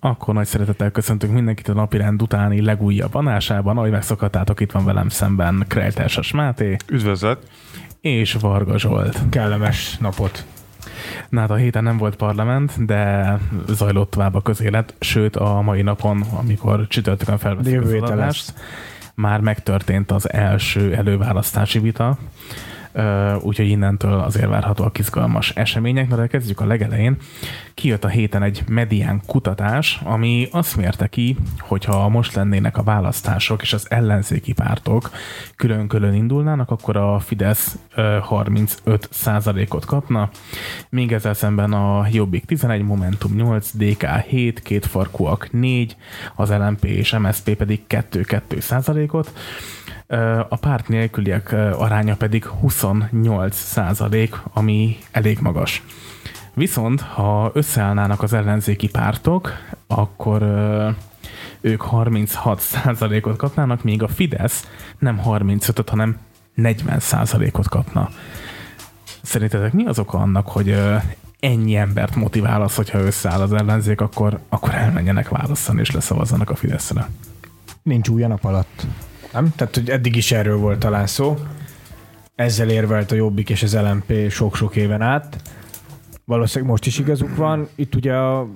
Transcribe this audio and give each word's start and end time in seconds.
Akkor 0.00 0.34
nagy 0.34 0.46
szeretettel 0.46 0.90
köszöntünk 0.90 1.32
mindenkit 1.32 1.68
a 1.68 1.72
napirend 1.72 2.22
utáni 2.22 2.60
legújabb 2.60 3.12
vanásában, 3.12 3.76
ahogy 3.76 3.90
megszokhattátok, 3.90 4.60
itt 4.60 4.72
van 4.72 4.84
velem 4.84 5.08
szemben 5.08 5.64
Krejtársas 5.68 6.32
Máté. 6.32 6.76
Üdvözlet! 6.86 7.50
És 8.00 8.34
Varga 8.34 8.78
Zsolt. 8.78 9.18
Kellemes 9.30 9.96
napot! 9.98 10.44
Na 11.28 11.40
hát 11.40 11.50
a 11.50 11.54
héten 11.54 11.82
nem 11.82 11.96
volt 11.96 12.16
parlament, 12.16 12.84
de 12.84 13.38
zajlott 13.68 14.10
tovább 14.10 14.34
a 14.34 14.40
közélet, 14.40 14.94
sőt 15.00 15.36
a 15.36 15.60
mai 15.60 15.82
napon, 15.82 16.20
amikor 16.20 16.86
csütörtökön 16.86 17.38
felveszünk 17.38 17.84
az 17.84 18.10
adást, 18.10 18.54
már 19.14 19.40
megtörtént 19.40 20.10
az 20.10 20.32
első 20.32 20.94
előválasztási 20.94 21.78
vita, 21.78 22.18
úgyhogy 23.40 23.68
innentől 23.68 24.20
azért 24.20 24.48
várhatóak 24.48 24.98
izgalmas 24.98 25.50
események. 25.50 26.08
Na 26.08 26.16
de 26.16 26.26
kezdjük 26.26 26.60
a 26.60 26.66
legelején. 26.66 27.16
Kijött 27.74 28.04
a 28.04 28.08
héten 28.08 28.42
egy 28.42 28.62
medián 28.68 29.22
kutatás, 29.26 30.00
ami 30.04 30.48
azt 30.50 30.76
mérte 30.76 31.06
ki, 31.06 31.36
hogyha 31.58 32.08
most 32.08 32.34
lennének 32.34 32.76
a 32.76 32.82
választások 32.82 33.62
és 33.62 33.72
az 33.72 33.86
ellenzéki 33.90 34.52
pártok 34.52 35.10
külön-külön 35.56 36.14
indulnának, 36.14 36.70
akkor 36.70 36.96
a 36.96 37.18
Fidesz 37.18 37.78
35 38.20 39.08
ot 39.68 39.84
kapna, 39.84 40.30
még 40.88 41.12
ezzel 41.12 41.34
szemben 41.34 41.72
a 41.72 42.06
Jobbik 42.10 42.44
11, 42.44 42.82
Momentum 42.82 43.34
8, 43.34 43.70
DK 43.74 44.06
7, 44.28 44.60
két 44.62 44.86
farkúak 44.86 45.52
4, 45.52 45.96
az 46.36 46.50
LMP 46.50 46.84
és 46.84 47.16
MSP 47.18 47.54
pedig 47.54 47.80
2-2 47.88 48.60
százalékot 48.60 49.32
a 50.48 50.56
párt 50.56 50.88
nélküliek 50.88 51.52
aránya 51.52 52.16
pedig 52.16 52.46
28 52.46 53.56
százalék, 53.56 54.42
ami 54.52 54.98
elég 55.10 55.38
magas. 55.40 55.82
Viszont, 56.54 57.00
ha 57.00 57.50
összeállnának 57.54 58.22
az 58.22 58.32
ellenzéki 58.32 58.88
pártok, 58.88 59.52
akkor 59.86 60.42
ők 61.60 61.82
36 61.82 62.60
százalékot 62.60 63.36
kapnának, 63.36 63.82
míg 63.82 64.02
a 64.02 64.08
Fidesz 64.08 64.68
nem 64.98 65.20
35-öt, 65.24 65.88
hanem 65.88 66.18
40 66.54 67.00
százalékot 67.00 67.68
kapna. 67.68 68.08
Szerintetek 69.22 69.72
mi 69.72 69.84
az 69.84 69.98
oka 69.98 70.18
annak, 70.18 70.48
hogy 70.48 70.76
ennyi 71.40 71.76
embert 71.76 72.14
motivál 72.14 72.62
az, 72.62 72.74
hogyha 72.74 72.98
összeáll 72.98 73.40
az 73.40 73.52
ellenzék, 73.52 74.00
akkor, 74.00 74.38
akkor 74.48 74.74
elmenjenek 74.74 75.28
választani 75.28 75.80
és 75.80 75.90
leszavazzanak 75.90 76.50
a 76.50 76.54
Fideszre? 76.54 77.08
Nincs 77.82 78.08
új 78.08 78.22
nap 78.22 78.44
alatt. 78.44 78.86
Nem? 79.32 79.52
Tehát, 79.56 79.74
hogy 79.74 79.90
eddig 79.90 80.16
is 80.16 80.32
erről 80.32 80.56
volt 80.56 80.78
talán 80.78 81.06
szó. 81.06 81.38
Ezzel 82.34 82.70
érvelt 82.70 83.12
a 83.12 83.14
Jobbik 83.14 83.50
és 83.50 83.62
az 83.62 83.74
LMP 83.74 84.30
sok-sok 84.30 84.76
éven 84.76 85.02
át. 85.02 85.36
Valószínűleg 86.24 86.70
most 86.70 86.86
is 86.86 86.98
igazuk 86.98 87.36
van. 87.36 87.68
Itt 87.74 87.94
ugye 87.94 88.14
a 88.14 88.48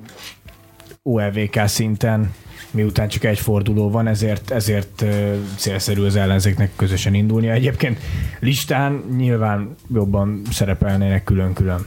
OLVK 1.02 1.60
szinten 1.66 2.34
miután 2.70 3.08
csak 3.08 3.24
egy 3.24 3.38
forduló 3.38 3.90
van, 3.90 4.06
ezért, 4.06 4.50
ezért 4.50 5.04
célszerű 5.56 6.02
az 6.02 6.16
ellenzéknek 6.16 6.70
közösen 6.76 7.14
indulnia. 7.14 7.52
Egyébként 7.52 7.98
listán 8.40 9.04
nyilván 9.16 9.74
jobban 9.92 10.42
szerepelnének 10.50 11.24
külön-külön. 11.24 11.86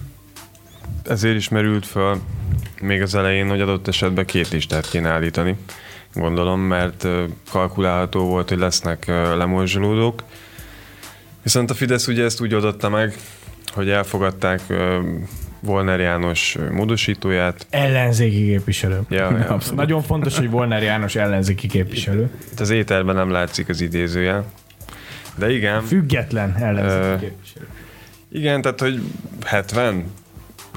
Ezért 1.04 1.36
is 1.36 1.50
merült 1.50 1.86
fel 1.86 2.20
még 2.82 3.02
az 3.02 3.16
elején, 3.16 3.50
hogy 3.50 3.62
adott 3.62 3.88
esetben 3.88 4.26
két 4.26 4.50
listát 4.50 4.90
kéne 4.90 5.10
állítani 5.10 5.56
gondolom, 6.14 6.60
mert 6.60 7.08
kalkulálható 7.52 8.26
volt, 8.26 8.50
hogy 8.50 8.58
lesznek 8.58 9.06
lemorzsolódók. 9.36 10.24
Viszont 11.44 11.70
a 11.70 11.74
Fidesz 11.74 12.08
ugye 12.08 12.24
ezt 12.24 12.42
úgy 12.42 12.54
adotta 12.54 12.90
meg, 12.90 13.18
hogy 13.74 13.90
elfogadták 13.90 14.62
Volner 15.60 16.00
János 16.00 16.58
módosítóját. 16.72 17.68
Ellenzéki 17.70 18.46
képviselő. 18.46 19.02
Ja, 19.10 19.38
ja. 19.38 19.58
Nagyon 19.76 20.02
fontos, 20.02 20.38
hogy 20.38 20.50
Volner 20.50 20.84
János 20.84 21.16
ellenzéki 21.16 21.68
képviselő. 21.68 22.30
Itt 22.52 22.60
az 22.60 22.70
ételben 22.70 23.16
nem 23.16 23.32
látszik 23.32 23.70
az 23.70 23.82
idézője. 23.82 24.44
De 25.36 25.52
igen. 25.52 25.82
Független 25.82 26.56
ellenzéki 26.56 27.14
uh, 27.14 27.20
képviselő. 27.20 27.68
Igen, 28.32 28.62
tehát 28.62 28.80
hogy 28.80 29.02
70 29.46 30.04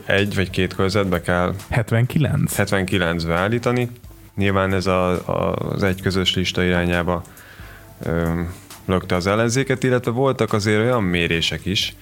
egy 0.04 0.34
vagy 0.34 0.50
két 0.50 0.74
körzetbe 0.74 1.20
kell 1.20 1.54
79 1.70 2.54
79-be 2.56 3.32
állítani. 3.32 3.90
Nyilván 4.34 4.72
ez 4.72 4.86
a, 4.86 5.10
a, 5.10 5.54
az 5.54 5.82
egy 5.82 6.02
közös 6.02 6.34
lista 6.34 6.62
irányába 6.62 7.22
ö, 8.02 8.40
lökte 8.84 9.14
az 9.14 9.26
ellenzéket, 9.26 9.82
illetve 9.82 10.10
voltak 10.10 10.52
azért 10.52 10.80
olyan 10.80 11.02
mérések 11.02 11.66
is, 11.66 11.94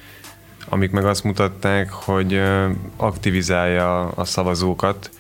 amik 0.69 0.91
meg 0.91 1.05
azt 1.05 1.25
mutatták, 1.25 1.91
hogy 1.91 2.33
ö, 2.33 2.69
aktivizálja 2.97 4.09
a 4.09 4.25
szavazókat, 4.25 5.11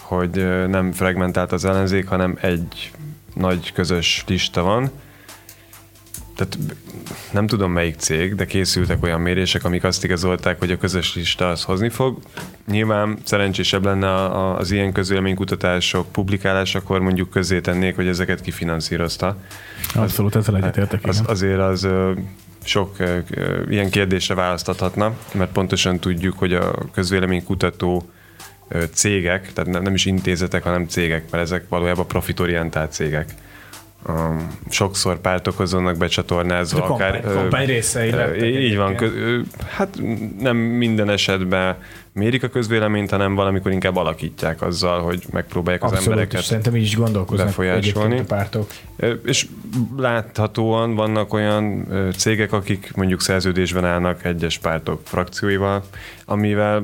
hogy 0.00 0.38
ö, 0.38 0.66
nem 0.66 0.92
fragmentált 0.92 1.52
az 1.52 1.64
ellenzék, 1.64 2.08
hanem 2.08 2.38
egy 2.40 2.92
nagy 3.34 3.72
közös 3.72 4.24
lista 4.26 4.62
van, 4.62 4.90
tehát 6.36 6.58
nem 7.32 7.46
tudom 7.46 7.72
melyik 7.72 7.96
cég, 7.96 8.34
de 8.34 8.46
készültek 8.46 9.02
olyan 9.02 9.20
mérések, 9.20 9.64
amik 9.64 9.84
azt 9.84 10.04
igazolták, 10.04 10.58
hogy 10.58 10.70
a 10.70 10.76
közös 10.76 11.14
lista 11.14 11.48
az 11.48 11.62
hozni 11.62 11.88
fog. 11.88 12.18
Nyilván 12.66 13.18
szerencsésebb 13.24 13.84
lenne 13.84 14.30
az 14.54 14.70
ilyen 14.70 14.92
közélménykutatások 14.92 16.12
publikálásakor 16.12 17.00
mondjuk 17.00 17.30
közzé 17.30 17.60
tennék, 17.60 17.96
hogy 17.96 18.06
ezeket 18.06 18.40
kifinanszírozta. 18.40 19.36
Abszolút, 19.94 20.36
ezzel 20.36 20.56
egyetértek. 20.56 21.04
Az, 21.04 21.22
azért 21.26 21.60
az 21.60 21.88
sok 22.64 22.96
ilyen 23.68 23.90
kérdésre 23.90 24.34
választathatna, 24.34 25.14
mert 25.34 25.52
pontosan 25.52 25.98
tudjuk, 25.98 26.38
hogy 26.38 26.54
a 26.54 26.74
közvéleménykutató 26.92 28.10
cégek, 28.92 29.52
tehát 29.52 29.82
nem 29.82 29.94
is 29.94 30.04
intézetek, 30.04 30.62
hanem 30.62 30.86
cégek, 30.88 31.30
mert 31.30 31.44
ezek 31.44 31.68
valójában 31.68 32.06
profitorientált 32.06 32.92
cégek 32.92 33.34
um, 34.08 34.58
sokszor 34.68 35.20
pártokhoz 35.20 35.72
vannak 35.72 35.96
becsatornázva. 35.96 36.84
A 36.84 36.92
akár, 36.92 37.20
kampány 37.20 37.66
részei 37.66 38.10
uh, 38.10 38.42
Így 38.42 38.76
van. 38.76 38.96
Kö, 38.96 39.40
hát 39.68 39.98
nem 40.38 40.56
minden 40.56 41.10
esetben 41.10 41.76
mérik 42.12 42.42
a 42.42 42.48
közvéleményt, 42.48 43.10
hanem 43.10 43.34
valamikor 43.34 43.72
inkább 43.72 43.96
alakítják 43.96 44.62
azzal, 44.62 45.00
hogy 45.02 45.22
megpróbálják 45.32 45.82
Abszolút, 45.82 46.06
az 46.06 46.12
embereket 46.12 46.42
szerintem 46.42 46.76
így 46.76 46.82
is 46.82 46.96
gondolkoznak 46.96 47.46
befolyásolni. 47.46 48.18
a 48.18 48.24
pártok. 48.24 48.70
És 49.24 49.46
láthatóan 49.96 50.94
vannak 50.94 51.32
olyan 51.32 51.86
cégek, 52.16 52.52
akik 52.52 52.92
mondjuk 52.94 53.20
szerződésben 53.20 53.84
állnak 53.84 54.24
egyes 54.24 54.58
pártok 54.58 55.00
frakcióival, 55.04 55.82
amivel 56.24 56.80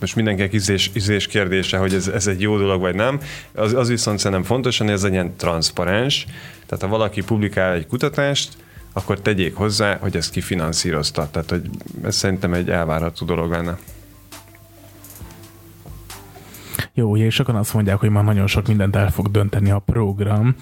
most 0.00 0.16
mindenkinek 0.16 0.52
ízés, 0.52 0.90
ízés 0.94 1.26
kérdése, 1.26 1.76
hogy 1.76 1.94
ez, 1.94 2.08
ez 2.08 2.26
egy 2.26 2.40
jó 2.40 2.58
dolog 2.58 2.80
vagy 2.80 2.94
nem, 2.94 3.20
az, 3.54 3.72
az 3.72 3.88
viszont 3.88 4.18
szerintem 4.18 4.42
fontos, 4.46 4.78
hogy 4.78 4.90
ez 4.90 5.02
legyen 5.02 5.36
transzparens, 5.36 6.26
tehát 6.66 6.84
ha 6.84 6.88
valaki 6.90 7.22
publikál 7.22 7.72
egy 7.72 7.86
kutatást, 7.86 8.56
akkor 8.92 9.20
tegyék 9.20 9.54
hozzá, 9.54 9.96
hogy 9.96 10.16
ezt 10.16 10.30
kifinanszírozta. 10.30 11.28
Tehát, 11.30 11.50
hogy 11.50 11.62
ez 12.04 12.16
szerintem 12.16 12.54
egy 12.54 12.70
elvárható 12.70 13.26
dolog 13.26 13.50
lenne. 13.50 13.78
Jó, 16.96 17.10
ugye, 17.10 17.24
és 17.24 17.34
sokan 17.34 17.56
azt 17.56 17.74
mondják, 17.74 17.96
hogy 17.96 18.10
már 18.10 18.24
nagyon 18.24 18.46
sok 18.46 18.66
mindent 18.66 18.96
el 18.96 19.10
fog 19.10 19.30
dönteni 19.30 19.70
a 19.70 19.78
program. 19.78 20.54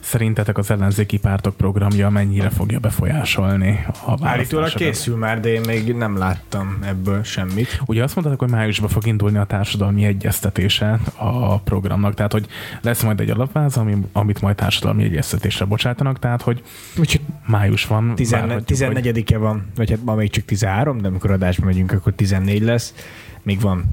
Szerintetek 0.00 0.58
az 0.58 0.70
ellenzéki 0.70 1.18
pártok 1.18 1.56
programja 1.56 2.10
mennyire 2.10 2.48
fogja 2.48 2.78
befolyásolni 2.78 3.86
a 4.06 4.26
Állítólag 4.26 4.74
készül 4.74 5.16
már, 5.16 5.40
de 5.40 5.48
én 5.48 5.60
még 5.66 5.94
nem 5.94 6.16
láttam 6.16 6.78
ebből 6.82 7.22
semmit. 7.22 7.82
Ugye 7.86 8.02
azt 8.02 8.16
mondták, 8.16 8.38
hogy 8.38 8.50
májusban 8.50 8.88
fog 8.88 9.06
indulni 9.06 9.38
a 9.38 9.44
társadalmi 9.44 10.04
egyeztetése 10.04 11.00
a 11.16 11.58
programnak, 11.58 12.14
tehát 12.14 12.32
hogy 12.32 12.46
lesz 12.80 13.02
majd 13.02 13.20
egy 13.20 13.30
alapváz, 13.30 13.76
ami, 13.76 13.96
amit 14.12 14.40
majd 14.40 14.56
társadalmi 14.56 15.04
egyeztetésre 15.04 15.64
bocsátanak, 15.64 16.18
tehát 16.18 16.42
hogy 16.42 16.62
Úgyhogy 16.98 17.20
május 17.46 17.86
van. 17.86 18.12
14-e 18.16 19.38
van, 19.38 19.66
vagy 19.76 19.90
hát 19.90 20.04
ma 20.04 20.14
még 20.14 20.30
csak 20.30 20.44
13, 20.44 21.00
de 21.00 21.08
amikor 21.08 21.30
adásba 21.30 21.64
megyünk, 21.64 21.92
akkor 21.92 22.12
14 22.12 22.62
lesz. 22.62 22.94
Még 23.42 23.60
van 23.60 23.84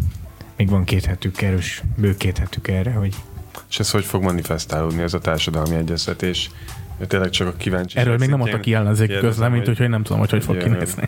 még 0.58 0.70
van 0.70 0.84
két 0.84 1.06
hetük 1.06 1.42
erős, 1.42 1.82
bő 1.96 2.18
két 2.18 2.38
hetük 2.38 2.68
erre, 2.68 2.92
hogy... 2.92 3.16
És 3.70 3.80
ez 3.80 3.92
hogy 3.92 4.06
fog 4.06 4.24
manifestálódni, 4.24 5.02
ez 5.02 5.14
a 5.14 5.20
társadalmi 5.20 5.76
egyeztetés? 5.76 6.52
Tényleg 7.08 7.30
csak 7.30 7.48
a 7.48 7.54
kíváncsi. 7.58 7.98
Erről 7.98 8.18
még 8.18 8.30
nem 8.30 8.42
adtak 8.42 8.62
ki 8.62 8.74
ellenzéki 8.74 9.18
közleményt, 9.18 9.70
úgyhogy 9.70 9.90
nem 9.90 10.04
tudom, 10.04 10.20
hogy 10.20 10.30
hogy 10.30 10.44
fog 10.44 10.58
kinézni. 10.58 11.04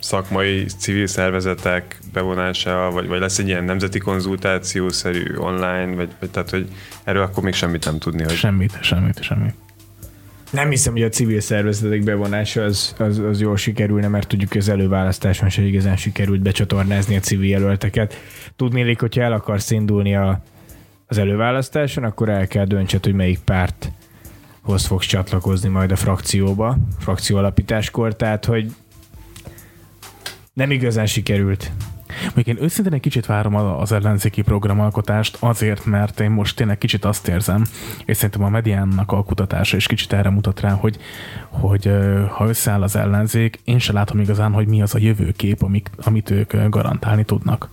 Szakmai 0.00 0.64
civil 0.64 1.06
szervezetek 1.06 1.98
bevonása, 2.12 2.90
vagy, 2.90 3.06
vagy 3.06 3.20
lesz 3.20 3.38
egy 3.38 3.48
ilyen 3.48 3.64
nemzeti 3.64 3.98
konzultációszerű 3.98 5.36
online, 5.36 5.94
vagy, 5.94 6.10
vagy 6.20 6.30
tehát, 6.30 6.50
hogy 6.50 6.68
erről 7.04 7.22
akkor 7.22 7.42
még 7.42 7.54
semmit 7.54 7.84
nem 7.84 7.98
tudni. 7.98 8.22
Hogy... 8.22 8.34
Semmit, 8.34 8.78
semmit, 8.80 9.22
semmit. 9.22 9.54
Nem 10.50 10.70
hiszem, 10.70 10.92
hogy 10.92 11.02
a 11.02 11.08
civil 11.08 11.40
szervezetek 11.40 12.04
bevonása 12.04 12.62
az, 12.62 12.94
az, 12.98 13.18
az 13.18 13.40
jól 13.40 13.56
sikerülne, 13.56 14.08
mert 14.08 14.28
tudjuk, 14.28 14.52
hogy 14.52 14.60
az 14.60 14.68
előválasztáson 14.68 15.48
se 15.48 15.62
igazán 15.62 15.96
sikerült 15.96 16.40
becsatornázni 16.40 17.16
a 17.16 17.20
civil 17.20 17.48
jelölteket. 17.48 18.14
Tudnélik, 18.56 19.00
hogyha 19.00 19.22
el 19.22 19.32
akarsz 19.32 19.70
indulni 19.70 20.16
a, 20.16 20.42
az 21.06 21.18
előválasztáson, 21.18 22.04
akkor 22.04 22.28
el 22.28 22.46
kell 22.46 22.64
döntsed, 22.64 23.04
hogy 23.04 23.14
melyik 23.14 23.38
párthoz 23.38 24.86
fogsz 24.86 25.06
csatlakozni 25.06 25.68
majd 25.68 25.90
a 25.90 25.96
frakcióba, 25.96 26.76
frakció 26.98 27.36
alapításkor, 27.36 28.16
tehát 28.16 28.44
hogy 28.44 28.74
nem 30.52 30.70
igazán 30.70 31.06
sikerült. 31.06 31.70
Még 32.34 32.46
én 32.46 32.62
őszintén 32.62 32.92
egy 32.92 33.00
kicsit 33.00 33.26
várom 33.26 33.54
az 33.54 33.92
ellenzéki 33.92 34.42
programalkotást 34.42 35.36
azért, 35.40 35.84
mert 35.84 36.20
én 36.20 36.30
most 36.30 36.56
tényleg 36.56 36.78
kicsit 36.78 37.04
azt 37.04 37.28
érzem, 37.28 37.64
és 38.04 38.16
szerintem 38.16 38.44
a 38.44 38.48
mediánnak 38.48 39.12
a 39.12 39.24
kutatása 39.24 39.76
is 39.76 39.86
kicsit 39.86 40.12
erre 40.12 40.30
mutat 40.30 40.60
rá, 40.60 40.70
hogy, 40.70 40.96
hogy 41.48 41.90
ha 42.30 42.48
összeáll 42.48 42.82
az 42.82 42.96
ellenzék, 42.96 43.60
én 43.64 43.78
se 43.78 43.92
látom 43.92 44.20
igazán, 44.20 44.52
hogy 44.52 44.66
mi 44.66 44.82
az 44.82 44.94
a 44.94 44.98
jövőkép, 44.98 45.62
amik, 45.62 45.90
amit 46.02 46.30
ők 46.30 46.68
garantálni 46.68 47.24
tudnak. 47.24 47.68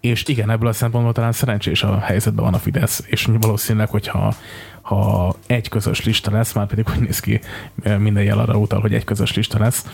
És 0.00 0.24
igen, 0.26 0.50
ebből 0.50 0.68
a 0.68 0.72
szempontból 0.72 1.12
talán 1.12 1.32
szerencsés 1.32 1.82
a 1.82 1.98
helyzetben 1.98 2.44
van 2.44 2.54
a 2.54 2.58
Fidesz, 2.58 3.04
és 3.06 3.28
valószínűleg, 3.40 3.88
hogyha 3.88 4.34
ha 4.84 5.36
egy 5.46 5.68
közös 5.68 6.04
lista 6.04 6.30
lesz, 6.30 6.52
már 6.52 6.66
pedig 6.66 6.88
úgy 6.96 7.00
néz 7.00 7.20
ki, 7.20 7.40
minden 7.98 8.22
jel 8.22 8.38
arra 8.38 8.56
utal, 8.56 8.80
hogy 8.80 8.94
egy 8.94 9.04
közös 9.04 9.34
lista 9.34 9.58
lesz, 9.58 9.84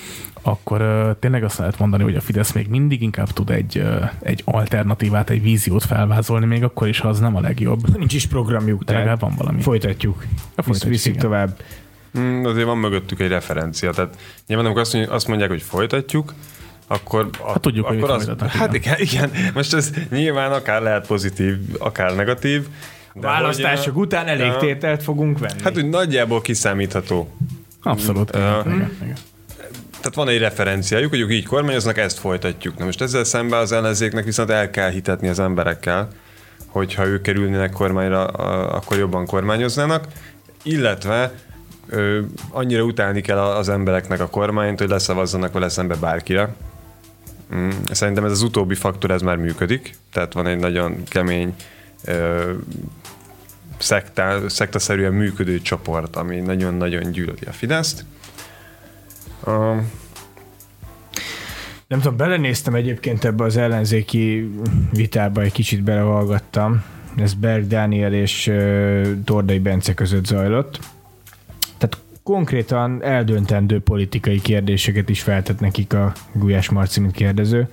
akkor 0.43 1.17
tényleg 1.21 1.45
azt 1.45 1.59
lehet 1.59 1.79
mondani, 1.79 2.03
hogy 2.03 2.15
a 2.15 2.21
Fidesz 2.21 2.53
még 2.53 2.69
mindig 2.69 3.03
inkább 3.03 3.31
tud 3.31 3.51
egy, 3.51 3.85
egy 4.23 4.43
alternatívát, 4.45 5.31
egy 5.31 5.43
víziót 5.43 5.85
felvázolni, 5.85 6.47
még 6.47 6.65
akkor 6.65 6.89
is, 6.89 7.01
ha 7.01 7.09
az 7.09 7.19
nem 7.19 7.37
a 7.37 7.41
legjobb. 7.41 7.97
Nincs 7.97 8.15
is 8.15 8.27
programjuk, 8.27 8.83
de 8.83 8.93
legalább 8.93 9.21
van 9.21 9.35
valami. 9.37 9.61
Folytatjuk. 9.61 10.25
A 10.55 10.63
folytatjuk 10.63 10.91
viszik 10.91 11.17
tovább. 11.17 11.61
Mm, 12.19 12.45
azért 12.45 12.67
van 12.67 12.79
mögöttük 12.79 13.21
egy 13.21 13.29
referencia. 13.29 13.91
Tehát 13.91 14.17
nyilván 14.47 14.67
amikor 14.67 14.83
azt 14.83 14.93
mondják, 14.93 15.15
azt 15.15 15.29
mondják 15.29 15.51
hogy 15.51 15.63
folytatjuk, 15.63 16.35
akkor, 16.87 17.29
hát 17.47 17.61
tudjuk, 17.61 17.87
akkor 17.87 18.11
hogy 18.11 18.11
az, 18.11 18.33
Hát 18.49 18.75
igen, 18.75 18.99
igen, 18.99 19.31
most 19.55 19.75
ez 19.75 19.91
nyilván 20.11 20.53
akár 20.53 20.83
lehet 20.83 21.07
pozitív, 21.07 21.57
akár 21.79 22.15
negatív, 22.15 22.67
de 23.15 23.27
Választások 23.27 23.95
hogy, 23.95 24.03
után 24.03 24.27
elég 24.27 24.57
tételt 24.57 25.03
fogunk 25.03 25.39
venni. 25.39 25.63
Hát 25.63 25.77
úgy 25.77 25.89
nagyjából 25.89 26.41
kiszámítható. 26.41 27.31
Abszolút. 27.83 28.37
Uh, 28.37 28.43
igen, 28.43 28.63
igen, 28.67 28.91
igen. 29.03 29.17
Tehát 29.91 30.15
van 30.15 30.29
egy 30.29 30.39
referenciájuk, 30.39 31.11
hogy 31.11 31.21
ők 31.21 31.33
így 31.33 31.47
kormányoznak, 31.47 31.99
ezt 31.99 32.19
folytatjuk. 32.19 32.79
Na 32.79 32.85
most 32.85 33.01
ezzel 33.01 33.25
szemben 33.25 33.61
az 33.61 33.73
ellenzéknek 33.73 34.25
viszont 34.25 34.51
el 34.51 34.71
kell 34.71 34.91
hitetni 34.91 35.29
az 35.29 35.39
emberekkel, 35.39 36.09
hogyha 36.67 37.07
ők 37.07 37.23
kerülnének 37.23 37.71
kormányra, 37.71 38.25
akkor 38.67 38.99
jobban 38.99 39.27
kormányoznának, 39.27 40.07
illetve 40.63 41.33
ö, 41.89 42.21
annyira 42.51 42.83
utálni 42.83 43.21
kell 43.21 43.39
az 43.39 43.69
embereknek 43.69 44.21
a 44.21 44.29
kormányt, 44.29 44.79
hogy 44.79 44.89
leszavazzanak 44.89 45.53
vele 45.53 45.69
szembe 45.69 45.95
bárkire. 45.95 46.55
Mm, 47.55 47.71
szerintem 47.91 48.25
ez 48.25 48.31
az 48.31 48.43
utóbbi 48.43 48.75
faktor, 48.75 49.11
ez 49.11 49.23
már 49.23 49.37
működik, 49.37 49.97
tehát 50.13 50.33
van 50.33 50.47
egy 50.47 50.59
nagyon 50.59 51.03
kemény 51.09 51.55
szektá, 53.79 54.49
szektaszerűen 54.49 55.13
működő 55.13 55.61
csoport, 55.61 56.17
ami 56.17 56.37
nagyon-nagyon 56.37 57.11
gyűlöli 57.11 57.47
a 57.47 57.53
Fideszt. 57.53 58.05
Uh, 59.45 59.83
nem 61.91 62.01
tudom, 62.01 62.17
belenéztem 62.17 62.75
egyébként 62.75 63.25
ebbe 63.25 63.45
az 63.45 63.57
ellenzéki 63.57 64.51
vitába, 64.93 65.43
egy 65.43 65.53
kicsit 65.53 65.83
belehallgattam. 65.83 66.85
Ez 67.17 67.35
Berg 67.35 67.67
Dániel 67.67 68.13
és 68.13 68.53
Tordai 69.25 69.59
Bence 69.59 69.95
között 69.95 70.27
zajlott. 70.27 70.79
Tehát 71.79 71.99
konkrétan 72.23 73.03
eldöntendő 73.03 73.81
politikai 73.81 74.41
kérdéseket 74.41 75.09
is 75.09 75.23
feltett 75.23 75.61
nekik 75.61 75.93
a 75.93 76.13
Gulyás 76.33 76.69
Marci, 76.69 77.01
mint 77.01 77.13
kérdező, 77.13 77.69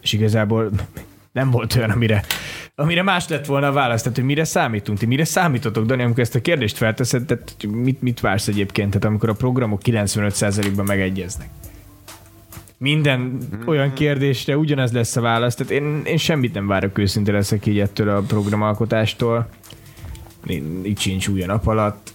és 0.00 0.12
igazából 0.12 0.70
nem 1.32 1.50
volt 1.50 1.74
olyan, 1.74 1.90
amire 1.90 2.24
amire 2.74 3.02
más 3.02 3.28
lett 3.28 3.46
volna 3.46 3.66
a 3.66 3.72
válasz, 3.72 4.02
tehát 4.02 4.16
hogy 4.16 4.26
mire 4.26 4.44
számítunk, 4.44 4.98
ti 4.98 5.06
mire 5.06 5.24
számítotok, 5.24 5.86
Dani, 5.86 6.02
amikor 6.02 6.22
ezt 6.22 6.34
a 6.34 6.40
kérdést 6.40 6.76
felteszed, 6.76 7.24
tehát 7.24 7.56
mit, 7.68 8.02
mit 8.02 8.20
vársz 8.20 8.48
egyébként, 8.48 8.90
tehát 8.90 9.04
amikor 9.04 9.28
a 9.28 9.34
programok 9.34 9.80
95%-ban 9.84 10.84
megegyeznek? 10.84 11.48
Minden 12.78 13.38
olyan 13.66 13.92
kérdésre 13.92 14.56
ugyanez 14.56 14.92
lesz 14.92 15.16
a 15.16 15.20
válasz, 15.20 15.54
tehát 15.54 15.72
én, 15.72 16.02
én 16.04 16.16
semmit 16.16 16.54
nem 16.54 16.66
várok 16.66 16.98
őszintén 16.98 17.34
leszek 17.34 17.66
így 17.66 17.78
ettől 17.78 18.08
a 18.08 18.20
programalkotástól. 18.20 19.48
Így 20.84 20.98
sincs 20.98 21.28
új 21.28 21.42
a 21.42 21.46
nap 21.46 21.66
alatt. 21.66 22.12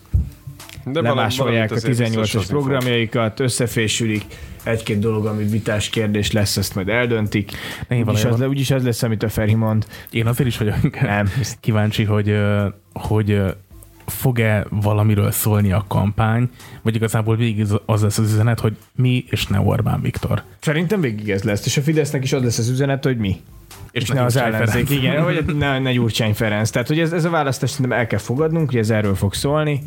De 0.85 1.01
lemásolják 1.01 1.71
a 1.71 1.75
18-as 1.75 2.43
programjaikat, 2.47 3.39
összefésülik, 3.39 4.25
egy-két 4.63 4.99
dolog, 4.99 5.25
ami 5.25 5.43
vitás 5.43 5.89
kérdés 5.89 6.31
lesz, 6.31 6.57
ezt 6.57 6.75
majd 6.75 6.89
eldöntik. 6.89 7.51
Én 7.89 8.03
úgyis, 8.07 8.25
az, 8.25 8.41
úgyis 8.41 8.71
az 8.71 8.83
lesz, 8.83 9.03
amit 9.03 9.23
a 9.23 9.29
Feri 9.29 9.53
mond. 9.53 9.85
Én 10.11 10.27
azért 10.27 10.49
is 10.49 10.57
vagyok 10.57 11.01
Nem. 11.01 11.29
kíváncsi, 11.59 12.03
hogy, 12.03 12.37
hogy 12.93 13.41
fog-e 14.05 14.65
valamiről 14.69 15.31
szólni 15.31 15.71
a 15.71 15.85
kampány, 15.87 16.49
vagy 16.81 16.95
igazából 16.95 17.35
végig 17.35 17.67
az 17.85 18.01
lesz 18.01 18.17
az 18.17 18.33
üzenet, 18.33 18.59
hogy 18.59 18.75
mi 18.95 19.25
és 19.29 19.47
ne 19.47 19.59
Orbán 19.59 20.01
Viktor. 20.01 20.43
Szerintem 20.59 21.01
végig 21.01 21.29
ez 21.29 21.43
lesz, 21.43 21.65
és 21.65 21.77
a 21.77 21.81
Fidesznek 21.81 22.23
is 22.23 22.33
az 22.33 22.43
lesz 22.43 22.57
az 22.57 22.69
üzenet, 22.69 23.03
hogy 23.03 23.17
mi. 23.17 23.41
És, 23.91 24.01
és 24.01 24.09
ne 24.09 24.23
az 24.23 24.35
ellenzék, 24.35 24.89
igen, 24.89 25.23
vagy 25.23 25.55
ne, 25.55 25.79
ne 25.79 25.91
Gyurcsány 25.91 26.33
Ferenc. 26.33 26.69
Tehát, 26.69 26.87
hogy 26.87 26.99
ez, 26.99 27.11
ez 27.11 27.25
a 27.25 27.29
választás 27.29 27.69
szerintem 27.69 27.99
el 27.99 28.07
kell 28.07 28.19
fogadnunk, 28.19 28.69
hogy 28.69 28.79
ez 28.79 28.89
erről 28.89 29.15
fog 29.15 29.33
szólni. 29.33 29.83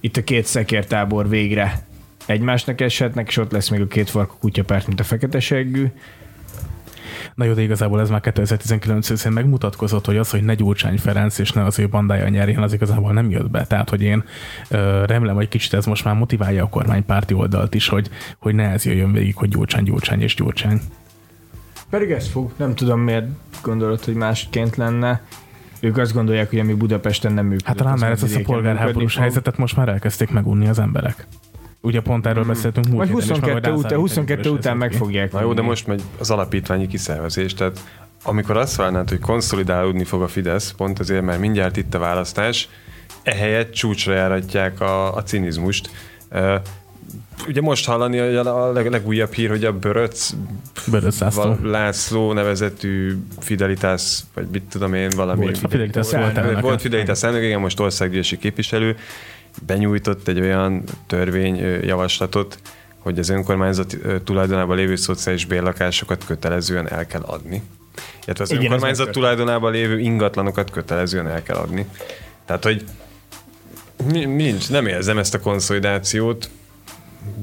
Itt 0.00 0.16
a 0.16 0.24
két 0.24 0.44
szekértábor 0.44 1.28
végre 1.28 1.86
egymásnak 2.26 2.80
eshetnek, 2.80 3.28
és 3.28 3.36
ott 3.36 3.52
lesz 3.52 3.68
még 3.68 3.80
a 3.80 3.86
két 3.86 4.10
farkú 4.10 4.34
kutyapárt, 4.40 4.86
mint 4.86 5.00
a 5.00 5.04
fekete 5.04 5.40
seggű. 5.40 5.86
Na 7.34 7.44
jó, 7.44 7.52
de 7.52 7.62
igazából 7.62 8.00
ez 8.00 8.10
már 8.10 8.20
2019 8.20 9.10
őszén 9.10 9.32
megmutatkozott, 9.32 10.06
hogy 10.06 10.16
az, 10.16 10.30
hogy 10.30 10.42
ne 10.42 10.54
Gyurcsány 10.54 10.98
Ferenc 10.98 11.38
és 11.38 11.52
ne 11.52 11.64
az 11.64 11.78
ő 11.78 11.88
bandája 11.88 12.28
nyerjen, 12.28 12.62
az 12.62 12.72
igazából 12.72 13.12
nem 13.12 13.30
jött 13.30 13.50
be. 13.50 13.64
Tehát, 13.64 13.90
hogy 13.90 14.02
én 14.02 14.24
remélem, 15.04 15.34
hogy 15.34 15.48
kicsit 15.48 15.74
ez 15.74 15.86
most 15.86 16.04
már 16.04 16.14
motiválja 16.14 16.64
a 16.64 16.68
kormánypárti 16.68 17.34
oldalt 17.34 17.74
is, 17.74 17.88
hogy, 17.88 18.10
hogy 18.38 18.54
ne 18.54 18.70
ez 18.70 18.84
jöjjön 18.84 19.12
végig, 19.12 19.36
hogy 19.36 19.48
Gyurcsány, 19.48 19.84
Gyurcsány 19.84 20.20
és 20.20 20.34
Gyurcsány. 20.34 20.80
Pedig 21.90 22.10
ez 22.10 22.28
fog. 22.28 22.52
Nem 22.56 22.74
tudom, 22.74 23.00
miért 23.00 23.26
gondolod, 23.62 24.04
hogy 24.04 24.14
másként 24.14 24.76
lenne. 24.76 25.20
Ők 25.80 25.96
azt 25.96 26.12
gondolják, 26.12 26.50
hogy 26.50 26.58
ami 26.58 26.74
Budapesten 26.74 27.32
nem 27.32 27.44
működik. 27.44 27.66
Hát 27.66 27.76
talán 27.76 27.98
mert 27.98 28.22
ez 28.22 28.34
a 28.34 28.40
polgárháborús 28.42 29.16
helyzetet 29.16 29.56
most 29.56 29.76
már 29.76 29.88
elkezdték 29.88 30.30
megunni 30.30 30.68
az 30.68 30.78
emberek. 30.78 31.26
Ugye 31.86 32.00
pont 32.00 32.26
erről 32.26 32.42
hmm. 32.42 32.52
beszéltünk 32.52 32.86
múlt 32.86 32.98
Vagy 32.98 33.10
22, 33.10 33.72
is, 33.72 33.78
után, 33.78 33.98
22 33.98 34.50
után 34.50 34.76
meg 34.76 34.92
fogják. 34.92 35.32
Na 35.32 35.40
jó, 35.40 35.52
de 35.52 35.62
most 35.62 35.86
megy 35.86 36.02
az 36.18 36.30
alapítványi 36.30 36.86
kiszervezés, 36.86 37.54
tehát 37.54 37.80
amikor 38.22 38.56
azt 38.56 38.76
várnád, 38.76 39.08
hogy 39.08 39.20
konszolidálódni 39.20 40.04
fog 40.04 40.22
a 40.22 40.28
Fidesz, 40.28 40.70
pont 40.70 40.98
azért, 40.98 41.22
mert 41.22 41.40
mindjárt 41.40 41.76
itt 41.76 41.94
a 41.94 41.98
választás, 41.98 42.68
ehelyett 43.22 43.72
csúcsra 43.72 44.14
járatják 44.14 44.80
a, 44.80 45.14
a 45.14 45.22
cinizmust. 45.22 45.90
Uh, 46.30 46.54
ugye 47.48 47.60
most 47.60 47.86
hallani 47.86 48.18
a 48.18 48.72
leg, 48.72 48.90
legújabb 48.90 49.32
hír, 49.32 49.48
hogy 49.48 49.64
a 49.64 49.72
Böröc, 49.78 50.30
Böröc 50.90 51.18
László. 51.18 51.56
László 51.62 52.32
nevezetű 52.32 53.16
Fidelitás, 53.38 54.20
vagy 54.34 54.46
mit 54.52 54.62
tudom 54.62 54.94
én, 54.94 55.10
valami. 55.16 55.42
Volt 55.42 55.58
Fidelitás 55.58 56.10
volt, 56.10 56.60
volt 56.60 56.80
Fidelitás 56.80 57.22
elnök, 57.22 57.42
igen, 57.42 57.60
most 57.60 57.80
országgyűlési 57.80 58.38
képviselő, 58.38 58.96
benyújtott 59.66 60.28
egy 60.28 60.40
olyan 60.40 60.82
törvényjavaslatot, 61.06 62.58
hogy 62.98 63.18
az 63.18 63.28
önkormányzat 63.28 63.96
tulajdonában 64.24 64.76
lévő 64.76 64.96
szociális 64.96 65.44
bérlakásokat 65.44 66.24
kötelezően 66.24 66.88
el 66.88 67.06
kell 67.06 67.22
adni. 67.22 67.62
Illetve 68.24 68.44
az 68.44 68.50
Igen, 68.50 68.62
önkormányzat 68.62 69.10
tulajdonában 69.10 69.72
lévő 69.72 69.98
ingatlanokat 69.98 70.70
kötelezően 70.70 71.28
el 71.28 71.42
kell 71.42 71.56
adni. 71.56 71.86
Tehát, 72.44 72.64
hogy 72.64 72.84
nincs, 74.14 74.70
nem 74.70 74.86
érzem 74.86 75.18
ezt 75.18 75.34
a 75.34 75.40
konszolidációt, 75.40 76.50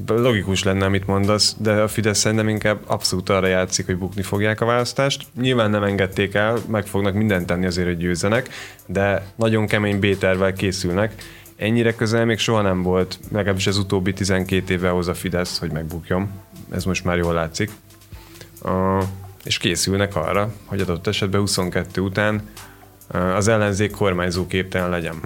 logikus 0.06 0.62
lenne, 0.62 0.84
amit 0.84 1.06
mondasz, 1.06 1.56
de 1.58 1.72
a 1.72 1.88
Fidesz 1.88 2.18
szerintem 2.18 2.48
inkább 2.48 2.78
abszolút 2.86 3.28
arra 3.28 3.46
játszik, 3.46 3.86
hogy 3.86 3.96
bukni 3.96 4.22
fogják 4.22 4.60
a 4.60 4.64
választást. 4.64 5.26
Nyilván 5.40 5.70
nem 5.70 5.82
engedték 5.82 6.34
el, 6.34 6.58
meg 6.66 6.86
fognak 6.86 7.14
mindent 7.14 7.46
tenni 7.46 7.66
azért, 7.66 7.86
hogy 7.86 7.96
győzzenek, 7.96 8.48
de 8.86 9.26
nagyon 9.36 9.66
kemény 9.66 9.98
B-tervvel 9.98 10.52
készülnek, 10.52 11.14
ennyire 11.56 11.94
közel 11.94 12.24
még 12.24 12.38
soha 12.38 12.60
nem 12.60 12.82
volt, 12.82 13.18
legalábbis 13.32 13.66
az 13.66 13.78
utóbbi 13.78 14.12
12 14.12 14.72
éve 14.72 14.88
hoz 14.88 15.08
a 15.08 15.14
Fidesz, 15.14 15.58
hogy 15.58 15.70
megbukjon. 15.70 16.30
Ez 16.70 16.84
most 16.84 17.04
már 17.04 17.16
jól 17.16 17.34
látszik. 17.34 17.70
Uh, 18.62 19.02
és 19.44 19.58
készülnek 19.58 20.16
arra, 20.16 20.52
hogy 20.64 20.80
adott 20.80 21.06
esetben 21.06 21.40
22 21.40 22.00
után 22.00 22.48
az 23.08 23.48
ellenzék 23.48 23.90
kormányzó 23.90 24.46
képtelen 24.46 24.90
legyen. 24.90 25.20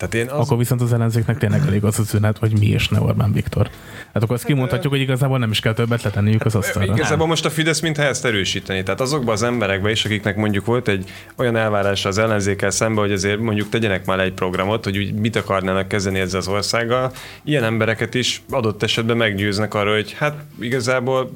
Tehát 0.00 0.14
én 0.14 0.28
az... 0.34 0.46
Akkor 0.46 0.58
viszont 0.58 0.80
az 0.80 0.92
ellenzéknek 0.92 1.38
tényleg 1.38 1.66
elég 1.66 1.84
az 1.84 1.98
az 1.98 2.06
üzenet, 2.06 2.38
hogy 2.38 2.58
mi 2.58 2.66
és 2.66 2.88
ne 2.88 3.00
Orbán 3.00 3.32
Viktor. 3.32 3.70
Hát 4.12 4.22
akkor 4.22 4.34
azt 4.34 4.44
kimondhatjuk, 4.44 4.92
hogy 4.92 5.02
igazából 5.02 5.38
nem 5.38 5.50
is 5.50 5.60
kell 5.60 5.72
többet 5.72 6.02
letenniük 6.02 6.44
az 6.44 6.54
asztalra. 6.54 6.94
Igazából 6.94 7.26
most 7.26 7.44
a 7.44 7.50
Fidesz 7.50 7.80
mintha 7.80 8.02
ezt 8.02 8.24
erősíteni. 8.24 8.82
Tehát 8.82 9.00
azokban 9.00 9.34
az 9.34 9.42
emberekben 9.42 9.90
is, 9.90 10.04
akiknek 10.04 10.36
mondjuk 10.36 10.64
volt 10.64 10.88
egy 10.88 11.10
olyan 11.36 11.56
elvárása 11.56 12.08
az 12.08 12.18
ellenzékkel 12.18 12.70
szemben, 12.70 13.04
hogy 13.04 13.12
azért 13.12 13.40
mondjuk 13.40 13.68
tegyenek 13.68 14.06
már 14.06 14.20
egy 14.20 14.32
programot, 14.32 14.84
hogy 14.84 14.98
úgy 14.98 15.14
mit 15.14 15.36
akarnának 15.36 15.88
kezdeni 15.88 16.18
ezzel 16.18 16.40
az 16.40 16.48
országgal, 16.48 17.12
ilyen 17.44 17.64
embereket 17.64 18.14
is 18.14 18.42
adott 18.50 18.82
esetben 18.82 19.16
meggyőznek 19.16 19.74
arra, 19.74 19.94
hogy 19.94 20.12
hát 20.18 20.34
igazából 20.60 21.30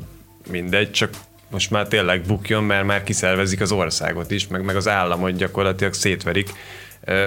mindegy, 0.50 0.90
csak 0.90 1.10
most 1.50 1.70
már 1.70 1.88
tényleg 1.88 2.20
bukjon, 2.26 2.64
mert 2.64 2.86
már 2.86 3.02
kiszervezik 3.02 3.60
az 3.60 3.72
országot 3.72 4.30
is, 4.30 4.48
meg, 4.48 4.64
meg 4.64 4.76
az 4.76 4.88
államot 4.88 5.36
gyakorlatilag 5.36 5.92
szétverik 5.92 6.50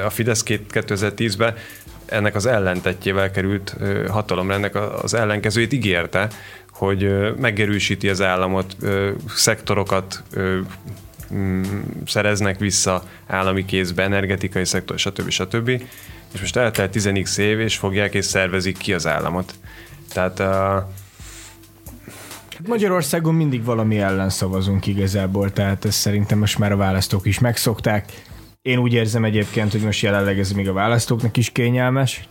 a 0.05 0.10
Fidesz 0.10 0.43
2010-ben 0.48 1.55
ennek 2.05 2.36
az 2.36 2.46
ellentetjével 2.46 3.31
került 3.31 3.75
hatalomra, 4.10 4.53
ennek 4.53 4.75
az 5.03 5.13
ellenkezőjét 5.13 5.74
ígérte, 5.74 6.27
hogy 6.72 7.31
megerősíti 7.39 8.10
az 8.10 8.22
államot, 8.22 8.75
szektorokat 9.36 10.24
mm, 11.34 11.63
szereznek 12.05 12.60
vissza 12.60 13.03
állami 13.27 13.65
kézbe, 13.65 14.03
energetikai 14.03 14.65
szektor, 14.65 15.00
stb. 15.00 15.29
stb. 15.29 15.69
És 16.34 16.39
most 16.39 16.55
eltelt 16.55 16.91
10 16.91 17.38
év, 17.38 17.60
és 17.60 17.77
fogják 17.77 18.13
és 18.13 18.25
szervezik 18.25 18.77
ki 18.77 18.93
az 18.93 19.07
államot. 19.07 19.53
Tehát 20.13 20.39
uh, 20.39 20.89
Magyarországon 22.67 23.36
mindig 23.36 23.63
valami 23.63 24.00
ellen 24.00 24.29
szavazunk 24.29 24.88
igazából, 24.88 25.51
tehát 25.51 25.86
ezt 25.86 26.00
szerintem 26.00 26.38
most 26.38 26.57
már 26.57 26.72
a 26.72 26.75
választók 26.75 27.25
is 27.25 27.39
megszokták. 27.39 28.12
Én 28.67 28.77
úgy 28.77 28.93
érzem 28.93 29.24
egyébként, 29.24 29.71
hogy 29.71 29.81
most 29.81 30.01
jelenleg 30.01 30.39
ez 30.39 30.51
még 30.51 30.69
a 30.69 30.74
választóknak 30.74 31.38
is 31.38 31.50
kényelmes. 31.50 32.27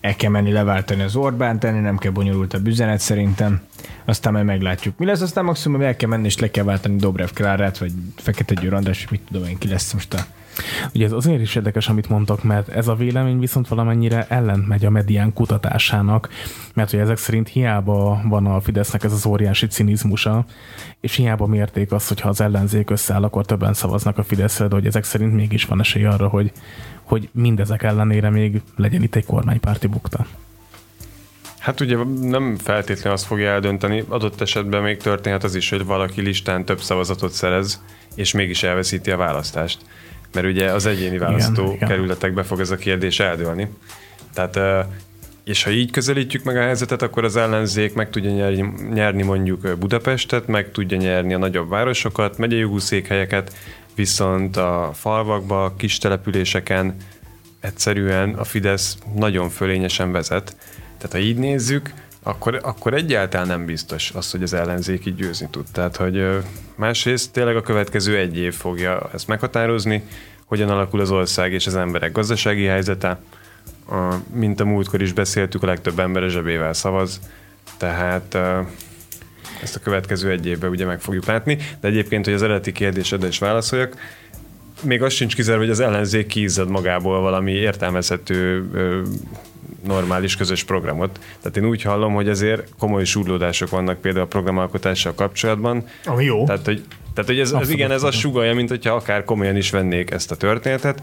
El 0.00 0.16
kell 0.16 0.30
menni 0.30 0.52
leváltani 0.52 1.02
az 1.02 1.16
Orbán 1.16 1.58
tenni, 1.58 1.80
nem 1.80 1.98
kell 1.98 2.10
bonyolultabb 2.10 2.66
üzenet 2.66 3.00
szerintem. 3.00 3.62
Aztán 4.04 4.32
majd 4.32 4.44
meglátjuk. 4.44 4.98
Mi 4.98 5.04
lesz, 5.04 5.20
aztán 5.20 5.44
maximum 5.44 5.80
el 5.80 5.96
kell 5.96 6.08
menni 6.08 6.24
és 6.24 6.38
le 6.38 6.50
kell 6.50 6.64
váltani 6.64 6.96
Dobrev 6.96 7.28
Klárát, 7.34 7.78
vagy 7.78 7.92
Fekete 8.16 8.54
Győr 8.54 8.74
András, 8.74 9.08
mit 9.08 9.20
tudom 9.30 9.48
én, 9.48 9.58
ki 9.58 9.68
lesz 9.68 9.92
most 9.92 10.14
a 10.14 10.26
Ugye 10.94 11.04
ez 11.04 11.12
azért 11.12 11.40
is 11.40 11.54
érdekes, 11.54 11.88
amit 11.88 12.08
mondtak, 12.08 12.42
mert 12.42 12.68
ez 12.68 12.88
a 12.88 12.94
vélemény 12.94 13.38
viszont 13.38 13.68
valamennyire 13.68 14.26
ellent 14.28 14.68
megy 14.68 14.84
a 14.84 14.90
medián 14.90 15.32
kutatásának, 15.32 16.28
mert 16.74 16.90
hogy 16.90 17.00
ezek 17.00 17.16
szerint 17.16 17.48
hiába 17.48 18.20
van 18.24 18.46
a 18.46 18.60
Fidesznek 18.60 19.04
ez 19.04 19.12
az 19.12 19.26
óriási 19.26 19.66
cinizmusa, 19.66 20.44
és 21.00 21.14
hiába 21.14 21.46
mérték 21.46 21.92
azt, 21.92 22.08
hogy 22.08 22.20
ha 22.20 22.28
az 22.28 22.40
ellenzék 22.40 22.90
összeáll, 22.90 23.22
akkor 23.22 23.46
többen 23.46 23.74
szavaznak 23.74 24.18
a 24.18 24.22
Fideszre, 24.22 24.68
de 24.68 24.74
hogy 24.74 24.86
ezek 24.86 25.04
szerint 25.04 25.34
mégis 25.34 25.64
van 25.64 25.80
esély 25.80 26.04
arra, 26.04 26.28
hogy, 26.28 26.52
hogy 27.02 27.28
mindezek 27.32 27.82
ellenére 27.82 28.30
még 28.30 28.62
legyen 28.76 29.02
itt 29.02 29.14
egy 29.14 29.26
kormánypárti 29.26 29.86
bukta. 29.86 30.26
Hát 31.58 31.80
ugye 31.80 31.96
nem 32.20 32.56
feltétlenül 32.56 33.12
azt 33.12 33.26
fogja 33.26 33.50
eldönteni, 33.50 34.04
adott 34.08 34.40
esetben 34.40 34.82
még 34.82 34.96
történhet 34.96 35.44
az 35.44 35.54
is, 35.54 35.70
hogy 35.70 35.84
valaki 35.84 36.20
listán 36.20 36.64
több 36.64 36.80
szavazatot 36.80 37.32
szerez, 37.32 37.82
és 38.14 38.32
mégis 38.32 38.62
elveszíti 38.62 39.10
a 39.10 39.16
választást 39.16 39.78
mert 40.34 40.46
ugye 40.46 40.70
az 40.70 40.86
egyéni 40.86 41.18
választókerületekbe 41.18 42.42
fog 42.42 42.60
ez 42.60 42.70
a 42.70 42.76
kérdés 42.76 43.20
eldőlni. 43.20 43.68
Tehát 44.34 44.86
és 45.44 45.62
ha 45.62 45.70
így 45.70 45.90
közelítjük 45.90 46.44
meg 46.44 46.56
a 46.56 46.60
helyzetet, 46.60 47.02
akkor 47.02 47.24
az 47.24 47.36
ellenzék 47.36 47.94
meg 47.94 48.10
tudja 48.10 48.30
nyerni, 48.30 48.74
nyerni 48.92 49.22
mondjuk 49.22 49.78
Budapestet, 49.78 50.46
meg 50.46 50.70
tudja 50.70 50.96
nyerni 50.96 51.34
a 51.34 51.38
nagyobb 51.38 51.68
városokat, 51.68 52.38
megyei 52.38 52.58
jogú 52.58 52.78
székhelyeket, 52.78 53.56
viszont 53.94 54.56
a 54.56 54.90
falvakba, 54.94 55.74
kis 55.76 55.98
településeken 55.98 56.96
egyszerűen 57.60 58.34
a 58.34 58.44
Fidesz 58.44 58.98
nagyon 59.14 59.48
fölényesen 59.48 60.12
vezet. 60.12 60.56
Tehát 60.98 61.12
ha 61.12 61.18
így 61.18 61.36
nézzük, 61.36 61.92
akkor, 62.26 62.60
akkor 62.62 62.94
egyáltalán 62.94 63.46
nem 63.46 63.64
biztos 63.64 64.10
az, 64.14 64.30
hogy 64.30 64.42
az 64.42 64.52
ellenzék 64.52 65.14
győzni 65.14 65.48
tud. 65.50 65.64
Tehát, 65.72 65.96
hogy 65.96 66.26
másrészt 66.74 67.32
tényleg 67.32 67.56
a 67.56 67.62
következő 67.62 68.16
egy 68.16 68.38
év 68.38 68.54
fogja 68.54 69.10
ezt 69.12 69.26
meghatározni, 69.26 70.02
hogyan 70.44 70.68
alakul 70.68 71.00
az 71.00 71.10
ország 71.10 71.52
és 71.52 71.66
az 71.66 71.76
emberek 71.76 72.12
gazdasági 72.12 72.64
helyzete. 72.64 73.20
A, 73.90 74.14
mint 74.32 74.60
a 74.60 74.64
múltkor 74.64 75.02
is 75.02 75.12
beszéltük, 75.12 75.62
a 75.62 75.66
legtöbb 75.66 75.98
ember 75.98 76.22
a 76.22 76.28
zsebével 76.28 76.72
szavaz, 76.72 77.20
tehát 77.76 78.34
ezt 79.62 79.76
a 79.76 79.80
következő 79.80 80.30
egy 80.30 80.46
évben 80.46 80.70
ugye 80.70 80.86
meg 80.86 81.00
fogjuk 81.00 81.24
látni. 81.24 81.58
De 81.80 81.88
egyébként, 81.88 82.24
hogy 82.24 82.34
az 82.34 82.42
eredeti 82.42 82.72
kérdésedre 82.72 83.26
is 83.26 83.38
válaszoljak, 83.38 83.96
még 84.82 85.02
az 85.02 85.12
sincs 85.12 85.34
kizárva, 85.34 85.60
hogy 85.60 85.70
az 85.70 85.80
ellenzék 85.80 86.26
kízzad 86.26 86.68
magából 86.68 87.20
valami 87.20 87.52
értelmezhető 87.52 88.64
normális 89.86 90.36
közös 90.36 90.64
programot. 90.64 91.18
Tehát 91.40 91.56
én 91.56 91.66
úgy 91.66 91.82
hallom, 91.82 92.14
hogy 92.14 92.28
azért 92.28 92.68
komoly 92.78 93.04
súrlódások 93.04 93.70
vannak 93.70 94.00
például 94.00 94.24
a 94.24 94.28
programalkotással 94.28 95.14
kapcsolatban. 95.14 95.86
Ami 96.04 96.24
jó. 96.24 96.44
Tehát, 96.44 96.64
hogy 96.64 96.84
tehát, 97.14 97.30
hogy 97.30 97.38
ez, 97.38 97.52
ez 97.52 97.70
igen, 97.70 97.90
ez 97.90 98.02
a 98.02 98.10
sugalja, 98.10 98.54
mint 98.54 98.68
hogyha 98.68 98.94
akár 98.94 99.24
komolyan 99.24 99.56
is 99.56 99.70
vennék 99.70 100.10
ezt 100.10 100.30
a 100.30 100.36
történetet. 100.36 101.02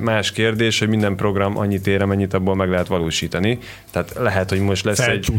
Más 0.00 0.32
kérdés, 0.32 0.78
hogy 0.78 0.88
minden 0.88 1.16
program 1.16 1.56
annyit 1.56 1.86
ér, 1.86 2.02
amennyit 2.02 2.34
abból 2.34 2.54
meg 2.54 2.68
lehet 2.70 2.86
valósítani. 2.86 3.58
Tehát 3.90 4.14
lehet, 4.18 4.48
hogy 4.48 4.60
most 4.60 4.84
lesz 4.84 4.98
egy, 4.98 5.32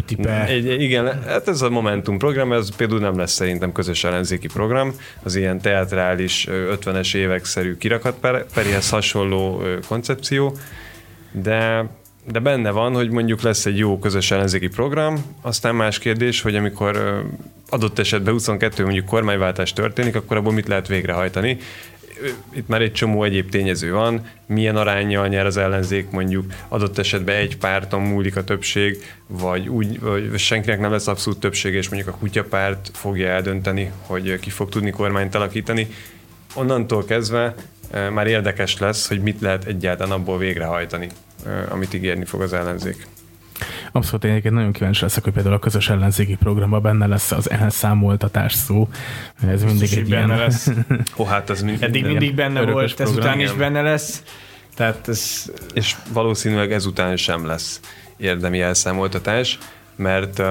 egy, 0.48 0.82
Igen, 0.82 1.24
hát 1.24 1.48
ez 1.48 1.62
a 1.62 1.70
Momentum 1.70 2.18
program, 2.18 2.54
ez 2.54 2.76
például 2.76 3.00
nem 3.00 3.18
lesz 3.18 3.32
szerintem 3.32 3.72
közös 3.72 4.04
ellenzéki 4.04 4.48
program, 4.48 4.94
az 5.24 5.36
ilyen 5.36 5.62
teatrális 5.62 6.48
50-es 6.50 7.16
évek-szerű 7.16 7.78
kirakat 7.78 8.46
perihez 8.54 8.90
hasonló 8.90 9.62
koncepció, 9.88 10.56
de 11.32 11.86
de 12.32 12.40
benne 12.40 12.72
van, 12.72 12.94
hogy 12.94 13.10
mondjuk 13.10 13.42
lesz 13.42 13.66
egy 13.66 13.78
jó 13.78 14.00
közös 14.00 14.32
ellenzéki 14.32 14.68
program, 14.68 15.26
aztán 15.42 15.76
más 15.76 16.00
kérdés, 16.00 16.42
hogy 16.42 16.56
amikor 16.56 17.24
adott 17.70 18.00
esetben 18.00 18.34
22 18.34 18.84
mondjuk 18.84 19.06
kormányváltás 19.06 19.74
történik, 19.74 20.16
akkor 20.16 20.38
abból 20.38 20.54
mit 20.54 20.68
lehet 20.68 20.88
végrehajtani. 20.88 21.58
Itt 22.54 22.68
már 22.68 22.82
egy 22.82 22.92
csomó 22.92 23.24
egyéb 23.24 23.50
tényező 23.50 23.92
van, 23.92 24.30
milyen 24.46 24.76
arányjal 24.76 25.28
nyer 25.28 25.46
az 25.46 25.58
ellenzék, 25.58 26.10
mondjuk 26.10 26.54
adott 26.68 26.98
esetben 26.98 27.36
egy 27.36 27.58
párton 27.58 28.02
múlik 28.02 28.36
a 28.36 28.44
többség, 28.44 28.98
vagy, 29.28 29.68
úgy, 29.68 30.00
vagy 30.00 30.38
senkinek 30.38 30.80
nem 30.80 30.92
lesz 30.92 31.08
abszolút 31.08 31.40
többség, 31.40 31.74
és 31.74 31.90
mondjuk 31.90 32.16
a 32.16 32.18
kutyapárt 32.18 32.92
fogja 32.94 33.28
eldönteni, 33.28 33.92
hogy 34.06 34.40
ki 34.40 34.50
fog 34.50 34.70
tudni 34.70 34.90
kormányt 34.90 35.36
alakítani. 35.36 35.88
Onnantól 36.54 37.06
kezdve 37.06 37.56
már 38.14 38.28
érdekes 38.28 38.78
lesz, 38.78 39.08
hogy 39.08 39.22
mit 39.22 39.42
lehet 39.42 39.66
egyáltalán 39.66 40.12
abból 40.12 40.38
végrehajtani, 40.38 41.10
amit 41.70 41.94
ígérni 41.94 42.26
fog 42.26 42.42
az 42.42 42.54
ellenzék. 42.54 43.08
Abszolút 43.92 44.24
én 44.24 44.32
egyébként 44.32 44.54
nagyon 44.54 44.72
kíváncsi 44.72 45.04
leszek, 45.04 45.24
hogy 45.24 45.34
például 45.34 45.56
a 45.56 45.60
közös 45.60 45.90
ellenzéki 45.90 46.36
programban 46.36 46.82
benne 46.82 47.08
lesz 47.08 47.32
az 47.32 47.50
elszámoltatás 47.50 48.54
szó. 48.54 48.88
Ez 49.48 49.64
mindig 49.64 49.94
egy 49.94 50.10
benne 50.10 50.26
ilyen... 50.26 50.38
lesz. 50.38 50.70
Ó, 51.18 51.26
hát 51.26 51.50
ez 51.50 51.62
mind, 51.62 51.84
Eddig 51.84 52.06
mindig 52.06 52.36
benne 52.36 52.72
volt, 52.72 53.00
ezután 53.00 53.40
is 53.40 53.52
benne 53.52 53.82
lesz. 53.82 54.24
Tehát 54.76 55.08
ez... 55.08 55.52
És 55.74 55.96
valószínűleg 56.14 56.72
ezután 56.72 57.16
sem 57.16 57.46
lesz 57.46 57.80
érdemi 58.18 58.62
elszámoltatás, 58.62 59.58
mert 59.96 60.42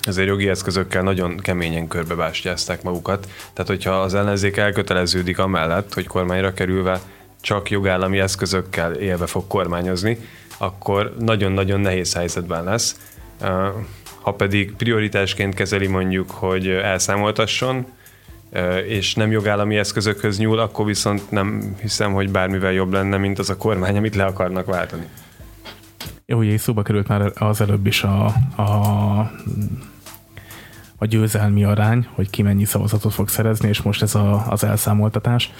azért 0.00 0.28
jogi 0.28 0.48
eszközökkel 0.48 1.02
nagyon 1.02 1.38
keményen 1.38 1.88
körbebástyázták 1.88 2.82
magukat. 2.82 3.28
Tehát, 3.52 3.70
hogyha 3.70 3.90
az 3.90 4.14
ellenzék 4.14 4.56
elköteleződik 4.56 5.38
amellett, 5.38 5.94
hogy 5.94 6.06
kormányra 6.06 6.54
kerülve 6.54 7.00
csak 7.44 7.70
jogállami 7.70 8.20
eszközökkel 8.20 8.92
élve 8.92 9.26
fog 9.26 9.46
kormányozni, 9.46 10.18
akkor 10.58 11.14
nagyon-nagyon 11.18 11.80
nehéz 11.80 12.14
helyzetben 12.14 12.64
lesz. 12.64 13.14
Ha 14.20 14.32
pedig 14.32 14.76
prioritásként 14.76 15.54
kezeli 15.54 15.86
mondjuk, 15.86 16.30
hogy 16.30 16.68
elszámoltasson, 16.68 17.86
és 18.86 19.14
nem 19.14 19.30
jogállami 19.30 19.76
eszközökhöz 19.76 20.38
nyúl, 20.38 20.58
akkor 20.58 20.86
viszont 20.86 21.30
nem 21.30 21.76
hiszem, 21.80 22.12
hogy 22.12 22.30
bármivel 22.30 22.72
jobb 22.72 22.92
lenne, 22.92 23.16
mint 23.16 23.38
az 23.38 23.50
a 23.50 23.56
kormány, 23.56 23.96
amit 23.96 24.14
le 24.14 24.24
akarnak 24.24 24.66
váltani. 24.66 25.06
Jó, 26.26 26.38
ugye 26.38 26.58
szóba 26.58 26.82
került 26.82 27.08
már 27.08 27.32
az 27.34 27.60
előbb 27.60 27.86
is 27.86 28.02
a, 28.02 28.24
a 28.56 29.30
a 31.04 31.06
győzelmi 31.06 31.64
arány, 31.64 32.06
hogy 32.12 32.30
ki 32.30 32.42
mennyi 32.42 32.64
szavazatot 32.64 33.12
fog 33.12 33.28
szerezni, 33.28 33.68
és 33.68 33.82
most 33.82 34.02
ez 34.02 34.14
a, 34.14 34.46
az 34.50 34.64
elszámoltatás. 34.64 35.52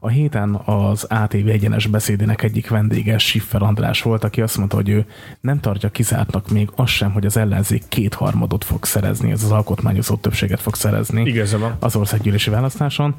A 0.00 0.08
héten 0.08 0.54
az 0.54 1.04
ATV 1.04 1.48
egyenes 1.48 1.86
beszédének 1.86 2.42
egyik 2.42 2.68
vendége 2.68 3.18
Siffer 3.18 3.62
András 3.62 4.02
volt, 4.02 4.24
aki 4.24 4.40
azt 4.40 4.56
mondta, 4.56 4.76
hogy 4.76 4.88
ő 4.88 5.06
nem 5.40 5.60
tartja 5.60 5.88
kizártnak 5.88 6.50
még 6.50 6.68
azt 6.74 6.92
sem, 6.92 7.12
hogy 7.12 7.26
az 7.26 7.36
ellenzék 7.36 7.82
kétharmadot 7.88 8.64
fog 8.64 8.84
szerezni, 8.84 9.30
ez 9.30 9.42
az 9.42 9.50
alkotmányozó 9.50 10.14
többséget 10.14 10.60
fog 10.60 10.74
szerezni 10.74 11.22
Igazából. 11.22 11.76
az 11.78 11.96
országgyűlési 11.96 12.50
választáson. 12.50 13.14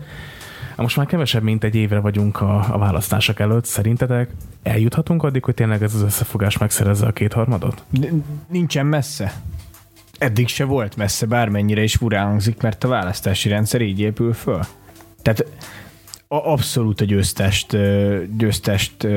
Most 0.75 0.97
már 0.97 1.05
kevesebb, 1.05 1.43
mint 1.43 1.63
egy 1.63 1.75
évre 1.75 1.99
vagyunk 1.99 2.41
a, 2.41 2.73
a 2.73 2.77
választások 2.77 3.39
előtt. 3.39 3.65
Szerintetek 3.65 4.29
eljuthatunk 4.63 5.23
addig, 5.23 5.43
hogy 5.43 5.53
tényleg 5.53 5.83
ez 5.83 5.93
az 5.93 6.01
összefogás 6.01 6.57
megszerezze 6.57 7.05
a 7.05 7.11
kétharmadot? 7.11 7.83
Nincsen 8.47 8.85
messze 8.85 9.33
eddig 10.17 10.47
se 10.47 10.63
volt 10.63 10.95
messze, 10.95 11.25
bármennyire 11.25 11.83
is 11.83 11.95
furán 11.95 12.25
hangzik, 12.25 12.61
mert 12.61 12.83
a 12.83 12.87
választási 12.87 13.49
rendszer 13.49 13.81
így 13.81 13.99
épül 13.99 14.33
föl. 14.33 14.59
Tehát 15.21 15.45
abszolút 16.27 17.01
a 17.01 17.05
győztest, 17.05 17.77
győztest 18.37 19.07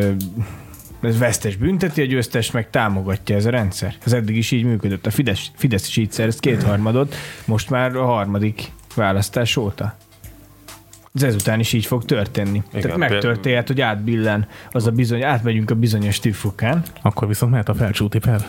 ez 1.00 1.18
vesztes 1.18 1.56
bünteti, 1.56 2.00
a 2.00 2.04
győztest 2.04 2.52
meg 2.52 2.70
támogatja 2.70 3.36
ez 3.36 3.44
a 3.44 3.50
rendszer. 3.50 3.94
Ez 4.04 4.12
eddig 4.12 4.36
is 4.36 4.50
így 4.50 4.64
működött. 4.64 5.06
A 5.06 5.10
Fidesz, 5.10 5.50
Fidesz 5.54 5.88
is 5.88 5.96
így 5.96 6.12
szerez 6.12 6.38
kétharmadot, 6.38 7.14
most 7.44 7.70
már 7.70 7.96
a 7.96 8.04
harmadik 8.04 8.72
választás 8.94 9.56
óta. 9.56 9.96
Ez 11.14 11.22
ezután 11.22 11.60
is 11.60 11.72
így 11.72 11.86
fog 11.86 12.04
történni. 12.04 12.62
Igen, 12.68 12.80
Tehát 12.80 12.96
megtörténhet, 12.96 13.66
hogy 13.66 13.80
átbillen 13.80 14.48
az 14.70 14.86
a 14.86 14.90
bizony, 14.90 15.22
átmegyünk 15.22 15.70
a 15.70 15.74
bizonyos 15.74 16.18
tűfokán. 16.18 16.82
Akkor 17.02 17.28
viszont 17.28 17.50
mehet 17.50 17.68
a 17.68 17.74
felcsúti 17.74 18.18
per. 18.18 18.46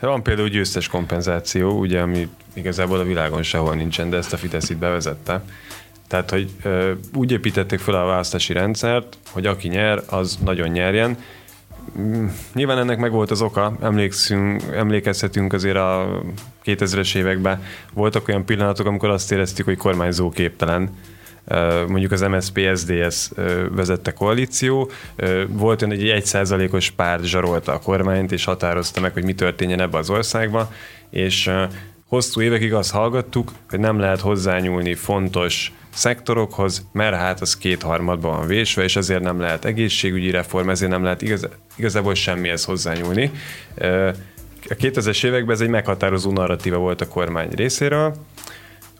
Van 0.00 0.22
például 0.22 0.48
győztes 0.48 0.88
kompenzáció, 0.88 1.78
ugye, 1.78 2.00
ami 2.00 2.28
igazából 2.54 2.98
a 2.98 3.04
világon 3.04 3.42
sehol 3.42 3.74
nincsen, 3.74 4.10
de 4.10 4.16
ezt 4.16 4.32
a 4.32 4.36
Fidesz 4.36 4.70
itt 4.70 4.76
bevezette. 4.76 5.42
Tehát, 6.08 6.30
hogy 6.30 6.50
ö, 6.62 6.92
úgy 7.14 7.32
építették 7.32 7.78
fel 7.78 7.94
a 7.94 8.04
választási 8.04 8.52
rendszert, 8.52 9.18
hogy 9.30 9.46
aki 9.46 9.68
nyer, 9.68 10.02
az 10.06 10.38
nagyon 10.44 10.68
nyerjen. 10.68 11.18
mm, 11.98 12.26
nyilván 12.54 12.78
ennek 12.78 12.98
meg 12.98 13.10
volt 13.10 13.30
az 13.30 13.42
oka, 13.42 13.76
emlékszünk, 13.82 14.62
emlékezhetünk 14.74 15.52
azért 15.52 15.76
a 15.76 16.20
2000-es 16.64 17.16
években. 17.16 17.62
Voltak 17.92 18.28
olyan 18.28 18.44
pillanatok, 18.44 18.86
amikor 18.86 19.08
azt 19.08 19.32
éreztük, 19.32 19.64
hogy 19.64 19.76
kormányzó 19.76 20.30
képtelen 20.30 20.90
mondjuk 21.88 22.12
az 22.12 22.20
MSZP 22.20 22.60
SZDSZ 22.74 23.32
vezette 23.70 24.12
koalíció, 24.12 24.90
volt 25.48 25.82
olyan, 25.82 25.96
hogy 25.96 26.08
egy 26.08 26.22
1%-os 26.24 26.90
párt 26.90 27.24
zsarolta 27.24 27.72
a 27.72 27.78
kormányt, 27.78 28.32
és 28.32 28.44
határozta 28.44 29.00
meg, 29.00 29.12
hogy 29.12 29.24
mi 29.24 29.34
történjen 29.34 29.80
ebbe 29.80 29.98
az 29.98 30.10
országba, 30.10 30.72
és 31.10 31.50
hosszú 32.08 32.40
évekig 32.40 32.74
azt 32.74 32.90
hallgattuk, 32.90 33.52
hogy 33.70 33.78
nem 33.80 33.98
lehet 33.98 34.20
hozzányúlni 34.20 34.94
fontos 34.94 35.72
szektorokhoz, 35.94 36.86
mert 36.92 37.14
hát 37.14 37.40
az 37.40 37.56
kétharmadban 37.56 38.36
van 38.36 38.46
vésve, 38.46 38.82
és 38.82 38.96
ezért 38.96 39.22
nem 39.22 39.40
lehet 39.40 39.64
egészségügyi 39.64 40.30
reform, 40.30 40.68
ezért 40.68 40.90
nem 40.90 41.02
lehet 41.02 41.22
igaz, 41.22 41.48
igazából 41.76 42.14
semmihez 42.14 42.64
hozzányúlni. 42.64 43.30
A 44.68 44.74
2000-es 44.74 45.24
években 45.24 45.54
ez 45.54 45.60
egy 45.60 45.68
meghatározó 45.68 46.32
narratíva 46.32 46.76
volt 46.76 47.00
a 47.00 47.08
kormány 47.08 47.48
részéről, 47.48 48.14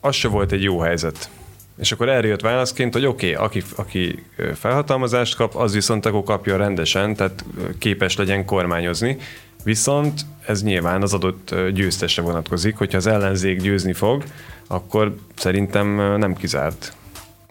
az 0.01 0.15
se 0.15 0.29
volt 0.29 0.53
egy 0.53 0.63
jó 0.63 0.79
helyzet. 0.79 1.31
És 1.79 1.93
akkor 1.93 2.09
erre 2.09 2.27
jött 2.27 2.41
válaszként, 2.41 2.93
hogy 2.93 3.07
oké, 3.07 3.35
okay, 3.35 3.45
aki, 3.45 3.63
aki 3.77 4.25
felhatalmazást 4.55 5.37
kap, 5.37 5.55
az 5.55 5.75
viszont 5.75 6.07
akkor 6.07 6.23
kapja 6.23 6.57
rendesen, 6.57 7.15
tehát 7.15 7.45
képes 7.79 8.17
legyen 8.17 8.45
kormányozni. 8.45 9.17
Viszont 9.65 10.21
ez 10.47 10.63
nyilván 10.63 11.03
az 11.03 11.15
adott 11.15 11.55
győztesre 11.73 12.23
vonatkozik, 12.23 12.77
hogyha 12.77 12.97
az 12.97 13.07
ellenzék 13.07 13.61
győzni 13.61 13.93
fog, 13.93 14.25
akkor 14.67 15.17
szerintem 15.37 16.19
nem 16.19 16.35
kizárt. 16.35 16.93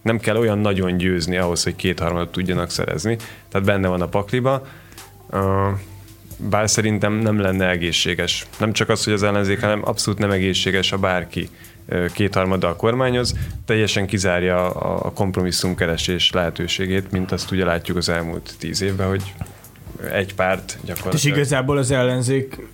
Nem 0.02 0.20
kell 0.20 0.36
olyan 0.36 0.60
nagyon 0.60 0.98
győzni 0.98 1.38
ahhoz, 1.38 1.64
hogy 1.64 1.76
kétharmadot 1.76 2.32
tudjanak 2.32 2.70
szerezni. 2.70 3.18
Tehát 3.50 3.68
benne 3.68 3.88
van 3.88 4.02
a 4.02 4.08
pakliba. 4.08 4.68
Bár 6.38 6.70
szerintem 6.70 7.14
nem 7.14 7.40
lenne 7.40 7.70
egészséges. 7.70 8.46
Nem 8.60 8.74
csak 8.74 8.90
az, 8.90 9.04
hogy 9.04 9.14
az 9.14 9.24
ellenzék, 9.24 9.60
hanem 9.60 9.82
abszolút 9.84 10.20
nem 10.20 10.32
egészséges, 10.32 10.90
ha 10.90 10.98
bárki 10.98 11.50
kétharmaddal 12.14 12.76
kormányoz, 12.76 13.34
teljesen 13.66 14.08
kizárja 14.08 14.70
a 15.00 15.12
kompromisszumkeresés 15.12 16.32
lehetőségét, 16.32 17.12
mint 17.12 17.32
azt 17.32 17.52
ugye 17.52 17.66
látjuk 17.66 17.98
az 17.98 18.10
elmúlt 18.10 18.56
tíz 18.60 18.82
évben, 18.82 19.08
hogy 19.08 19.34
egy 20.12 20.36
párt 20.36 20.78
gyakorlatilag. 20.84 21.14
És 21.14 21.24
igazából 21.24 21.78
az 21.78 21.92
ellenzék 21.92 22.68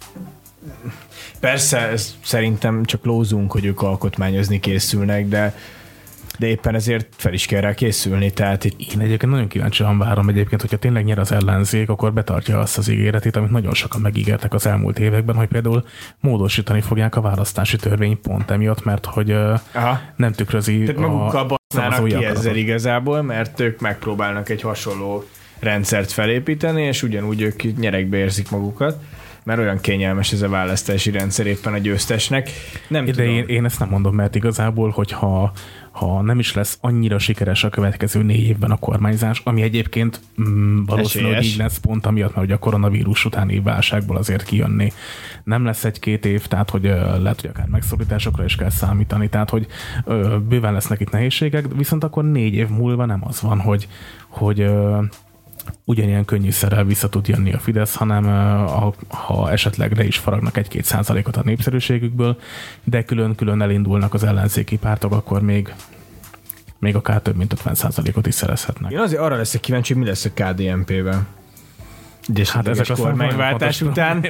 persze 1.39 1.77
ez 1.77 2.15
szerintem 2.23 2.85
csak 2.85 3.05
lózunk, 3.05 3.51
hogy 3.51 3.65
ők 3.65 3.81
alkotmányozni 3.81 4.59
készülnek, 4.59 5.27
de 5.27 5.55
de 6.41 6.47
éppen 6.47 6.75
ezért 6.75 7.07
fel 7.17 7.33
is 7.33 7.45
kell 7.45 7.61
rá 7.61 7.73
készülni. 7.73 8.31
Tehát 8.31 8.63
itt... 8.63 8.93
Én 8.93 8.99
egyébként 8.99 9.31
nagyon 9.31 9.47
kíváncsian 9.47 9.97
várom 9.97 10.29
egyébként, 10.29 10.61
hogyha 10.61 10.77
tényleg 10.77 11.03
nyer 11.03 11.19
az 11.19 11.31
ellenzék, 11.31 11.89
akkor 11.89 12.13
betartja 12.13 12.59
azt 12.59 12.77
az 12.77 12.87
ígéretét, 12.87 13.35
amit 13.35 13.49
nagyon 13.49 13.73
sokan 13.73 14.01
megígértek 14.01 14.53
az 14.53 14.65
elmúlt 14.65 14.99
években, 14.99 15.35
hogy 15.35 15.47
például 15.47 15.83
módosítani 16.19 16.81
fogják 16.81 17.15
a 17.15 17.21
választási 17.21 17.77
törvény 17.77 18.21
pont 18.21 18.51
emiatt, 18.51 18.83
mert 18.83 19.05
hogy 19.05 19.31
Aha. 19.31 19.99
nem 20.15 20.31
tükrözi 20.31 20.83
Tehát 20.83 21.01
magukkal 21.01 21.59
a 21.75 22.03
ki 22.03 22.25
ezzel 22.25 22.55
igazából, 22.55 23.21
mert 23.21 23.59
ők 23.59 23.79
megpróbálnak 23.79 24.49
egy 24.49 24.61
hasonló 24.61 25.23
rendszert 25.59 26.11
felépíteni, 26.11 26.81
és 26.81 27.03
ugyanúgy 27.03 27.41
ők 27.41 27.79
nyerekbe 27.79 28.17
érzik 28.17 28.51
magukat 28.51 28.97
mert 29.43 29.59
olyan 29.59 29.79
kényelmes 29.79 30.31
ez 30.31 30.41
a 30.41 30.49
választási 30.49 31.11
rendszer 31.11 31.45
éppen 31.45 31.73
a 31.73 31.77
győztesnek. 31.77 32.49
Nem 32.87 33.05
De 33.05 33.11
tudom. 33.11 33.29
Én, 33.29 33.45
én 33.47 33.65
ezt 33.65 33.79
nem 33.79 33.89
mondom, 33.89 34.15
mert 34.15 34.35
igazából, 34.35 34.89
hogyha 34.89 35.51
ha 35.91 36.21
nem 36.21 36.39
is 36.39 36.53
lesz 36.53 36.77
annyira 36.81 37.19
sikeres 37.19 37.63
a 37.63 37.69
következő 37.69 38.21
négy 38.21 38.43
évben 38.43 38.71
a 38.71 38.77
kormányzás, 38.77 39.41
ami 39.45 39.61
egyébként 39.61 40.21
mm, 40.41 40.83
valószínűleg 40.83 41.43
így 41.43 41.57
lesz 41.57 41.77
pont 41.77 42.05
amiatt, 42.05 42.35
mert 42.35 42.45
ugye 42.45 42.55
a 42.55 42.59
koronavírus 42.59 43.25
utáni 43.25 43.59
válságból 43.59 44.17
azért 44.17 44.43
kijönni. 44.43 44.91
Nem 45.43 45.65
lesz 45.65 45.83
egy-két 45.83 46.25
év, 46.25 46.47
tehát 46.47 46.69
hogy 46.69 46.83
lehet, 47.21 47.41
hogy 47.41 47.49
akár 47.49 47.67
megszorításokra 47.67 48.43
is 48.43 48.55
kell 48.55 48.69
számítani, 48.69 49.29
tehát 49.29 49.49
hogy 49.49 49.67
ö, 50.05 50.37
bőven 50.49 50.73
lesznek 50.73 50.99
itt 50.99 51.11
nehézségek, 51.11 51.65
viszont 51.75 52.03
akkor 52.03 52.23
négy 52.23 52.53
év 52.53 52.67
múlva 52.67 53.05
nem 53.05 53.21
az 53.27 53.41
van, 53.41 53.59
hogy, 53.59 53.87
hogy 54.27 54.59
ö, 54.59 55.01
ugyanilyen 55.83 56.25
könnyűszerrel 56.25 56.83
vissza 56.83 57.09
tud 57.09 57.27
jönni 57.27 57.53
a 57.53 57.59
Fidesz, 57.59 57.95
hanem 57.95 58.23
ha 59.07 59.51
esetleg 59.51 59.97
le 59.97 60.03
is 60.03 60.17
faragnak 60.17 60.57
egy-két 60.57 60.85
százalékot 60.85 61.37
a 61.37 61.41
népszerűségükből, 61.43 62.39
de 62.83 63.03
külön-külön 63.03 63.61
elindulnak 63.61 64.13
az 64.13 64.23
ellenzéki 64.23 64.77
pártok, 64.77 65.11
akkor 65.11 65.41
még 65.41 65.73
még 66.79 66.95
akár 66.95 67.21
több 67.21 67.35
mint 67.35 67.53
50 67.53 67.75
százalékot 67.75 68.27
is 68.27 68.33
szerezhetnek. 68.33 68.91
Én 68.91 68.99
azért 68.99 69.21
arra 69.21 69.35
leszek 69.35 69.61
kíváncsi, 69.61 69.93
mi 69.93 70.05
lesz 70.05 70.25
a 70.25 70.29
KDNP-ben. 70.33 71.27
Hát 72.45 72.67
ezek 72.67 72.89
a 72.89 72.95
kormányváltás 72.95 73.81
után... 73.81 74.25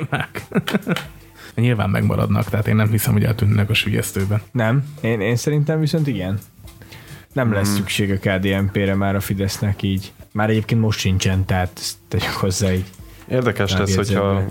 Nyilván 1.55 1.89
megmaradnak, 1.89 2.49
tehát 2.49 2.67
én 2.67 2.75
nem 2.75 2.89
hiszem, 2.89 3.13
hogy 3.13 3.23
eltűnnek 3.23 3.69
a 3.69 3.73
sügyesztőben. 3.73 4.41
Nem, 4.51 4.83
én, 5.01 5.21
én 5.21 5.35
szerintem 5.35 5.79
viszont 5.79 6.07
igen. 6.07 6.39
Nem 7.33 7.53
lesz 7.53 7.67
hmm. 7.67 7.75
szükség 7.75 8.11
a 8.11 8.17
KDNP-re 8.17 8.95
már 8.95 9.15
a 9.15 9.19
Fidesznek 9.19 9.81
így. 9.81 10.11
Már 10.31 10.49
egyébként 10.49 10.81
most 10.81 10.99
sincsen, 10.99 11.45
tehát 11.45 11.71
ezt 11.77 11.95
tegyük 12.07 12.29
hozzá 12.29 12.73
így. 12.73 12.85
Érdekes 13.27 13.71
lesz, 13.71 13.95
hogyha 13.95 14.43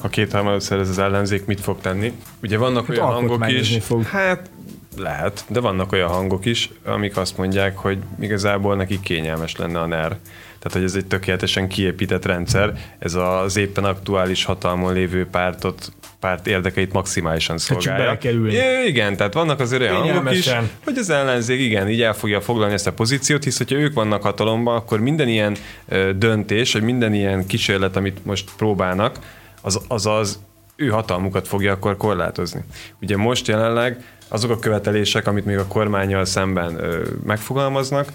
ha 0.00 0.08
két 0.08 0.32
harmadot 0.32 0.60
szerez 0.60 0.88
az 0.88 0.98
ellenzék, 0.98 1.44
mit 1.44 1.60
fog 1.60 1.80
tenni. 1.80 2.12
Ugye 2.42 2.58
vannak 2.58 2.86
hát 2.86 2.96
olyan 2.96 3.12
hangok 3.12 3.50
is, 3.50 3.78
fog. 3.80 4.04
hát 4.04 4.50
lehet, 4.96 5.44
de 5.48 5.60
vannak 5.60 5.92
olyan 5.92 6.08
hangok 6.08 6.44
is, 6.44 6.70
amik 6.84 7.16
azt 7.16 7.36
mondják, 7.36 7.76
hogy 7.76 7.98
igazából 8.20 8.76
neki 8.76 9.00
kényelmes 9.00 9.56
lenne 9.56 9.80
a 9.80 9.86
NER. 9.86 10.18
Tehát, 10.66 10.80
hogy 10.82 10.90
ez 10.90 11.02
egy 11.02 11.06
tökéletesen 11.06 11.68
kiépített 11.68 12.24
rendszer, 12.24 12.72
ez 12.98 13.14
az 13.14 13.56
éppen 13.56 13.84
aktuális 13.84 14.44
hatalmon 14.44 14.92
lévő 14.92 15.26
pártot 15.26 15.92
párt 16.20 16.46
érdekeit 16.46 16.92
maximálisan 16.92 17.58
szolgálja. 17.58 18.10
É, 18.52 18.86
igen, 18.86 19.16
tehát 19.16 19.32
vannak 19.32 19.60
azért 19.60 19.82
olyan 19.82 19.94
hangok 19.94 20.32
is, 20.32 20.44
hogy 20.84 20.98
az 20.98 21.10
ellenzék 21.10 21.60
igen, 21.60 21.88
így 21.88 22.02
el 22.02 22.12
fogja 22.14 22.40
foglalni 22.40 22.74
ezt 22.74 22.86
a 22.86 22.92
pozíciót, 22.92 23.44
hisz 23.44 23.58
hogyha 23.58 23.76
ők 23.76 23.94
vannak 23.94 24.22
hatalomban, 24.22 24.76
akkor 24.76 25.00
minden 25.00 25.28
ilyen 25.28 25.56
ö, 25.88 26.10
döntés, 26.16 26.72
vagy 26.72 26.82
minden 26.82 27.14
ilyen 27.14 27.46
kísérlet, 27.46 27.96
amit 27.96 28.24
most 28.24 28.50
próbálnak, 28.56 29.18
az, 29.62 29.80
az 29.88 30.06
az 30.06 30.38
ő 30.76 30.88
hatalmukat 30.88 31.48
fogja 31.48 31.72
akkor 31.72 31.96
korlátozni. 31.96 32.60
Ugye 33.02 33.16
most 33.16 33.48
jelenleg 33.48 34.04
azok 34.28 34.50
a 34.50 34.58
követelések, 34.58 35.26
amit 35.26 35.44
még 35.44 35.58
a 35.58 35.66
kormányjal 35.66 36.24
szemben 36.24 36.78
ö, 36.78 37.02
megfogalmaznak, 37.24 38.08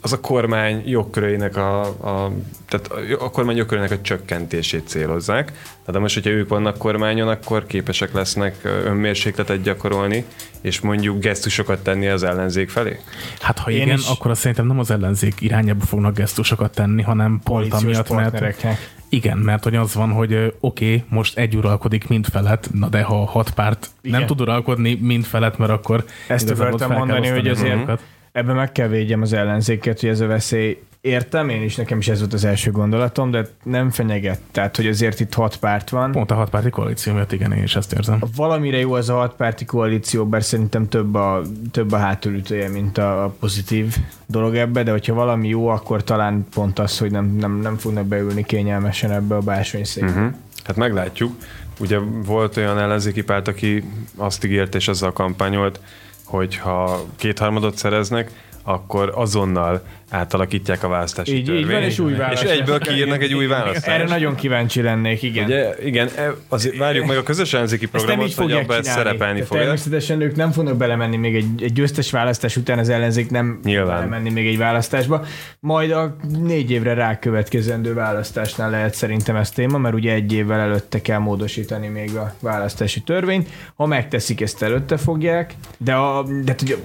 az 0.00 0.12
a 0.12 0.20
kormány 0.20 0.82
jogköreinek 0.86 1.56
a, 1.56 1.80
a, 1.82 2.32
tehát 2.68 2.90
a 3.18 3.30
kormány 3.30 3.56
jogköreinek 3.56 3.90
a 3.90 4.00
csökkentését 4.00 4.88
célozzák. 4.88 5.52
Tehát 5.84 6.00
most, 6.00 6.14
hogyha 6.14 6.30
ők 6.30 6.48
vannak 6.48 6.78
kormányon, 6.78 7.28
akkor 7.28 7.66
képesek 7.66 8.12
lesznek 8.12 8.56
önmérsékletet 8.62 9.62
gyakorolni, 9.62 10.24
és 10.60 10.80
mondjuk 10.80 11.20
gesztusokat 11.20 11.82
tenni 11.82 12.08
az 12.08 12.22
ellenzék 12.22 12.70
felé? 12.70 13.00
Hát 13.40 13.58
ha 13.58 13.70
Én 13.70 13.82
igen, 13.82 13.98
is... 13.98 14.08
akkor 14.08 14.30
azt 14.30 14.40
szerintem 14.40 14.66
nem 14.66 14.78
az 14.78 14.90
ellenzék 14.90 15.40
irányába 15.40 15.84
fognak 15.84 16.14
gesztusokat 16.14 16.74
tenni, 16.74 17.02
hanem 17.02 17.40
pont 17.44 17.72
amiatt, 17.72 18.10
mert 18.10 18.66
igen, 19.08 19.38
mert 19.38 19.64
hogy 19.64 19.76
az 19.76 19.94
van, 19.94 20.10
hogy 20.10 20.34
oké, 20.34 20.54
okay, 20.60 21.04
most 21.08 21.38
egy 21.38 21.56
uralkodik 21.56 22.08
mind 22.08 22.26
felett, 22.26 22.68
na 22.72 22.88
de 22.88 23.02
ha 23.02 23.26
hat 23.26 23.50
párt 23.50 23.90
igen. 24.00 24.18
nem 24.18 24.28
tud 24.28 24.40
uralkodni 24.40 24.98
mind 25.00 25.24
felett, 25.24 25.58
mert 25.58 25.70
akkor 25.70 26.04
ezt 26.26 26.50
akartam 26.50 26.92
mondani, 26.92 27.28
hogy 27.28 27.48
azért 27.48 28.00
ebben 28.38 28.56
meg 28.56 28.72
kell 28.72 28.88
védjem 28.88 29.22
az 29.22 29.32
ellenzéket, 29.32 30.00
hogy 30.00 30.08
ez 30.08 30.20
a 30.20 30.26
veszély 30.26 30.78
Értem, 31.00 31.48
én 31.48 31.62
is, 31.62 31.76
nekem 31.76 31.98
is 31.98 32.08
ez 32.08 32.18
volt 32.18 32.32
az 32.32 32.44
első 32.44 32.70
gondolatom, 32.70 33.30
de 33.30 33.46
nem 33.62 33.90
fenyeget. 33.90 34.40
Tehát, 34.50 34.76
hogy 34.76 34.86
azért 34.86 35.20
itt 35.20 35.34
hat 35.34 35.56
párt 35.56 35.90
van. 35.90 36.12
Pont 36.12 36.30
a 36.30 36.34
hat 36.34 36.50
párti 36.50 36.70
koalíció 36.70 37.12
miatt, 37.12 37.32
igen, 37.32 37.52
én 37.52 37.62
is 37.62 37.76
ezt 37.76 37.92
érzem. 37.92 38.22
Valamire 38.36 38.78
jó 38.78 38.92
az 38.92 39.08
a 39.08 39.14
hat 39.14 39.34
párti 39.34 39.64
koalíció, 39.64 40.26
bár 40.26 40.42
szerintem 40.42 40.88
több 40.88 41.14
a, 41.14 41.42
több 41.70 41.92
a 41.92 41.96
hátulütője, 41.96 42.68
mint 42.68 42.98
a 42.98 43.34
pozitív 43.40 43.96
dolog 44.26 44.56
ebbe, 44.56 44.82
de 44.82 44.90
hogyha 44.90 45.14
valami 45.14 45.48
jó, 45.48 45.68
akkor 45.68 46.04
talán 46.04 46.46
pont 46.54 46.78
az, 46.78 46.98
hogy 46.98 47.10
nem, 47.10 47.36
nem, 47.36 47.60
nem 47.60 47.76
fognak 47.76 48.06
beülni 48.06 48.44
kényelmesen 48.44 49.10
ebbe 49.10 49.34
a 49.34 49.40
bársonyszékbe. 49.40 50.10
Uh-huh. 50.10 50.32
Hát 50.64 50.76
meglátjuk. 50.76 51.32
Ugye 51.80 51.98
volt 52.24 52.56
olyan 52.56 52.78
ellenzéki 52.78 53.22
párt, 53.22 53.48
aki 53.48 53.84
azt 54.16 54.44
ígért 54.44 54.74
és 54.74 54.88
azzal 54.88 55.12
kampányolt, 55.12 55.80
hogy 56.28 56.56
ha 56.56 57.04
kétharmadot 57.16 57.76
szereznek, 57.76 58.47
akkor 58.68 59.12
azonnal 59.14 59.82
átalakítják 60.10 60.82
a 60.82 60.88
választási 60.88 61.36
így, 61.36 61.44
törvényt. 61.44 61.66
Így 61.66 61.72
van, 61.72 61.82
és 61.82 61.98
új 61.98 62.12
választás. 62.14 62.50
És 62.50 62.58
egyből 62.58 62.78
kiírnak 62.78 63.22
egy 63.22 63.34
új 63.34 63.46
választást. 63.46 63.86
Erre 63.86 64.04
nagyon 64.04 64.34
kíváncsi 64.34 64.82
lennék, 64.82 65.22
igen. 65.22 65.44
Ugye, 65.44 65.74
igen, 65.84 66.08
e, 66.16 66.34
azért 66.48 66.76
várjuk 66.76 67.06
meg 67.06 67.16
a 67.16 67.22
közös 67.22 67.52
ellenzéki 67.52 67.86
programot, 67.86 68.34
hogy 68.34 68.52
abban 68.52 68.82
szerepelni 68.82 69.42
fog. 69.42 69.56
Természetesen 69.58 70.20
ők 70.20 70.36
nem 70.36 70.50
fognak 70.50 70.76
belemenni 70.76 71.16
még 71.16 71.34
egy, 71.34 71.62
egy 71.62 71.72
győztes 71.72 72.10
választás 72.10 72.56
után, 72.56 72.78
az 72.78 72.88
ellenzék 72.88 73.30
nem 73.30 73.60
Nyilván. 73.64 73.96
belemenni 73.96 74.30
még 74.30 74.46
egy 74.46 74.58
választásba. 74.58 75.24
Majd 75.60 75.90
a 75.90 76.16
négy 76.42 76.70
évre 76.70 76.94
rákövetkezendő 76.94 77.94
választásnál 77.94 78.70
lehet 78.70 78.94
szerintem 78.94 79.36
ez 79.36 79.50
téma, 79.50 79.78
mert 79.78 79.94
ugye 79.94 80.12
egy 80.12 80.32
évvel 80.32 80.60
előtte 80.60 81.00
kell 81.00 81.18
módosítani 81.18 81.88
még 81.88 82.16
a 82.16 82.34
választási 82.40 83.00
törvényt. 83.00 83.48
Ha 83.74 83.86
megteszik, 83.86 84.40
ezt 84.40 84.62
előtte 84.62 84.96
fogják, 84.96 85.54
de, 85.78 85.94
a, 85.94 86.22
de 86.44 86.54
tudja, 86.54 86.76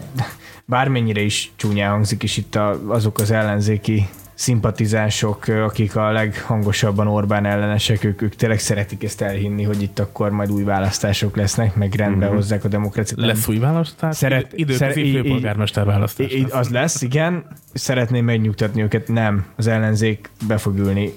bármennyire 0.65 1.21
is 1.21 1.51
csúnyán 1.55 1.91
hangzik, 1.91 2.23
és 2.23 2.37
itt 2.37 2.55
a, 2.55 2.79
azok 2.87 3.19
az 3.19 3.31
ellenzéki 3.31 4.07
szimpatizánsok, 4.33 5.47
akik 5.47 5.95
a 5.95 6.11
leghangosabban 6.11 7.07
Orbán 7.07 7.45
ellenesek, 7.45 8.03
ők, 8.03 8.21
ők 8.21 8.35
tényleg 8.35 8.59
szeretik 8.59 9.03
ezt 9.03 9.21
elhinni, 9.21 9.63
hogy 9.63 9.81
itt 9.81 9.99
akkor 9.99 10.31
majd 10.31 10.51
új 10.51 10.63
választások 10.63 11.35
lesznek, 11.35 11.75
meg 11.75 11.93
rendbe 11.93 12.25
mm-hmm. 12.25 12.35
hozzák 12.35 12.63
a 12.63 12.67
demokráciát. 12.67 13.19
Lesz 13.19 13.47
új 13.47 13.57
választás? 13.57 14.15
Szeret, 14.15 14.53
időközi 14.53 15.11
főpolgármester 15.11 15.85
választás. 15.85 16.33
Lesz. 16.33 16.53
Az 16.53 16.69
lesz, 16.69 17.01
igen. 17.01 17.45
Szeretném 17.73 18.25
megnyugtatni 18.25 18.81
őket, 18.81 19.07
nem. 19.07 19.45
Az 19.55 19.67
ellenzék 19.67 20.29
be 20.47 20.57
fog 20.57 20.77
ülni 20.77 21.13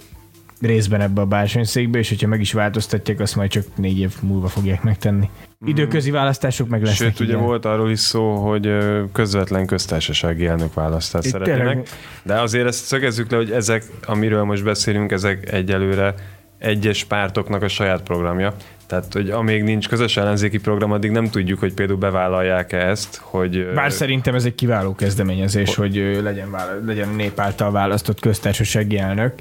részben 0.60 1.00
ebbe 1.00 1.20
a 1.20 1.26
bársonyszékbe, 1.26 1.98
és 1.98 2.08
hogyha 2.08 2.28
meg 2.28 2.40
is 2.40 2.52
változtatják, 2.52 3.20
azt 3.20 3.36
majd 3.36 3.50
csak 3.50 3.64
négy 3.76 3.98
év 3.98 4.14
múlva 4.22 4.48
fogják 4.48 4.82
megtenni. 4.82 5.30
Mhm. 5.58 5.70
Időközi 5.70 6.10
választások 6.10 6.68
meg 6.68 6.82
lesznek. 6.82 7.16
Sőt, 7.16 7.28
ugye 7.28 7.36
volt 7.36 7.64
arról 7.64 7.90
is 7.90 8.00
szó, 8.00 8.34
hogy 8.34 8.76
közvetlen 9.12 9.66
köztársasági 9.66 10.46
elnök 10.46 10.74
választást 10.74 11.28
szeretnének. 11.28 11.66
Tényleg... 11.66 11.88
De 12.22 12.40
azért 12.40 12.66
ezt 12.66 12.84
szögezzük 12.84 13.30
le, 13.30 13.36
hogy 13.36 13.50
ezek, 13.50 13.84
amiről 14.06 14.44
most 14.44 14.64
beszélünk, 14.64 15.12
ezek 15.12 15.52
egyelőre 15.52 16.14
egyes 16.58 17.04
pártoknak 17.04 17.62
a 17.62 17.68
saját 17.68 18.02
programja. 18.02 18.54
Tehát, 18.86 19.12
hogy 19.12 19.30
amíg 19.30 19.62
nincs 19.62 19.88
közös 19.88 20.16
ellenzéki 20.16 20.58
program, 20.58 20.92
addig 20.92 21.10
nem 21.10 21.30
tudjuk, 21.30 21.58
hogy 21.58 21.74
például 21.74 21.98
bevállalják-e 21.98 22.88
ezt, 22.88 23.16
hogy... 23.22 23.72
Bár 23.74 23.92
szerintem 23.92 24.34
ez 24.34 24.44
egy 24.44 24.54
kiváló 24.54 24.94
kezdeményezés, 24.94 25.74
hogy, 25.74 26.12
hogy 26.14 26.22
legyen, 26.22 26.48
legyen 26.86 27.08
nép 27.08 27.40
által 27.40 27.70
választott 27.70 28.20
köztársasági 28.20 28.98
elnök. 28.98 29.32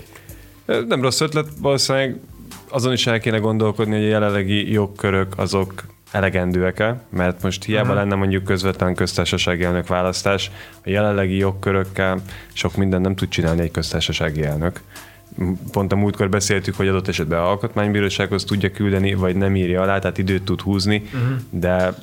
Nem 0.87 1.01
rossz 1.01 1.21
ötlet, 1.21 1.47
valószínűleg 1.61 2.19
azon 2.69 2.93
is 2.93 3.07
el 3.07 3.19
kéne 3.19 3.37
gondolkodni, 3.37 3.95
hogy 3.95 4.03
a 4.03 4.07
jelenlegi 4.07 4.71
jogkörök 4.71 5.33
azok 5.37 5.73
elegendőek-e, 6.15 7.01
mert 7.09 7.41
most 7.41 7.63
hiába 7.63 7.81
uh-huh. 7.81 7.99
lenne 7.99 8.15
mondjuk 8.15 8.43
közvetlen 8.43 8.95
köztársasági 8.95 9.63
elnök 9.63 9.87
választás, 9.87 10.51
a 10.73 10.89
jelenlegi 10.89 11.37
jogkörökkel 11.37 12.21
sok 12.53 12.75
minden 12.75 13.01
nem 13.01 13.15
tud 13.15 13.29
csinálni 13.29 13.61
egy 13.61 13.71
köztársasági 13.71 14.43
elnök. 14.43 14.81
Pont 15.71 15.91
a 15.91 15.95
múltkor 15.95 16.29
beszéltük, 16.29 16.75
hogy 16.75 16.87
adott 16.87 17.07
esetben 17.07 17.39
a 17.39 17.49
alkotmánybírósághoz 17.49 18.43
tudja 18.43 18.71
küldeni, 18.71 19.13
vagy 19.13 19.35
nem 19.35 19.55
írja 19.55 19.81
alá, 19.81 19.99
tehát 19.99 20.17
időt 20.17 20.43
tud 20.43 20.61
húzni, 20.61 21.03
uh-huh. 21.05 21.37
de 21.49 21.93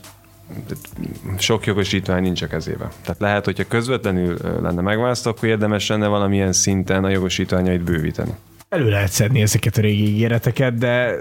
sok 1.39 1.67
jogosítvány 1.67 2.23
nincs 2.23 2.43
a 2.43 2.47
kezébe. 2.47 2.89
Tehát 3.03 3.21
lehet, 3.21 3.45
hogyha 3.45 3.65
közvetlenül 3.69 4.37
lenne 4.63 4.81
megválasztva, 4.81 5.31
akkor 5.31 5.49
érdemes 5.49 5.89
lenne 5.89 6.07
valamilyen 6.07 6.53
szinten 6.53 7.05
a 7.05 7.09
jogosítványait 7.09 7.81
bővíteni. 7.81 8.33
Elő 8.69 8.89
lehet 8.89 9.11
szedni 9.11 9.41
ezeket 9.41 9.77
a 9.77 9.81
régi 9.81 10.09
ígéreteket, 10.09 10.79
de... 10.79 11.15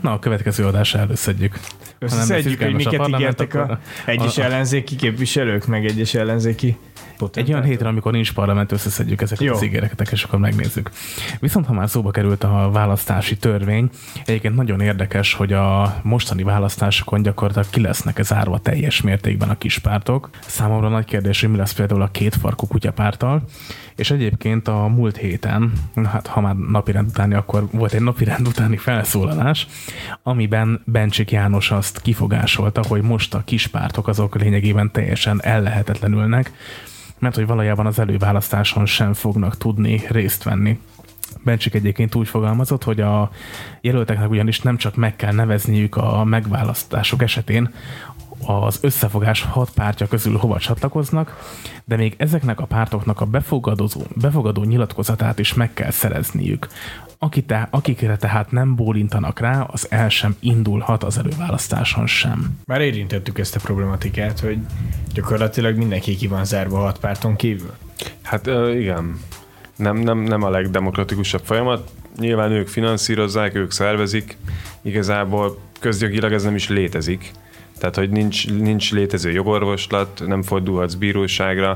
Na, 0.00 0.12
a 0.12 0.18
következő 0.18 0.64
adásra 0.64 0.98
előszedjük. 0.98 1.58
Összeszedjük, 1.98 2.62
hogy 2.62 2.74
miket 2.74 3.08
ígértek 3.08 3.54
a 3.54 3.78
egyes 4.06 4.38
ellenzéki 4.38 4.96
képviselők, 4.96 5.66
meg 5.66 5.84
egyes 5.84 6.14
ellenzéki 6.14 6.76
Potentátor. 7.16 7.42
Egy 7.42 7.50
olyan 7.50 7.70
hétre, 7.70 7.88
amikor 7.88 8.12
nincs 8.12 8.32
parlament, 8.32 8.72
összeszedjük 8.72 9.22
ezeket 9.22 9.44
Jó. 9.44 9.54
az 9.54 9.62
ígéreteket, 9.62 10.12
és 10.12 10.22
akkor 10.22 10.38
megnézzük. 10.38 10.90
Viszont 11.40 11.66
ha 11.66 11.72
már 11.72 11.88
szóba 11.88 12.10
került 12.10 12.44
a 12.44 12.70
választási 12.72 13.36
törvény, 13.36 13.90
egyébként 14.24 14.54
nagyon 14.54 14.80
érdekes, 14.80 15.34
hogy 15.34 15.52
a 15.52 15.96
mostani 16.02 16.42
választásokon 16.42 17.22
gyakorlatilag 17.22 17.68
ki 17.70 17.80
lesznek 17.80 18.22
zárva 18.22 18.58
teljes 18.58 19.00
mértékben 19.00 19.48
a 19.48 19.58
kispártok. 19.58 20.30
Számomra 20.46 20.88
nagy 20.88 21.04
kérdés, 21.04 21.40
hogy 21.40 21.50
mi 21.50 21.56
lesz 21.56 21.72
például 21.72 22.02
a 22.02 22.08
két 22.10 22.34
farkú 22.34 22.66
kutyapártal, 22.66 23.42
és 23.96 24.10
egyébként 24.10 24.68
a 24.68 24.86
múlt 24.86 25.16
héten, 25.16 25.72
hát 26.04 26.26
ha 26.26 26.40
már 26.40 26.56
napirend 26.56 27.08
utáni, 27.08 27.34
akkor 27.34 27.68
volt 27.70 27.92
egy 27.92 28.02
napirend 28.02 28.46
utáni 28.48 28.76
felszólalás, 28.76 29.66
amiben 30.22 30.82
Bencsik 30.84 31.30
János 31.30 31.70
azt 31.70 32.00
kifogásolta, 32.00 32.82
hogy 32.88 33.02
most 33.02 33.34
a 33.34 33.42
kispártok 33.44 34.08
azok 34.08 34.34
lényegében 34.34 34.90
teljesen 34.92 35.42
ellehetetlenülnek, 35.42 36.52
mert 37.18 37.34
hogy 37.34 37.46
valójában 37.46 37.86
az 37.86 37.98
előválasztáson 37.98 38.86
sem 38.86 39.12
fognak 39.12 39.56
tudni 39.56 40.02
részt 40.08 40.42
venni. 40.42 40.78
Bencsik 41.44 41.74
egyébként 41.74 42.14
úgy 42.14 42.28
fogalmazott, 42.28 42.84
hogy 42.84 43.00
a 43.00 43.30
jelölteknek 43.80 44.30
ugyanis 44.30 44.60
nem 44.60 44.76
csak 44.76 44.96
meg 44.96 45.16
kell 45.16 45.32
nevezniük 45.32 45.96
a 45.96 46.24
megválasztások 46.24 47.22
esetén, 47.22 47.70
az 48.44 48.78
összefogás 48.80 49.42
hat 49.42 49.70
pártja 49.70 50.06
közül 50.06 50.36
hova 50.36 50.58
csatlakoznak, 50.58 51.54
de 51.84 51.96
még 51.96 52.14
ezeknek 52.16 52.60
a 52.60 52.66
pártoknak 52.66 53.20
a 53.20 53.24
befogadó, 53.24 53.88
befogadó 54.14 54.64
nyilatkozatát 54.64 55.38
is 55.38 55.54
meg 55.54 55.72
kell 55.74 55.90
szerezniük. 55.90 56.68
Akite, 57.18 57.68
akikre 57.70 58.16
tehát 58.16 58.50
nem 58.50 58.74
bólintanak 58.74 59.40
rá, 59.40 59.60
az 59.60 59.86
el 59.90 60.08
sem 60.08 60.36
indulhat 60.40 61.04
az 61.04 61.18
előválasztáson 61.18 62.06
sem. 62.06 62.58
Már 62.64 62.80
érintettük 62.80 63.38
ezt 63.38 63.56
a 63.56 63.60
problematikát, 63.60 64.40
hogy 64.40 64.58
gyakorlatilag 65.14 65.76
mindenki 65.76 66.16
ki 66.16 66.26
van 66.26 66.44
zárva 66.44 66.78
hat 66.78 66.98
párton 66.98 67.36
kívül. 67.36 67.74
Hát 68.22 68.46
igen, 68.74 69.20
nem, 69.76 69.96
nem, 69.96 70.18
nem 70.18 70.42
a 70.42 70.50
legdemokratikusabb 70.50 71.44
folyamat. 71.44 71.90
Nyilván 72.18 72.50
ők 72.50 72.68
finanszírozzák, 72.68 73.54
ők 73.54 73.70
szervezik, 73.70 74.36
igazából 74.82 75.58
közjogilag 75.80 76.32
ez 76.32 76.42
nem 76.42 76.54
is 76.54 76.68
létezik. 76.68 77.30
Tehát, 77.78 77.96
hogy 77.96 78.10
nincs, 78.10 78.48
nincs 78.48 78.92
létező 78.92 79.30
jogorvoslat, 79.30 80.22
nem 80.26 80.42
fordulhatsz 80.42 80.94
bíróságra. 80.94 81.70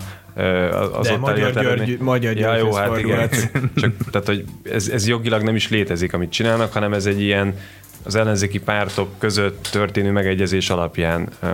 Az 0.93 1.07
De 1.07 1.13
ott 1.13 1.21
Magyar 1.21 1.53
György, 1.53 1.99
Magyar 1.99 2.35
György 2.35 2.39
ja, 2.39 2.57
jó, 2.57 2.73
hát 2.73 2.99
igen. 2.99 3.29
Csak, 3.81 3.93
tehát, 4.11 4.27
hogy 4.27 4.45
ez, 4.63 4.89
ez 4.89 5.09
jogilag 5.09 5.43
nem 5.43 5.55
is 5.55 5.69
létezik, 5.69 6.13
amit 6.13 6.31
csinálnak, 6.31 6.73
hanem 6.73 6.93
ez 6.93 7.07
egy 7.07 7.21
ilyen 7.21 7.55
az 8.03 8.15
ellenzéki 8.15 8.59
pártok 8.59 9.09
között 9.19 9.69
történő 9.73 10.11
megegyezés 10.11 10.71
alapján 10.71 11.29
uh, 11.43 11.51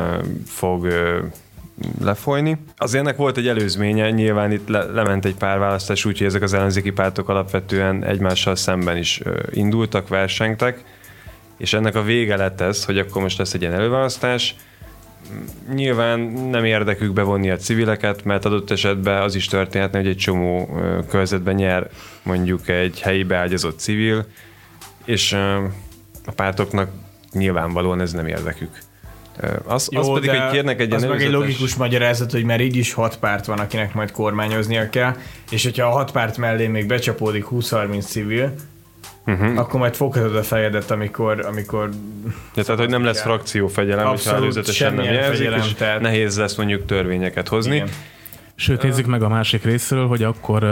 fog 0.46 0.82
uh, 0.82 1.16
lefolyni. 2.00 2.56
Azért 2.76 3.04
ennek 3.04 3.16
volt 3.16 3.36
egy 3.36 3.48
előzménye, 3.48 4.10
nyilván 4.10 4.52
itt 4.52 4.68
le, 4.68 4.84
lement 4.84 5.24
egy 5.24 5.34
pár 5.34 5.58
választás, 5.58 6.04
úgyhogy 6.04 6.26
ezek 6.26 6.42
az 6.42 6.54
ellenzéki 6.54 6.90
pártok 6.90 7.28
alapvetően 7.28 8.04
egymással 8.04 8.56
szemben 8.56 8.96
is 8.96 9.20
uh, 9.24 9.36
indultak, 9.50 10.08
versengtek, 10.08 10.84
és 11.56 11.72
ennek 11.72 11.94
a 11.94 12.02
vége 12.02 12.36
lett 12.36 12.60
ez, 12.60 12.84
hogy 12.84 12.98
akkor 12.98 13.22
most 13.22 13.38
lesz 13.38 13.54
egy 13.54 13.60
ilyen 13.60 13.74
előválasztás, 13.74 14.54
nyilván 15.74 16.20
nem 16.20 16.64
érdekük 16.64 17.12
bevonni 17.12 17.50
a 17.50 17.56
civileket, 17.56 18.24
mert 18.24 18.44
adott 18.44 18.70
esetben 18.70 19.22
az 19.22 19.34
is 19.34 19.46
történhetne, 19.46 19.98
hogy 19.98 20.08
egy 20.08 20.16
csomó 20.16 20.78
körzetben 21.08 21.54
nyer 21.54 21.90
mondjuk 22.22 22.68
egy 22.68 23.00
helyi 23.00 23.22
beágyazott 23.22 23.78
civil, 23.78 24.26
és 25.04 25.32
a 26.26 26.32
pártoknak 26.36 26.90
nyilvánvalóan 27.32 28.00
ez 28.00 28.12
nem 28.12 28.26
érdekük. 28.26 28.78
Az, 29.64 29.88
Jó, 29.92 30.00
az 30.00 30.20
pedig, 30.20 30.30
hogy 30.30 30.50
kérnek 30.50 30.80
egy 30.80 30.92
az 30.92 31.04
meg 31.04 31.22
egy 31.22 31.30
logikus 31.30 31.74
magyarázat, 31.74 32.30
hogy 32.30 32.44
mert 32.44 32.60
így 32.60 32.76
is 32.76 32.92
hat 32.92 33.18
párt 33.18 33.46
van, 33.46 33.58
akinek 33.58 33.94
majd 33.94 34.10
kormányoznia 34.10 34.90
kell, 34.90 35.16
és 35.50 35.64
hogyha 35.64 35.86
a 35.86 35.90
hat 35.90 36.12
párt 36.12 36.36
mellé 36.36 36.66
még 36.66 36.86
becsapódik 36.86 37.44
20-30 37.50 38.06
civil, 38.06 38.54
uh-huh. 39.26 39.58
akkor 39.58 39.80
majd 39.80 39.94
foghatod 39.94 40.36
a 40.36 40.42
fejedet, 40.42 40.90
amikor... 40.90 41.46
amikor 41.46 41.90
ja, 42.54 42.62
tehát, 42.62 42.80
hogy 42.80 42.90
nem 42.90 43.04
lesz 43.04 43.24
fegyelem, 43.68 44.14
és 44.14 44.26
előzetesen 44.26 44.94
nem 44.94 45.04
jelzik, 45.04 45.36
fegyelem, 45.36 45.60
és 45.60 45.74
tehát... 45.74 46.00
nehéz 46.00 46.38
lesz 46.38 46.54
mondjuk 46.54 46.86
törvényeket 46.86 47.48
hozni. 47.48 47.74
Igen. 47.74 47.88
Sőt, 48.54 48.82
nézzük 48.82 49.06
meg 49.06 49.22
a 49.22 49.28
másik 49.28 49.64
részről, 49.64 50.06
hogy 50.06 50.22
akkor 50.22 50.62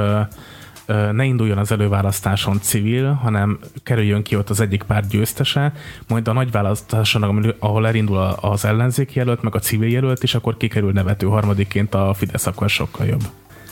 ne 1.12 1.24
induljon 1.24 1.58
az 1.58 1.72
előválasztáson 1.72 2.60
civil, 2.60 3.12
hanem 3.12 3.58
kerüljön 3.82 4.22
ki 4.22 4.36
ott 4.36 4.50
az 4.50 4.60
egyik 4.60 4.82
párt 4.82 5.08
győztese, 5.08 5.72
majd 6.08 6.28
a 6.28 6.32
nagy 6.32 6.50
választáson, 6.50 7.54
ahol 7.58 7.86
elindul 7.86 8.18
az 8.40 8.64
ellenzéki 8.64 9.18
jelölt, 9.18 9.42
meg 9.42 9.54
a 9.54 9.58
civil 9.58 9.90
jelölt, 9.90 10.22
és 10.22 10.34
akkor 10.34 10.56
kikerül 10.56 10.92
nevető 10.92 11.26
harmadikként 11.26 11.94
a 11.94 12.14
Fidesz, 12.14 12.46
akkor 12.46 12.68
sokkal 12.68 13.06
jobb. 13.06 13.22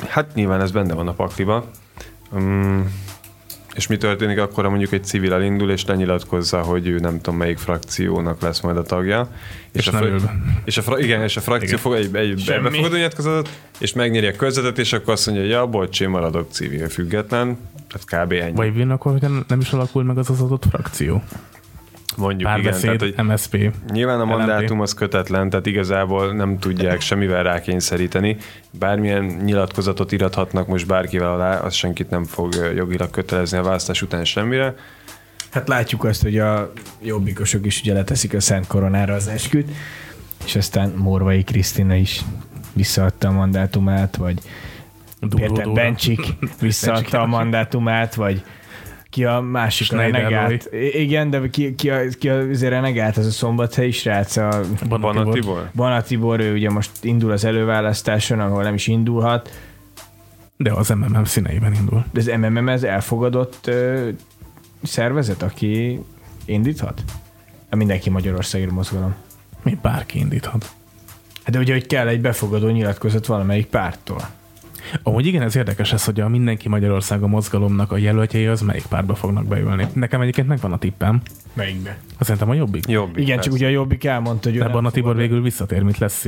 Hát 0.08 0.34
nyilván 0.34 0.60
ez 0.60 0.70
benne 0.70 0.94
van 0.94 1.08
a 1.08 1.12
pakliba. 1.12 1.64
Um, 2.30 2.92
és 3.74 3.86
mi 3.86 3.96
történik 3.96 4.38
akkor, 4.38 4.64
ha 4.64 4.70
mondjuk 4.70 4.92
egy 4.92 5.04
civil 5.04 5.32
elindul, 5.32 5.70
és 5.70 5.84
lenyilatkozza, 5.84 6.60
hogy 6.60 6.86
ő 6.86 6.98
nem 6.98 7.20
tudom 7.20 7.36
melyik 7.36 7.58
frakciónak 7.58 8.40
lesz 8.40 8.60
majd 8.60 8.76
a 8.76 8.82
tagja. 8.82 9.28
És, 9.72 9.80
és, 9.80 9.86
a, 9.86 9.90
fra- 9.90 10.32
és, 10.64 10.78
a, 10.78 10.82
fra- 10.82 10.98
igen, 10.98 11.22
és 11.22 11.36
a 11.36 11.40
frakció 11.40 11.68
igen. 11.68 11.78
fog 11.78 11.94
egy, 11.94 12.14
egy 12.16 12.44
befogadó 12.62 12.94
nyilatkozatot, 12.94 13.48
és 13.78 13.92
megnyeri 13.92 14.26
a 14.26 14.36
körzetet, 14.36 14.78
és 14.78 14.92
akkor 14.92 15.12
azt 15.12 15.26
mondja, 15.26 15.44
hogy 15.44 15.52
ja, 15.52 15.66
bocs, 15.66 16.00
én 16.00 16.08
maradok 16.08 16.50
civil 16.50 16.88
független. 16.88 17.58
Tehát 17.88 18.26
kb. 18.26 18.32
ennyi. 18.32 18.72
Vagy 18.72 18.90
akkor, 18.90 19.12
hogy 19.18 19.30
nem 19.48 19.60
is 19.60 19.72
alakul 19.72 20.02
meg 20.02 20.18
az 20.18 20.30
az 20.30 20.40
adott 20.40 20.64
frakció. 20.70 21.22
Mondjuk 22.16 22.50
Párbeszéd, 22.50 22.84
igen, 22.84 22.98
tehát, 22.98 23.14
hogy 23.14 23.24
MSP. 23.26 23.72
Nyilván 23.92 24.20
a 24.20 24.24
mandátum 24.24 24.80
az 24.80 24.94
kötetlen, 24.94 25.50
tehát 25.50 25.66
igazából 25.66 26.32
nem 26.32 26.58
tudják 26.58 27.00
semmivel 27.10 27.42
rákényszeríteni. 27.42 28.36
Bármilyen 28.70 29.24
nyilatkozatot 29.24 30.12
irathatnak 30.12 30.66
most 30.66 30.86
bárkivel 30.86 31.30
alá, 31.30 31.58
az 31.58 31.74
senkit 31.74 32.10
nem 32.10 32.24
fog 32.24 32.54
jogilag 32.76 33.10
kötelezni 33.10 33.58
a 33.58 33.62
választás 33.62 34.02
után 34.02 34.24
semmire. 34.24 34.74
Hát 35.50 35.68
látjuk 35.68 36.04
azt, 36.04 36.22
hogy 36.22 36.38
a 36.38 36.72
jobbikosok 37.02 37.66
is 37.66 37.80
ugye 37.80 37.92
leteszik 37.92 38.34
a 38.34 38.40
Szent 38.40 38.66
Koronára 38.66 39.14
az 39.14 39.28
esküt, 39.28 39.70
és 40.44 40.56
aztán 40.56 40.92
Morvai 40.96 41.44
Krisztina 41.44 41.94
is 41.94 42.20
visszaadta 42.72 43.28
a 43.28 43.32
mandátumát, 43.32 44.16
vagy 44.16 44.38
Péter 45.28 45.68
Bencsik 45.68 46.20
visszaadta 46.60 47.20
a 47.20 47.26
mandátumát, 47.26 48.14
vagy 48.14 48.42
ki 49.12 49.24
a 49.24 49.40
másik 49.40 49.92
a 49.92 49.96
renegált. 49.96 50.68
Igen, 50.92 51.30
de 51.30 51.48
ki, 51.50 51.74
ki, 51.74 51.90
a, 51.90 52.00
ki 52.18 52.28
a, 52.28 52.38
azért 52.38 52.72
renegált 52.72 53.16
az 53.16 53.26
a 53.26 53.30
szombathelyi 53.30 53.90
srác, 53.90 54.36
a 54.36 54.60
Banatibor. 54.88 55.70
Banatibor, 55.74 56.40
ő 56.40 56.52
ugye 56.52 56.70
most 56.70 56.90
indul 57.00 57.30
az 57.30 57.44
előválasztáson, 57.44 58.40
ahol 58.40 58.62
nem 58.62 58.74
is 58.74 58.86
indulhat. 58.86 59.50
De 60.56 60.72
az 60.72 60.88
MMM 60.88 61.24
színeiben 61.24 61.74
indul. 61.74 62.04
De 62.12 62.20
az 62.20 62.26
MMM 62.26 62.68
ez 62.68 62.82
elfogadott 62.82 63.66
ö, 63.66 64.08
szervezet, 64.82 65.42
aki 65.42 66.00
indíthat? 66.44 67.02
A 67.70 67.76
mindenki 67.76 68.10
Magyarországért 68.10 68.70
mozgalom. 68.70 69.14
Mi 69.62 69.78
bárki 69.82 70.18
indíthat. 70.18 70.72
Hát 71.44 71.54
de 71.54 71.58
ugye, 71.58 71.72
hogy 71.72 71.86
kell 71.86 72.08
egy 72.08 72.20
befogadó 72.20 72.68
nyilatkozat 72.68 73.26
valamelyik 73.26 73.66
párttól. 73.66 74.28
Ahogy 75.02 75.26
igen, 75.26 75.42
ez 75.42 75.56
érdekes 75.56 75.92
ez, 75.92 76.04
hogy 76.04 76.20
a 76.20 76.28
Mindenki 76.28 76.68
Magyarország 76.68 77.22
a 77.22 77.26
mozgalomnak 77.26 77.92
a 77.92 77.96
jelöltjei 77.96 78.46
az 78.46 78.60
melyik 78.60 78.86
pártba 78.86 79.14
fognak 79.14 79.46
beülni. 79.46 79.86
Nekem 79.92 80.20
egyébként 80.20 80.48
megvan 80.48 80.72
a 80.72 80.78
tippem. 80.78 81.20
Melyikbe? 81.52 81.96
Azt 82.18 82.20
szerintem 82.22 82.50
a 82.50 82.54
jobbik. 82.54 82.88
Jobbik, 82.88 83.16
Igen, 83.22 83.34
persze. 83.34 83.42
csak 83.42 83.52
ugye 83.58 83.66
a 83.66 83.70
Jobbik 83.70 84.04
elmondta, 84.04 84.50
hogy 84.50 84.58
nem 84.58 84.70
Barna 84.72 84.90
Tibor 84.90 85.16
végül 85.16 85.42
visszatér, 85.42 85.82
mint 85.82 85.98
lesz. 85.98 86.26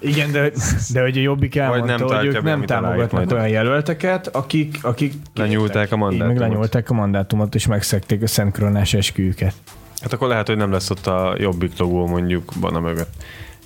Igen, 0.00 0.32
de, 0.32 0.50
de 0.92 1.00
hogy 1.02 1.18
a 1.18 1.20
Jobbik 1.20 1.56
elmondta, 1.56 1.96
nem 1.96 2.16
hogy 2.16 2.26
ők 2.26 2.42
nem 2.42 2.64
támogatnak 2.66 3.30
olyan 3.32 3.48
jelölteket, 3.48 4.26
akik, 4.26 4.78
akik 4.82 5.12
Lenyúlták 5.34 5.92
a 5.92 5.94
Így 5.94 6.00
mandátumot. 6.00 6.38
meg 6.38 6.48
lenyúlták 6.48 6.90
a 6.90 6.94
mandátumot, 6.94 7.54
és 7.54 7.66
megszekték 7.66 8.22
a 8.22 8.26
Szent 8.26 8.58
Koronás 8.58 8.94
esküjüket. 8.94 9.54
Hát 10.02 10.12
akkor 10.12 10.28
lehet, 10.28 10.46
hogy 10.46 10.56
nem 10.56 10.72
lesz 10.72 10.90
ott 10.90 11.06
a 11.06 11.34
jobbik 11.38 11.78
logó 11.78 12.06
mondjuk 12.06 12.52
Bana 12.60 12.80
mögött. 12.80 13.10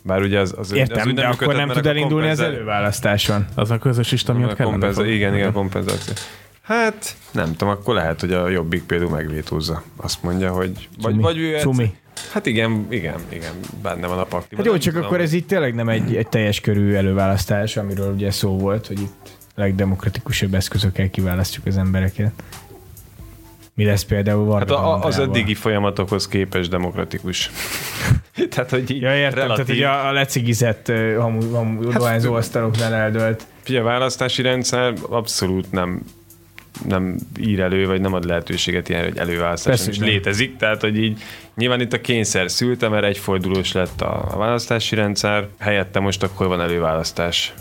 Bár 0.06 0.20
ugye 0.22 0.40
az, 0.40 0.54
az, 0.58 0.72
Értem, 0.72 1.00
az 1.00 1.06
úgy 1.06 1.14
de 1.14 1.26
akkor 1.26 1.54
nem 1.54 1.68
tud 1.68 1.86
elindulni 1.86 2.28
az 2.28 2.40
előválasztáson. 2.40 3.44
Az 3.54 3.70
a 3.70 3.78
közös 3.78 4.10
lista 4.10 4.32
miatt 4.32 4.50
a 4.50 4.54
kellene. 4.54 4.72
kompenza- 4.72 5.00
fog- 5.02 5.12
igen, 5.14 5.34
igen, 5.34 5.52
kompenzáció. 5.52 6.14
Hát, 6.62 7.16
nem 7.32 7.50
tudom, 7.50 7.68
akkor 7.68 7.94
lehet, 7.94 8.20
hogy 8.20 8.32
a 8.32 8.48
jobbik 8.48 8.82
például 8.82 9.10
megvétózza. 9.10 9.82
Azt 9.96 10.22
mondja, 10.22 10.50
hogy... 10.52 10.88
Vagy, 11.02 11.10
Cumi. 11.12 11.22
vagy 11.22 11.38
ő 11.38 11.58
Cumi. 11.58 11.94
Hát 12.32 12.46
igen, 12.46 12.86
igen, 12.88 13.20
igen, 13.28 13.52
benne 13.82 14.06
van 14.06 14.18
a 14.18 14.24
pakliban. 14.24 14.64
Hát 14.64 14.74
jó, 14.74 14.78
csak 14.78 14.92
tudom. 14.92 15.06
akkor 15.08 15.20
ez 15.20 15.32
így 15.32 15.46
tényleg 15.46 15.74
nem 15.74 15.88
egy, 15.88 16.16
egy 16.16 16.28
teljes 16.28 16.60
körű 16.60 16.94
előválasztás, 16.94 17.76
amiről 17.76 18.12
ugye 18.12 18.30
szó 18.30 18.58
volt, 18.58 18.86
hogy 18.86 19.00
itt 19.00 19.30
legdemokratikusabb 19.54 20.54
eszközökkel 20.54 21.10
kiválasztjuk 21.10 21.66
az 21.66 21.76
embereket. 21.76 22.32
Mi 23.76 23.84
lesz 23.84 24.04
például 24.04 24.44
Varga 24.44 24.76
Hát 24.76 24.86
a, 24.86 25.06
az 25.06 25.18
eddigi 25.18 25.54
folyamatokhoz 25.54 26.28
képes 26.28 26.68
demokratikus. 26.68 27.50
tehát, 28.50 28.70
hogy 28.70 28.90
így 28.90 29.00
Ja, 29.00 29.16
értem, 29.16 29.38
relatív. 29.38 29.64
tehát 29.66 29.80
hogy 29.80 30.06
a, 30.06 30.08
a 30.08 30.12
lecigizett 30.12 30.88
uh, 30.88 31.16
hamu, 31.16 31.50
hamu 31.50 31.92
dohányzó 31.92 32.34
asztaloknál 32.34 32.94
eldölt. 32.94 33.46
Ugye 33.68 33.80
a 33.80 33.82
választási 33.82 34.42
rendszer 34.42 34.94
abszolút 35.08 35.72
nem 35.72 36.02
nem 36.88 37.16
ír 37.40 37.60
elő, 37.60 37.86
vagy 37.86 38.00
nem 38.00 38.12
ad 38.12 38.24
lehetőséget 38.24 38.88
ilyen, 38.88 39.04
hogy 39.04 39.18
előválasztás 39.18 39.86
is 39.86 39.98
létezik. 39.98 40.56
Tehát, 40.56 40.80
hogy 40.80 40.96
így 40.96 41.22
nyilván 41.54 41.80
itt 41.80 41.92
a 41.92 42.00
kényszer 42.00 42.50
szülte, 42.50 42.88
mert 42.88 43.04
egyfordulós 43.04 43.72
lett 43.72 44.00
a, 44.00 44.28
a 44.32 44.36
választási 44.36 44.94
rendszer, 44.94 45.48
helyette 45.58 46.00
most 46.00 46.22
akkor 46.22 46.46
van 46.46 46.60
előválasztás 46.60 47.54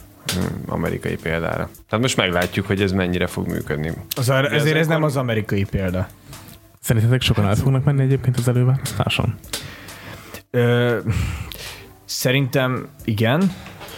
amerikai 0.68 1.16
példára. 1.16 1.70
Tehát 1.90 2.04
most 2.04 2.18
meglátjuk, 2.18 2.68
hogy 2.68 2.82
ez 2.82 2.92
mennyire 2.92 3.28
fog 3.28 3.48
működni. 3.48 3.92
Az 4.16 4.30
a, 4.30 4.52
ezért 4.52 4.76
ez 4.76 4.86
akkor- 4.86 4.88
nem 5.00 5.04
az 5.04 5.18
amerikai 5.18 5.64
példa. 5.64 6.08
Szerintetek 6.82 7.22
sokan 7.22 7.46
el 7.46 7.56
fognak 7.56 7.84
menni 7.84 8.02
egyébként 8.02 8.38
az 8.38 8.48
előválasztáson? 8.48 9.36
Ö, 10.52 10.98
szerintem 12.06 12.88
igen, 13.04 13.52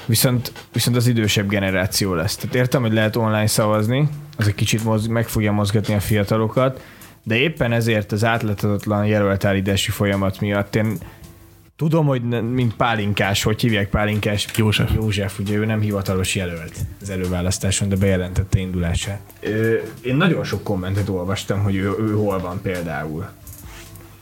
viszont, 0.05 0.51
viszont 0.73 0.95
az 0.97 1.07
idősebb 1.07 1.49
generáció 1.49 2.13
lesz. 2.13 2.35
Tehát 2.35 2.55
értem, 2.55 2.81
hogy 2.81 2.93
lehet 2.93 3.15
online 3.15 3.47
szavazni, 3.47 4.09
az 4.37 4.47
egy 4.47 4.55
kicsit 4.55 4.83
moz, 4.83 5.07
meg 5.07 5.27
fogja 5.27 5.51
mozgatni 5.51 5.93
a 5.93 5.99
fiatalokat, 5.99 6.83
de 7.23 7.35
éppen 7.35 7.71
ezért 7.71 8.11
az 8.11 8.23
átláthatatlan 8.23 9.05
jelöltállítási 9.05 9.91
folyamat 9.91 10.39
miatt 10.39 10.75
én 10.75 10.97
tudom, 11.77 12.05
hogy 12.05 12.23
ne- 12.23 12.41
mint 12.41 12.75
pálinkás, 12.75 13.43
hogy 13.43 13.61
hívják 13.61 13.89
pálinkás? 13.89 14.47
József. 14.55 14.91
József, 14.93 15.39
ugye 15.39 15.55
ő 15.55 15.65
nem 15.65 15.79
hivatalos 15.79 16.35
jelölt 16.35 16.75
az 17.01 17.09
előválasztáson, 17.09 17.89
de 17.89 17.95
bejelentette 17.95 18.59
indulását. 18.59 19.19
Ö, 19.39 19.75
én 20.01 20.15
nagyon 20.15 20.43
sok 20.43 20.63
kommentet 20.63 21.09
olvastam, 21.09 21.63
hogy 21.63 21.75
ő, 21.75 21.93
ő 21.99 22.13
hol 22.13 22.39
van 22.39 22.61
például. 22.61 23.29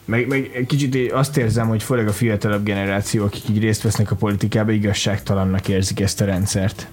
Meg, 0.05 0.27
meg 0.27 0.51
egy 0.53 0.65
kicsit 0.65 1.11
azt 1.11 1.37
érzem, 1.37 1.67
hogy 1.67 1.83
főleg 1.83 2.07
a 2.07 2.11
fiatalabb 2.11 2.63
generáció, 2.63 3.23
akik 3.23 3.49
így 3.49 3.59
részt 3.59 3.81
vesznek 3.81 4.11
a 4.11 4.15
politikába, 4.15 4.71
igazságtalannak 4.71 5.67
érzik 5.67 5.99
ezt 5.99 6.21
a 6.21 6.25
rendszert. 6.25 6.87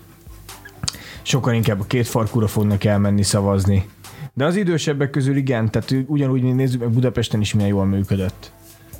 Sokan 1.22 1.54
inkább 1.54 1.80
a 1.80 1.84
két 1.84 2.06
farkúra 2.06 2.46
fognak 2.46 2.84
elmenni 2.84 3.22
szavazni. 3.22 3.88
De 4.34 4.44
az 4.44 4.56
idősebbek 4.56 5.10
közül 5.10 5.36
igen, 5.36 5.70
tehát 5.70 5.94
ugyanúgy 6.06 6.42
nézzük 6.42 6.80
meg 6.80 6.90
Budapesten 6.90 7.40
is 7.40 7.54
milyen 7.54 7.70
jól 7.70 7.84
működött 7.84 8.52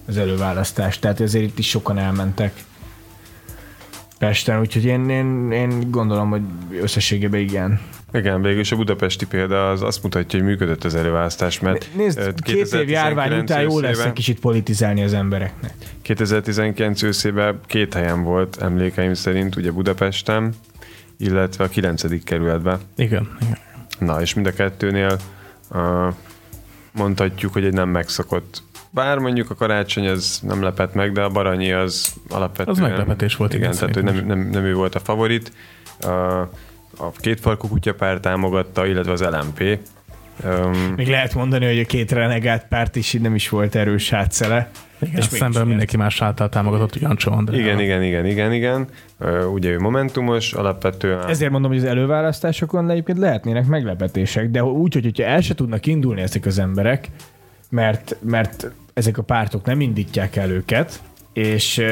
az 0.06 0.16
előválasztás, 0.16 0.98
tehát 0.98 1.20
ezért 1.20 1.44
itt 1.44 1.58
is 1.58 1.68
sokan 1.68 1.98
elmentek 1.98 2.52
Pesten, 4.18 4.60
úgyhogy 4.60 4.84
én, 4.84 5.08
én, 5.08 5.52
én 5.52 5.90
gondolom, 5.90 6.30
hogy 6.30 6.42
összességében 6.80 7.40
igen. 7.40 7.80
Igen, 8.12 8.42
végül 8.42 8.60
is 8.60 8.72
a 8.72 8.76
budapesti 8.76 9.26
példa 9.26 9.70
az 9.70 9.82
azt 9.82 10.02
mutatja, 10.02 10.38
hogy 10.38 10.48
működött 10.48 10.84
az 10.84 10.94
előválasztás, 10.94 11.60
mert 11.60 11.88
Nézd, 11.96 12.42
két 12.42 12.72
év 12.72 12.88
járvány 12.88 13.28
2019 13.28 13.50
után 13.50 13.62
jó 13.62 13.80
lesz 13.80 14.04
egy 14.04 14.12
kicsit 14.12 14.40
politizálni 14.40 15.02
az 15.02 15.12
embereknek. 15.12 15.74
2019 16.02 17.02
őszében 17.02 17.60
két 17.66 17.94
helyen 17.94 18.22
volt 18.22 18.62
emlékeim 18.62 19.14
szerint, 19.14 19.56
ugye 19.56 19.70
Budapesten, 19.70 20.54
illetve 21.16 21.64
a 21.64 21.68
9. 21.68 22.24
kerületben. 22.24 22.78
Igen, 22.96 23.36
igen. 23.40 23.58
Na, 23.98 24.20
és 24.20 24.34
mind 24.34 24.46
a 24.46 24.52
kettőnél 24.52 25.18
uh, 25.70 26.14
mondhatjuk, 26.92 27.52
hogy 27.52 27.64
egy 27.64 27.72
nem 27.72 27.88
megszokott. 27.88 28.62
Bár 28.94 29.18
mondjuk 29.18 29.50
a 29.50 29.54
karácsony 29.54 30.08
az 30.08 30.40
nem 30.42 30.62
lepett 30.62 30.94
meg, 30.94 31.12
de 31.12 31.22
a 31.22 31.28
Baranyi 31.28 31.72
az 31.72 32.14
alapvetően... 32.28 32.76
Az 32.76 32.78
meglepetés 32.78 33.36
volt, 33.36 33.54
Igen, 33.54 33.72
igen, 33.72 33.78
tehát 33.78 33.94
hogy 33.94 34.04
nem, 34.04 34.26
nem, 34.26 34.48
nem 34.50 34.64
ő 34.64 34.74
volt 34.74 34.94
a 34.94 35.00
favorit. 35.00 35.52
Uh, 36.04 36.12
a 36.98 37.10
kétfarkú 37.16 37.68
kutyapár 37.68 38.20
támogatta, 38.20 38.86
illetve 38.86 39.12
az 39.12 39.20
LMP. 39.20 39.78
Um, 40.44 40.92
Még 40.96 41.08
lehet 41.08 41.34
mondani, 41.34 41.66
hogy 41.66 41.78
a 41.78 41.84
két 41.84 42.12
renegált 42.12 42.66
párt 42.68 42.96
is 42.96 43.12
nem 43.12 43.34
is 43.34 43.48
volt 43.48 43.74
erős 43.74 44.10
hátszele. 44.10 44.70
igen 45.00 45.16
És 45.16 45.24
szemben 45.24 45.66
mindenki 45.66 45.96
más 45.96 46.22
által 46.22 46.48
támogatott 46.48 46.98
Jancsó 46.98 47.32
András. 47.32 47.58
igen, 47.58 47.80
igen, 47.80 48.02
igen, 48.02 48.26
igen, 48.26 48.52
igen. 48.52 48.86
Uh, 49.20 49.52
ugye 49.52 49.70
ő 49.70 49.78
momentumos, 49.78 50.52
alapvetően... 50.52 51.28
Ezért 51.28 51.50
mondom, 51.50 51.70
hogy 51.70 51.80
az 51.80 51.86
előválasztásokon 51.86 52.90
egyébként 52.90 53.18
lehetnének 53.18 53.66
meglepetések, 53.66 54.50
de 54.50 54.64
úgy, 54.64 54.94
hogy 54.94 55.04
hogyha 55.04 55.24
el 55.24 55.40
se 55.40 55.54
tudnak 55.54 55.86
indulni 55.86 56.20
ezek 56.20 56.46
az 56.46 56.58
emberek, 56.58 57.08
mert, 57.68 58.16
mert 58.20 58.70
ezek 58.94 59.18
a 59.18 59.22
pártok 59.22 59.64
nem 59.64 59.80
indítják 59.80 60.36
el 60.36 60.50
őket, 60.50 61.02
és 61.32 61.82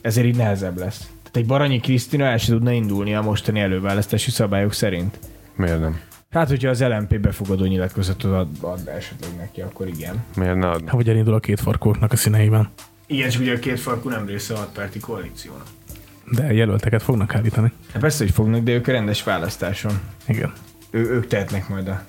ezért 0.00 0.26
így 0.26 0.36
nehezebb 0.36 0.78
lesz. 0.78 0.98
Tehát 0.98 1.36
egy 1.36 1.46
Baranyi 1.46 1.80
Krisztina 1.80 2.24
el 2.24 2.38
se 2.38 2.46
tudna 2.46 2.72
indulni 2.72 3.14
a 3.14 3.22
mostani 3.22 3.60
előválasztási 3.60 4.30
szabályok 4.30 4.72
szerint. 4.72 5.18
Miért 5.56 5.80
nem? 5.80 6.00
Hát, 6.30 6.48
hogyha 6.48 6.68
az 6.68 6.82
LMP 6.82 7.20
befogadó 7.20 7.64
nyilatkozatot 7.64 8.32
ad, 8.32 8.48
ad 8.60 8.88
esetleg 8.88 9.30
neki, 9.36 9.60
akkor 9.60 9.86
igen. 9.86 10.24
Miért 10.36 10.56
ne 10.56 10.68
adna? 10.68 10.90
Hogy 10.90 11.08
elindul 11.08 11.34
a 11.34 11.40
két 11.40 11.60
farkóknak 11.60 12.12
a 12.12 12.16
színeiben. 12.16 12.68
Igen, 13.06 13.26
és 13.26 13.38
ugye 13.38 13.54
a 13.54 13.58
két 13.58 13.80
farkú 13.80 14.08
nem 14.08 14.26
része 14.26 14.54
a 14.54 14.56
hatpárti 14.56 14.98
koalíciónak. 14.98 15.66
De 16.30 16.52
jelölteket 16.52 17.02
fognak 17.02 17.34
állítani. 17.34 17.72
Hát 17.92 18.00
persze, 18.00 18.24
hogy 18.24 18.32
fognak, 18.32 18.62
de 18.62 18.72
ők 18.72 18.88
a 18.88 18.92
rendes 18.92 19.22
választáson. 19.22 19.92
Igen. 20.28 20.52
Ő, 20.90 21.10
ők 21.10 21.26
tehetnek 21.26 21.68
majd 21.68 21.88
a... 21.88 22.04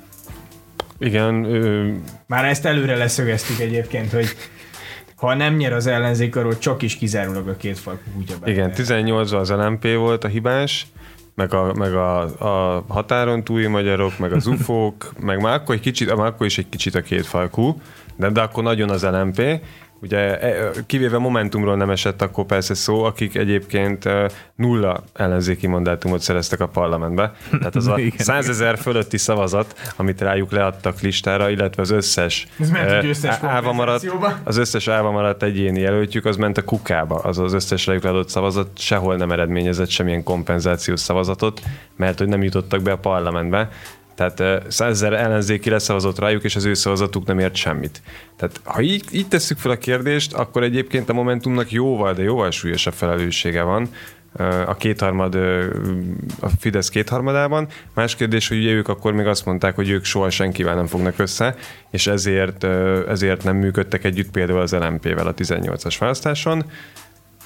Igen, 0.97 1.43
ő, 1.43 1.95
Már 2.27 2.45
ezt 2.45 2.65
előre 2.65 2.95
leszögeztük 2.95 3.59
egyébként, 3.59 4.11
hogy 4.11 4.27
ha 5.15 5.33
nem 5.33 5.55
nyer 5.55 5.73
az 5.73 5.87
ellenzék, 5.87 6.35
arról 6.35 6.57
csak 6.57 6.81
is 6.81 6.97
kizárólag 6.97 7.47
a 7.47 7.55
két 7.57 7.79
farkú 7.79 8.11
kutya 8.13 8.33
Igen, 8.43 8.55
bemehet. 8.55 8.75
18 8.75 9.31
az 9.31 9.49
LMP 9.49 9.95
volt 9.95 10.23
a 10.23 10.27
hibás, 10.27 10.87
meg 11.35 11.53
a, 11.53 11.73
meg 11.73 11.93
a, 11.93 12.21
a 12.21 12.83
határon 12.87 13.43
túli 13.43 13.67
magyarok, 13.67 14.19
meg 14.19 14.31
az 14.31 14.47
ufók, 14.47 15.13
meg 15.19 15.41
már 15.41 15.53
akkor, 15.53 15.75
egy 15.75 15.81
kicsit, 15.81 16.15
már 16.15 16.27
akkor 16.27 16.45
is 16.45 16.57
egy 16.57 16.69
kicsit 16.69 16.95
a 16.95 17.01
két 17.01 17.25
falkú, 17.25 17.81
de, 18.15 18.29
de 18.29 18.41
akkor 18.41 18.63
nagyon 18.63 18.89
az 18.89 19.03
LMP. 19.03 19.41
Ugye 20.01 20.39
e, 20.39 20.71
kivéve 20.85 21.17
Momentumról 21.17 21.75
nem 21.75 21.89
esett 21.89 22.21
akkor 22.21 22.45
persze 22.45 22.73
szó, 22.73 23.03
akik 23.03 23.35
egyébként 23.35 24.05
e, 24.05 24.29
nulla 24.55 25.03
ellenzéki 25.13 25.67
mandátumot 25.67 26.21
szereztek 26.21 26.59
a 26.59 26.67
parlamentbe. 26.67 27.33
Tehát 27.51 27.75
az 27.75 27.87
a 27.87 27.99
Igen. 27.99 28.17
100 28.17 28.49
ezer 28.49 28.77
fölötti 28.77 29.17
szavazat, 29.17 29.93
amit 29.95 30.21
rájuk 30.21 30.51
leadtak 30.51 30.99
listára, 30.99 31.49
illetve 31.49 31.81
az 31.81 31.89
összes 31.89 32.47
Ez 32.59 32.69
ment 32.69 32.89
e, 32.89 33.07
összes 33.07 33.37
állva 33.41 33.73
maradt, 33.73 34.11
az 34.43 34.57
összes 34.57 34.87
állva 34.87 35.11
maradt 35.11 35.43
egyéni 35.43 35.79
jelöltjük, 35.79 36.25
az 36.25 36.35
ment 36.35 36.57
a 36.57 36.63
kukába, 36.63 37.15
az 37.15 37.39
az 37.39 37.53
összes 37.53 37.85
rájuk 37.85 38.03
leadott 38.03 38.29
szavazat 38.29 38.67
sehol 38.77 39.15
nem 39.15 39.31
eredményezett 39.31 39.89
semmilyen 39.89 40.23
kompenzációs 40.23 40.99
szavazatot, 40.99 41.61
mert 41.95 42.17
hogy 42.17 42.27
nem 42.27 42.43
jutottak 42.43 42.81
be 42.81 42.91
a 42.91 42.97
parlamentbe. 42.97 43.69
Tehát 44.15 44.63
százezer 44.71 45.13
ellenzéki 45.13 45.69
leszavazott 45.69 46.19
rájuk, 46.19 46.43
és 46.43 46.55
az 46.55 46.65
ő 46.65 46.73
szavazatuk 46.73 47.25
nem 47.25 47.39
ért 47.39 47.55
semmit. 47.55 48.01
Tehát 48.37 48.59
ha 48.63 48.81
így, 48.81 49.03
így 49.11 49.27
tesszük 49.27 49.57
fel 49.57 49.71
a 49.71 49.77
kérdést, 49.77 50.33
akkor 50.33 50.63
egyébként 50.63 51.09
a 51.09 51.13
Momentumnak 51.13 51.71
jóval, 51.71 52.13
de 52.13 52.23
jóval 52.23 52.51
súlyosabb 52.51 52.93
felelőssége 52.93 53.61
van 53.61 53.89
a 54.65 54.75
kétharmad, 54.75 55.35
a 56.39 56.49
Fidesz 56.59 56.89
kétharmadában. 56.89 57.67
Más 57.93 58.15
kérdés, 58.15 58.47
hogy 58.47 58.57
ugye 58.57 58.71
ők 58.71 58.87
akkor 58.87 59.13
még 59.13 59.25
azt 59.25 59.45
mondták, 59.45 59.75
hogy 59.75 59.89
ők 59.89 60.05
soha 60.05 60.29
senkivel 60.29 60.75
nem 60.75 60.85
fognak 60.85 61.19
össze, 61.19 61.55
és 61.91 62.07
ezért, 62.07 62.63
ezért 63.07 63.43
nem 63.43 63.55
működtek 63.55 64.03
együtt 64.03 64.31
például 64.31 64.59
az 64.59 64.71
LMP-vel 64.71 65.27
a 65.27 65.33
18-as 65.33 65.95
választáson. 65.99 66.65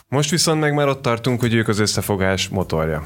Most 0.08 0.30
viszont 0.30 0.60
meg 0.60 0.74
már 0.74 0.88
ott 0.88 1.02
tartunk, 1.02 1.40
hogy 1.40 1.54
ők 1.54 1.68
az 1.68 1.80
összefogás 1.80 2.48
motorja. 2.48 3.02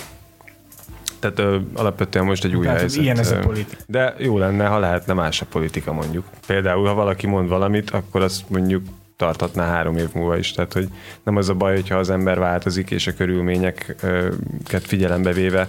Tehát 1.24 1.40
ö, 1.40 1.58
alapvetően 1.74 2.26
most 2.26 2.44
egy 2.44 2.56
új 2.56 2.64
Tehát, 2.64 2.80
helyzet. 2.80 3.02
ilyen 3.02 3.20
ez 3.20 3.32
a 3.32 3.40
politika. 3.40 3.82
De 3.88 4.16
jó 4.18 4.38
lenne, 4.38 4.66
ha 4.66 4.80
lehetne 4.80 5.14
más 5.14 5.42
a 5.42 5.46
politika 5.46 5.94
mondjuk. 5.94 6.26
Például, 6.48 6.88
ha 6.88 6.94
valaki 6.94 7.28
mond 7.28 7.50
valamit, 7.50 7.90
akkor 7.90 8.22
azt 8.22 8.50
mondjuk 8.50 8.84
tarthatná 9.18 9.66
három 9.66 9.98
év 9.98 10.10
múlva 10.14 10.38
is. 10.38 10.52
Tehát, 10.52 10.74
hogy 10.74 10.88
nem 11.24 11.36
az 11.36 11.50
a 11.50 11.54
baj, 11.54 11.74
hogyha 11.74 11.98
az 11.98 12.10
ember 12.10 12.40
változik, 12.40 12.92
és 12.92 13.08
a 13.08 13.14
körülményeket 13.14 14.82
figyelembe 14.82 15.32
véve 15.32 15.68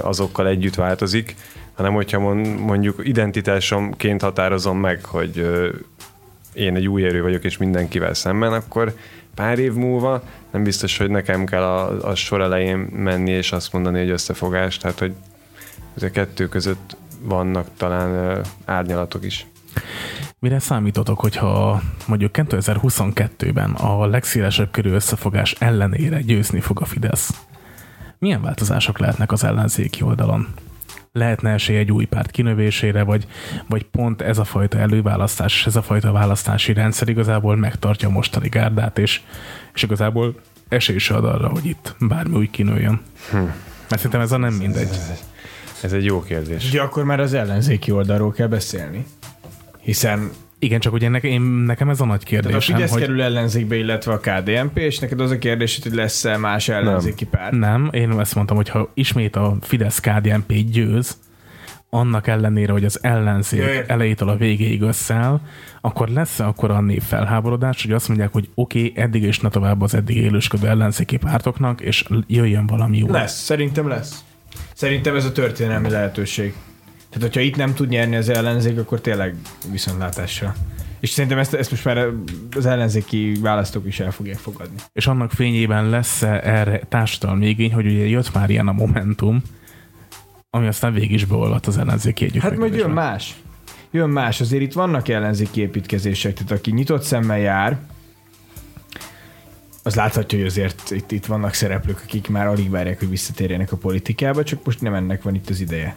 azokkal 0.00 0.46
együtt 0.46 0.74
változik, 0.74 1.34
hanem 1.74 1.92
hogyha 1.92 2.18
mon- 2.18 2.60
mondjuk 2.60 3.00
identitásomként 3.02 4.22
határozom 4.22 4.78
meg, 4.78 5.04
hogy 5.04 5.50
én 6.52 6.76
egy 6.76 6.88
új 6.88 7.04
erő 7.04 7.22
vagyok, 7.22 7.44
és 7.44 7.56
mindenkivel 7.56 8.14
szemben, 8.14 8.52
akkor 8.52 8.94
pár 9.34 9.58
év 9.58 9.72
múlva 9.72 10.22
nem 10.50 10.62
biztos, 10.62 10.96
hogy 10.96 11.10
nekem 11.10 11.44
kell 11.44 11.62
a, 11.62 12.08
a 12.08 12.14
sor 12.14 12.40
elején 12.40 12.78
menni, 12.78 13.30
és 13.30 13.52
azt 13.52 13.72
mondani, 13.72 13.98
hogy 13.98 14.10
összefogás, 14.10 14.76
tehát, 14.76 14.98
hogy 14.98 15.12
ez 15.96 16.02
a 16.02 16.10
kettő 16.10 16.48
között 16.48 16.96
vannak 17.22 17.66
talán 17.76 18.40
árnyalatok 18.64 19.24
is. 19.24 19.46
Mire 20.38 20.58
számítotok, 20.58 21.20
hogyha 21.20 21.82
mondjuk 22.06 22.30
2022-ben 22.34 23.70
a 23.70 24.06
legszélesebb 24.06 24.70
körű 24.70 24.90
összefogás 24.90 25.52
ellenére 25.58 26.20
győzni 26.20 26.60
fog 26.60 26.80
a 26.80 26.84
Fidesz? 26.84 27.30
Milyen 28.18 28.42
változások 28.42 28.98
lehetnek 28.98 29.32
az 29.32 29.44
ellenzéki 29.44 30.02
oldalon? 30.02 30.48
Lehetne 31.12 31.50
esély 31.50 31.76
egy 31.76 31.92
új 31.92 32.04
párt 32.04 32.30
kinövésére, 32.30 33.02
vagy, 33.02 33.26
vagy 33.68 33.84
pont 33.84 34.20
ez 34.20 34.38
a 34.38 34.44
fajta 34.44 34.78
előválasztás 34.78 35.54
és 35.54 35.66
ez 35.66 35.76
a 35.76 35.82
fajta 35.82 36.12
választási 36.12 36.72
rendszer 36.72 37.08
igazából 37.08 37.56
megtartja 37.56 38.08
a 38.08 38.10
mostani 38.10 38.48
gárdát, 38.48 38.98
és, 38.98 39.20
és 39.74 39.82
igazából 39.82 40.34
esély 40.68 40.98
se 40.98 41.14
ad 41.14 41.24
arra, 41.24 41.48
hogy 41.48 41.66
itt 41.66 41.94
bármi 41.98 42.36
új 42.36 42.50
kinőjön. 42.50 43.00
Hm. 43.30 43.36
Mert 43.36 44.02
szerintem 44.02 44.20
ez 44.20 44.32
a 44.32 44.36
nem 44.36 44.54
mindegy. 44.54 44.88
Ez 45.82 45.92
egy 45.92 46.04
jó 46.04 46.22
kérdés. 46.22 46.68
Ugye 46.68 46.80
akkor 46.80 47.04
már 47.04 47.20
az 47.20 47.34
ellenzéki 47.34 47.90
oldalról 47.90 48.32
kell 48.32 48.46
beszélni. 48.46 49.06
Hiszen 49.80 50.30
Igen, 50.62 50.80
csak 50.80 50.92
ugye 50.92 51.08
nekem, 51.08 51.42
nekem 51.42 51.88
ez 51.88 52.00
a 52.00 52.04
nagy 52.04 52.22
tehát 52.28 52.54
a 52.54 52.60
Fidesz 52.60 52.90
hogy 52.90 53.00
kerül 53.00 53.22
ellenzékbe, 53.22 53.76
illetve 53.76 54.12
a 54.12 54.18
KDNP, 54.18 54.78
és 54.78 54.98
neked 54.98 55.20
az 55.20 55.30
a 55.30 55.38
kérdés, 55.38 55.78
hogy 55.82 55.94
lesz-e 55.94 56.36
más 56.36 56.68
ellenzéki 56.68 57.24
párt. 57.24 57.52
Nem, 57.52 57.88
én 57.92 58.18
ezt 58.18 58.34
mondtam, 58.34 58.56
hogy 58.56 58.68
ha 58.68 58.90
ismét 58.94 59.36
a 59.36 59.56
Fidesz 59.60 60.00
KDNP 60.00 60.52
győz, 60.52 61.18
annak 61.90 62.26
ellenére, 62.26 62.72
hogy 62.72 62.84
az 62.84 62.98
ellenzék 63.02 63.60
Ja, 63.60 63.68
értem. 63.68 63.96
elejétől 63.96 64.28
a 64.28 64.36
végéig 64.36 64.82
összeáll, 64.82 65.40
akkor 65.80 66.08
lesz-e 66.08 66.46
akkor 66.46 66.70
a 66.70 66.80
nép 66.80 67.02
felháborodás, 67.02 67.82
hogy 67.82 67.92
azt 67.92 68.08
mondják, 68.08 68.32
hogy 68.32 68.48
oké, 68.54 68.86
okay, 68.86 69.02
eddig 69.02 69.22
és 69.22 69.40
ne 69.40 69.48
tovább 69.48 69.82
az 69.82 69.94
eddig 69.94 70.16
élősködő 70.16 70.68
ellenzéki 70.68 71.16
pártoknak, 71.16 71.80
és 71.80 72.04
jöjjön 72.26 72.66
valami 72.66 72.98
jó. 72.98 73.10
Lesz, 73.10 73.42
szerintem 73.42 73.88
lesz. 73.88 74.24
Szerintem 74.74 75.16
ez 75.16 75.24
a 75.24 75.32
történelmi 75.32 75.90
lehetőség. 75.90 76.54
Tehát, 77.10 77.26
hogyha 77.26 77.40
itt 77.40 77.56
nem 77.56 77.74
tud 77.74 77.88
nyerni 77.88 78.16
az 78.16 78.28
ellenzék, 78.28 78.78
akkor 78.78 79.00
tényleg 79.00 79.34
viszontlátásra. 79.70 80.54
És 81.00 81.10
szerintem 81.10 81.38
ezt, 81.38 81.54
ezt 81.54 81.70
most 81.70 81.84
már 81.84 82.08
az 82.56 82.66
ellenzéki 82.66 83.38
választók 83.40 83.86
is 83.86 84.00
el 84.00 84.10
fogják 84.10 84.38
fogadni. 84.38 84.76
És 84.92 85.06
annak 85.06 85.30
fényében 85.30 85.88
lesz-e 85.88 86.40
erre 86.44 86.80
társadalmi 86.88 87.48
igény, 87.48 87.72
hogy 87.72 87.86
ugye 87.86 88.06
jött 88.06 88.34
már 88.34 88.50
ilyen 88.50 88.68
a 88.68 88.72
Momentum, 88.72 89.42
ami 90.50 90.66
aztán 90.66 90.92
végig 90.92 91.12
is 91.12 91.24
beolvadt 91.24 91.66
az 91.66 91.78
ellenzéki 91.78 92.38
Hát 92.38 92.56
majd 92.56 92.74
jön 92.74 92.90
más. 92.90 93.34
Jön 93.90 94.08
más. 94.08 94.40
Azért 94.40 94.62
itt 94.62 94.72
vannak 94.72 95.08
ellenzéki 95.08 95.60
építkezések, 95.60 96.34
tehát 96.34 96.50
aki 96.52 96.70
nyitott 96.70 97.02
szemmel 97.02 97.38
jár, 97.38 97.78
az 99.82 99.94
láthatja, 99.94 100.38
hogy 100.38 100.46
azért 100.46 100.90
itt, 100.90 101.12
itt 101.12 101.26
vannak 101.26 101.54
szereplők, 101.54 102.00
akik 102.04 102.28
már 102.28 102.46
alig 102.46 102.70
várják, 102.70 102.98
hogy 102.98 103.08
visszatérjenek 103.08 103.72
a 103.72 103.76
politikába, 103.76 104.42
csak 104.42 104.64
most 104.64 104.80
nem 104.80 104.94
ennek 104.94 105.22
van 105.22 105.34
itt 105.34 105.48
az 105.48 105.60
ideje. 105.60 105.96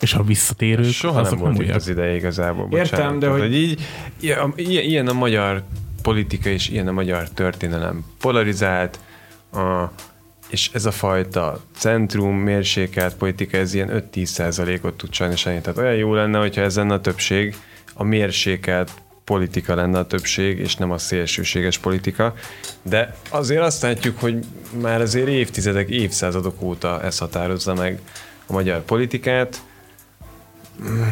És 0.00 0.14
a 0.14 0.22
visszatérők, 0.22 0.92
Soha 0.92 1.20
azok 1.20 1.32
nem 1.32 1.40
volt 1.40 1.54
itt 1.54 1.60
újak. 1.60 1.74
az 1.76 1.88
ideje 1.88 2.14
igazából. 2.14 2.68
Értem, 2.70 2.80
bocsánat. 2.80 3.18
de 3.18 3.26
Tehát, 3.26 3.40
hogy- 3.40 3.54
így, 3.54 3.80
ilyen, 4.66 5.06
a 5.06 5.12
magyar 5.12 5.62
politika 6.02 6.48
és 6.48 6.68
ilyen 6.68 6.88
a 6.88 6.92
magyar 6.92 7.28
történelem 7.28 8.04
polarizált, 8.20 8.98
a, 9.52 9.84
és 10.48 10.70
ez 10.72 10.84
a 10.84 10.90
fajta 10.90 11.60
centrum, 11.76 12.36
mérsékelt 12.36 13.14
politika, 13.16 13.56
ez 13.56 13.74
ilyen 13.74 14.08
5-10 14.14 14.24
százalékot 14.24 14.94
tud 14.96 15.12
sajnos 15.12 15.46
elni. 15.46 15.60
Tehát 15.60 15.78
olyan 15.78 15.94
jó 15.94 16.14
lenne, 16.14 16.38
hogyha 16.38 16.60
ez 16.60 16.76
lenne 16.76 16.94
a 16.94 17.00
többség, 17.00 17.56
a 17.94 18.04
mérsékelt 18.04 18.90
politika 19.24 19.74
lenne 19.74 19.98
a 19.98 20.06
többség, 20.06 20.58
és 20.58 20.76
nem 20.76 20.90
a 20.90 20.98
szélsőséges 20.98 21.78
politika. 21.78 22.34
De 22.82 23.16
azért 23.28 23.62
azt 23.62 23.82
látjuk, 23.82 24.18
hogy 24.20 24.38
már 24.80 25.00
azért 25.00 25.28
évtizedek, 25.28 25.88
évszázadok 25.88 26.62
óta 26.62 27.02
ez 27.02 27.18
határozza 27.18 27.74
meg 27.74 28.00
a 28.46 28.52
magyar 28.52 28.80
politikát. 28.84 29.62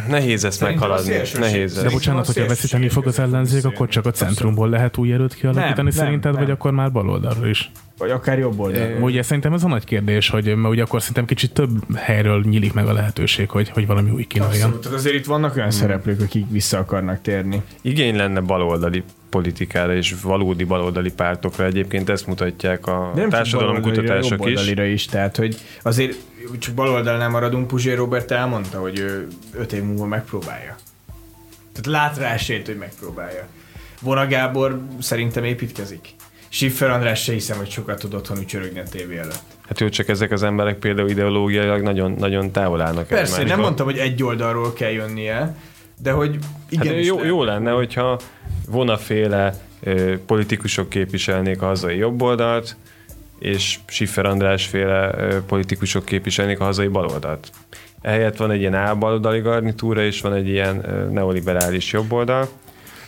Nehéz 0.09 0.45
ezt 0.45 0.59
Szerintem 0.59 0.89
meghaladni. 0.89 1.39
Nehéz 1.39 1.75
De 1.75 1.85
ez. 1.85 1.93
bocsánat, 1.93 2.27
hogyha 2.27 2.47
veszíteni 2.47 2.89
fog 2.89 3.07
az 3.07 3.19
ellenzék, 3.19 3.65
akkor 3.65 3.89
csak 3.89 4.07
a 4.07 4.11
centrumból 4.11 4.69
lehet 4.69 4.97
új 4.97 5.13
erőt 5.13 5.35
kialakítani 5.35 5.73
Nem, 5.75 5.85
nem, 5.85 5.93
szerinted, 5.93 6.33
nem. 6.33 6.43
vagy 6.43 6.51
akkor 6.51 6.73
már 6.73 6.93
baloldalról 6.93 7.49
is? 7.49 7.71
Vagy 7.99 8.11
akár 8.11 8.39
jobb 8.39 8.59
oldal. 8.59 9.03
Ugye 9.03 9.23
szerintem 9.23 9.53
ez 9.53 9.65
a 9.65 9.69
nagy 9.69 9.85
kérdés, 9.85 10.29
hogy 10.29 10.45
mert 10.45 10.69
ugye 10.73 10.83
akkor 10.83 11.01
szerintem 11.01 11.25
kicsit 11.25 11.53
több 11.53 11.97
helyről 11.97 12.45
nyílik 12.49 12.73
meg 12.73 12.87
a 12.87 12.93
lehetőség, 12.93 13.51
hogy, 13.51 13.69
hogy 13.69 13.87
valami 13.87 14.11
új 14.11 14.25
kínáljon. 14.25 14.55
Abszolút. 14.57 14.81
Tehát 14.83 14.99
azért 14.99 15.15
itt 15.15 15.25
vannak 15.27 15.57
olyan 15.57 15.71
szereplők, 15.71 16.21
akik 16.21 16.45
vissza 16.51 16.79
akarnak 16.79 17.21
térni. 17.21 17.63
igény 17.81 18.17
lenne 18.17 18.41
baloldali 18.41 19.03
politikára 19.31 19.95
és 19.95 20.15
valódi 20.23 20.65
baloldali 20.65 21.13
pártokra. 21.13 21.65
Egyébként 21.65 22.09
ezt 22.09 22.27
mutatják 22.27 22.87
a 22.87 23.13
nem 23.15 23.29
társadalomkutatások 23.29 24.49
is. 24.51 24.67
Is, 24.69 25.07
tehát 25.07 25.37
hogy 25.37 25.57
azért 25.83 26.17
csak 26.59 26.75
baloldalnál 26.75 27.29
maradunk, 27.29 27.67
Puzsér 27.67 27.97
Robert 27.97 28.31
elmondta, 28.31 28.81
hogy 28.81 28.99
ő 28.99 29.27
öt 29.55 29.73
év 29.73 29.83
múlva 29.83 30.07
megpróbálja. 30.07 30.77
Tehát 31.73 31.87
lát 31.87 32.19
rá 32.19 32.33
esélyt, 32.33 32.67
hogy 32.67 32.77
megpróbálja. 32.77 33.47
Vona 34.01 34.27
Gábor 34.27 34.81
szerintem 34.99 35.45
építkezik. 35.45 36.09
Siffer 36.49 36.91
András 36.91 37.23
se 37.23 37.33
hiszem, 37.33 37.57
hogy 37.57 37.71
sokat 37.71 37.99
tud 37.99 38.15
otthon 38.15 38.47
csörögni 38.47 38.79
a 38.79 38.83
tévé 38.83 39.19
előtt. 39.19 39.43
Hát 39.69 39.81
jó, 39.81 39.89
csak 39.89 40.09
ezek 40.09 40.31
az 40.31 40.43
emberek 40.43 40.79
például 40.79 41.09
ideológiailag 41.09 41.83
nagyon, 41.83 42.13
nagyon 42.13 42.53
távol 42.53 42.81
állnak 42.81 43.07
Persze, 43.07 43.45
nem 43.45 43.61
mondtam, 43.61 43.87
hogy 43.87 43.99
egy 43.99 44.23
oldalról 44.23 44.73
kell 44.73 44.91
jönnie, 44.91 45.55
de 46.03 46.11
hogy 46.11 46.39
igen, 46.69 46.95
Hát 46.95 47.05
jó, 47.05 47.25
jó 47.25 47.43
lenne, 47.43 47.71
hogyha 47.71 48.19
vonaféle 48.69 49.55
ö, 49.83 50.15
politikusok 50.27 50.89
képviselnék 50.89 51.63
a 51.63 51.67
hazai 51.67 51.97
jobboldalt, 51.97 52.77
és 53.39 53.79
Schiffer 53.87 54.27
András 54.27 54.67
féle 54.67 55.15
ö, 55.17 55.45
politikusok 55.47 56.05
képviselnék 56.05 56.61
a 56.61 56.65
hazai 56.65 56.89
baloldalt. 56.89 57.51
Ehelyett 58.01 58.37
van 58.37 58.51
egy 58.51 58.61
ilyen 58.61 58.75
álbaloldali 58.75 59.41
garnitúra, 59.41 60.03
és 60.03 60.21
van 60.21 60.35
egy 60.35 60.49
ilyen 60.49 60.91
ö, 60.91 61.11
neoliberális 61.11 61.93
jobboldal. 61.93 62.49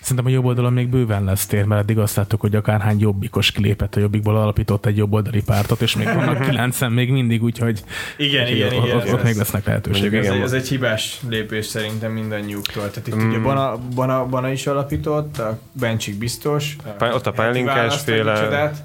Szerintem 0.01 0.27
a 0.27 0.29
jobb 0.29 0.45
oldalon 0.45 0.73
még 0.73 0.89
bőven 0.89 1.25
lesz 1.25 1.47
tér, 1.47 1.65
mert 1.65 1.81
eddig 1.83 1.99
azt 1.99 2.17
láttuk, 2.17 2.41
hogy 2.41 2.55
akárhány 2.55 2.99
jobbikos 3.01 3.51
kilépett 3.53 3.95
a 3.97 4.01
jobbikból, 4.01 4.37
alapított 4.37 4.87
egy 4.87 4.97
jobboldali 4.97 5.43
pártot, 5.43 5.81
és 5.81 5.97
még 5.97 6.07
vannak 6.15 6.41
kilencen 6.41 6.93
még 6.93 7.11
mindig, 7.11 7.43
úgyhogy 7.43 7.83
Igen, 8.17 8.43
úgyhogy 8.43 8.57
igen, 8.57 8.73
ott, 8.79 8.85
igen. 8.85 8.97
ott, 8.97 9.13
ott 9.13 9.19
ez- 9.19 9.25
még 9.25 9.37
lesznek 9.37 9.65
lehetőségek. 9.67 10.13
Ez, 10.19 10.25
igen, 10.25 10.37
egy, 10.37 10.43
ez 10.43 10.53
egy 10.53 10.69
hibás 10.69 11.21
lépés 11.29 11.67
szerintem 11.67 12.13
mindannyiuktól. 12.13 12.91
Tehát 12.91 13.07
itt 13.09 13.15
Mm. 13.17 13.29
ugye 13.29 13.39
Bana, 13.39 13.79
Bana, 13.95 14.27
Bana 14.27 14.51
is 14.51 14.67
alapított, 14.67 15.39
a 15.39 15.59
Bencsik 15.73 16.19
biztos. 16.19 16.77
Pá- 16.99 17.15
ott 17.15 17.27
a 17.27 17.31
Pálinkás 17.33 17.97
féle- 18.01 18.39
csodát. 18.43 18.83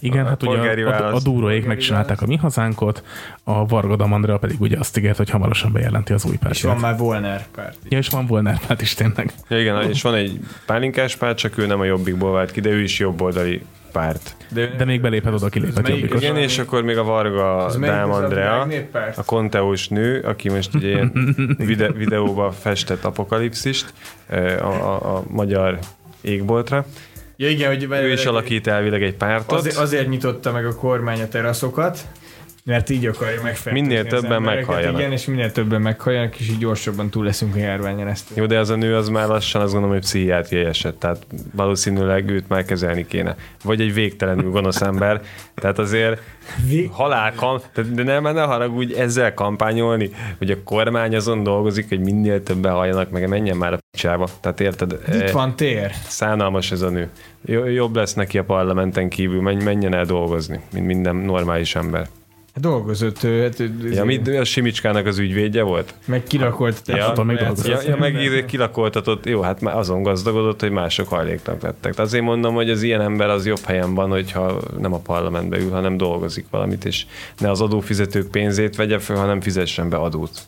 Igen, 0.00 0.24
A 0.24 0.28
hát 0.28 0.42
ugye 0.42 0.54
polgári 0.56 0.82
a, 0.82 1.06
a, 1.10 1.14
a 1.14 1.20
dúróék 1.20 1.66
megcsinálták 1.66 2.22
a 2.22 2.26
mi 2.26 2.36
hazánkot, 2.36 3.02
a 3.44 3.66
Varga 3.66 3.96
Damandrea 3.96 4.38
pedig 4.38 4.60
ugye 4.60 4.78
azt 4.78 4.98
ígért, 4.98 5.16
hogy 5.16 5.30
hamarosan 5.30 5.72
bejelenti 5.72 6.12
az 6.12 6.24
új 6.24 6.32
És 6.32 6.38
van 6.38 6.48
pártját. 6.50 6.80
már 6.80 6.96
Volner 6.98 7.46
párt. 7.54 7.76
Ja, 7.88 7.98
és 7.98 8.08
van 8.08 8.26
Volner 8.26 8.60
párt 8.66 8.82
is 8.82 8.94
tényleg. 8.94 9.32
Ja, 9.48 9.60
igen, 9.60 9.88
és 9.90 10.02
van 10.02 10.15
egy 10.16 10.40
pálinkás 10.66 11.16
párt, 11.16 11.38
csak 11.38 11.58
ő 11.58 11.66
nem 11.66 11.80
a 11.80 11.84
jobbikból 11.84 12.32
vált 12.32 12.50
ki, 12.50 12.60
de 12.60 12.70
ő 12.70 12.80
is 12.82 12.98
jobboldali 12.98 13.62
párt. 13.92 14.36
De 14.76 14.84
még 14.84 15.00
beléphet 15.00 15.34
oda, 15.34 15.48
kiléphet 15.48 15.82
melyik? 15.82 16.00
jobbikos. 16.00 16.22
Igen, 16.22 16.36
és 16.36 16.58
akkor 16.58 16.82
még 16.82 16.96
a 16.96 17.04
Varga 17.04 17.70
Dám 17.80 18.10
Andrea, 18.10 18.68
a 19.16 19.24
konteós 19.24 19.88
nő, 19.88 20.20
aki 20.20 20.50
most 20.50 20.74
ugye 20.74 20.86
ilyen 20.86 21.34
vide- 21.58 21.96
videóba 21.96 22.52
festett 22.52 23.04
apokalipszist 23.04 23.92
a, 24.28 24.64
a, 24.64 25.16
a 25.16 25.24
magyar 25.28 25.78
égboltra. 26.20 26.86
Ja 27.36 27.48
igen, 27.48 27.68
hogy 27.68 27.86
Ő 27.90 28.12
is 28.12 28.24
alakít 28.24 28.66
elvileg 28.66 29.02
egy 29.02 29.14
pártot. 29.14 29.58
Azért, 29.58 29.76
azért 29.76 30.08
nyitotta 30.08 30.52
meg 30.52 30.66
a 30.66 30.74
kormány 30.74 31.20
a 31.20 31.28
teraszokat, 31.28 32.06
mert 32.66 32.90
így 32.90 33.06
akarja 33.06 33.42
megfertőzni 33.42 33.80
Minél 33.80 34.06
többen 34.06 34.42
meghalljanak. 34.42 35.00
Igen, 35.00 35.12
és 35.12 35.24
minél 35.24 35.52
többen 35.52 35.80
meghalljanak, 35.80 36.40
és 36.40 36.48
így 36.48 36.58
gyorsabban 36.58 37.10
túl 37.10 37.24
leszünk 37.24 37.54
a 37.54 37.58
járványon 37.58 38.08
ezt. 38.08 38.30
Jó, 38.34 38.46
de 38.46 38.58
az 38.58 38.70
a 38.70 38.76
nő 38.76 38.96
az 38.96 39.08
már 39.08 39.28
lassan 39.28 39.60
azt 39.60 39.72
gondolom, 39.72 39.96
hogy 39.96 40.04
pszichiátriai 40.04 40.64
eset, 40.64 40.94
tehát 40.94 41.26
valószínűleg 41.54 42.30
őt 42.30 42.48
már 42.48 42.64
kezelni 42.64 43.06
kéne. 43.06 43.36
Vagy 43.64 43.80
egy 43.80 43.94
végtelenül 43.94 44.50
gonosz 44.50 44.80
ember, 44.80 45.22
tehát 45.54 45.78
azért 45.78 46.20
Vég... 46.68 46.90
halálkam, 46.90 47.60
de 47.92 48.02
nem 48.02 48.22
ne 48.22 48.42
haragudj 48.42 48.94
ezzel 48.94 49.34
kampányolni, 49.34 50.10
hogy 50.38 50.50
a 50.50 50.62
kormány 50.64 51.16
azon 51.16 51.42
dolgozik, 51.42 51.88
hogy 51.88 52.00
minél 52.00 52.42
többen 52.42 52.72
halljanak, 52.72 53.10
meg 53.10 53.28
menjen 53.28 53.56
már 53.56 53.72
a 53.72 53.78
picsába. 53.90 54.28
Tehát 54.40 54.60
érted? 54.60 54.92
Itt 54.92 55.20
eh, 55.20 55.32
van 55.32 55.56
tér. 55.56 55.92
Szánalmas 56.06 56.72
ez 56.72 56.82
a 56.82 56.88
nő. 56.88 57.08
Jobb 57.74 57.96
lesz 57.96 58.14
neki 58.14 58.38
a 58.38 58.44
parlamenten 58.44 59.08
kívül, 59.08 59.42
menj, 59.42 59.64
menjen 59.64 59.94
el 59.94 60.04
dolgozni, 60.04 60.60
mint 60.72 60.86
minden 60.86 61.16
normális 61.16 61.74
ember. 61.74 62.08
Dolgozott 62.60 63.22
ő. 63.22 63.42
Hát, 63.42 63.62
ja, 63.90 64.04
mit, 64.04 64.28
a 64.28 64.44
Simicskának 64.44 65.06
az 65.06 65.18
ügyvédje 65.18 65.62
volt? 65.62 65.94
Meg 66.04 66.22
kilakoltatott. 66.22 66.96
Ja, 66.96 67.22
meg 67.24 67.40
ja, 67.64 67.82
ja, 67.82 67.96
meg 67.96 68.44
kilakoltatott. 68.46 69.26
Jó, 69.26 69.40
hát 69.40 69.60
már 69.60 69.76
azon 69.76 70.02
gazdagodott, 70.02 70.60
hogy 70.60 70.70
mások 70.70 71.08
hajléknak 71.08 71.62
lettek. 71.62 71.94
De 71.94 72.02
azért 72.02 72.24
mondom, 72.24 72.54
hogy 72.54 72.70
az 72.70 72.82
ilyen 72.82 73.00
ember 73.00 73.28
az 73.28 73.46
jobb 73.46 73.64
helyen 73.64 73.94
van, 73.94 74.10
hogyha 74.10 74.60
nem 74.78 74.92
a 74.92 74.98
parlamentbe 74.98 75.58
ül, 75.58 75.70
hanem 75.70 75.96
dolgozik 75.96 76.46
valamit, 76.50 76.84
és 76.84 77.06
ne 77.38 77.50
az 77.50 77.60
adófizetők 77.60 78.30
pénzét 78.30 78.76
vegye 78.76 78.98
föl, 78.98 79.16
hanem 79.16 79.40
fizessen 79.40 79.88
be 79.88 79.96
adót. 79.96 80.40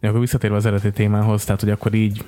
De 0.00 0.08
akkor 0.08 0.20
visszatérve 0.20 0.56
az 0.56 0.66
eredeti 0.66 0.90
témához, 0.90 1.44
tehát 1.44 1.60
hogy 1.60 1.70
akkor 1.70 1.94
így 1.94 2.24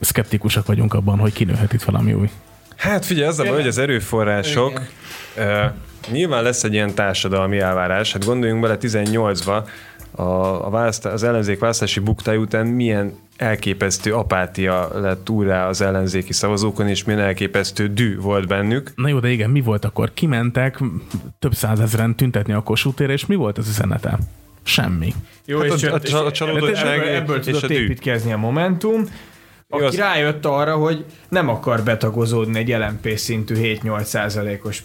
szkeptikusak 0.00 0.66
vagyunk 0.66 0.94
abban, 0.94 1.18
hogy 1.18 1.32
kinőhet 1.32 1.72
itt 1.72 1.82
valami 1.82 2.12
új. 2.12 2.30
Hát 2.76 3.04
figyelj, 3.04 3.28
az 3.28 3.38
a 3.38 3.44
baj, 3.44 3.52
hogy 3.52 3.66
az 3.66 3.78
erőforrások, 3.78 4.80
uh, 5.36 5.64
nyilván 6.10 6.42
lesz 6.42 6.64
egy 6.64 6.72
ilyen 6.72 6.94
társadalmi 6.94 7.58
elvárás, 7.58 8.12
hát 8.12 8.24
gondoljunk 8.24 8.62
bele 8.62 8.76
18-ba, 8.80 9.64
a, 10.10 10.22
a 10.66 10.70
választá, 10.70 11.10
az 11.10 11.22
ellenzék 11.22 11.58
választási 11.58 12.00
buktája 12.00 12.38
után 12.38 12.66
milyen 12.66 13.14
elképesztő 13.36 14.14
apátia 14.14 15.00
lett 15.00 15.30
úrrá 15.30 15.68
az 15.68 15.80
ellenzéki 15.80 16.32
szavazókon, 16.32 16.88
és 16.88 17.04
milyen 17.04 17.20
elképesztő 17.20 17.88
dű 17.88 18.18
volt 18.18 18.46
bennük. 18.46 18.92
Na 18.96 19.08
jó, 19.08 19.18
de 19.18 19.30
igen, 19.30 19.50
mi 19.50 19.60
volt 19.60 19.84
akkor? 19.84 20.10
Kimentek 20.14 20.78
több 21.38 21.54
százezren 21.54 22.14
tüntetni 22.14 22.52
a 22.52 22.62
Kossuth 22.62 23.02
és 23.10 23.26
mi 23.26 23.34
volt 23.34 23.58
az 23.58 23.68
üzenete? 23.68 24.18
Semmi. 24.62 25.14
Jó, 25.44 25.58
hát 25.58 25.72
és 25.72 25.82
a, 25.82 25.92
a, 25.92 26.16
a, 26.16 26.26
a 26.26 26.32
csalódottság 26.32 26.98
ebből, 26.98 27.14
ebből 27.14 27.40
tudott 27.40 27.70
építkezni 27.70 28.32
a 28.32 28.36
Momentum, 28.36 29.04
aki 29.68 29.82
Igaz. 29.82 29.96
rájött 29.96 30.44
arra, 30.44 30.76
hogy 30.76 31.04
nem 31.28 31.48
akar 31.48 31.82
betagozódni 31.82 32.58
egy 32.58 32.68
LMP 32.68 33.16
szintű 33.16 33.54
7-8 33.82 34.02
százalékos 34.02 34.84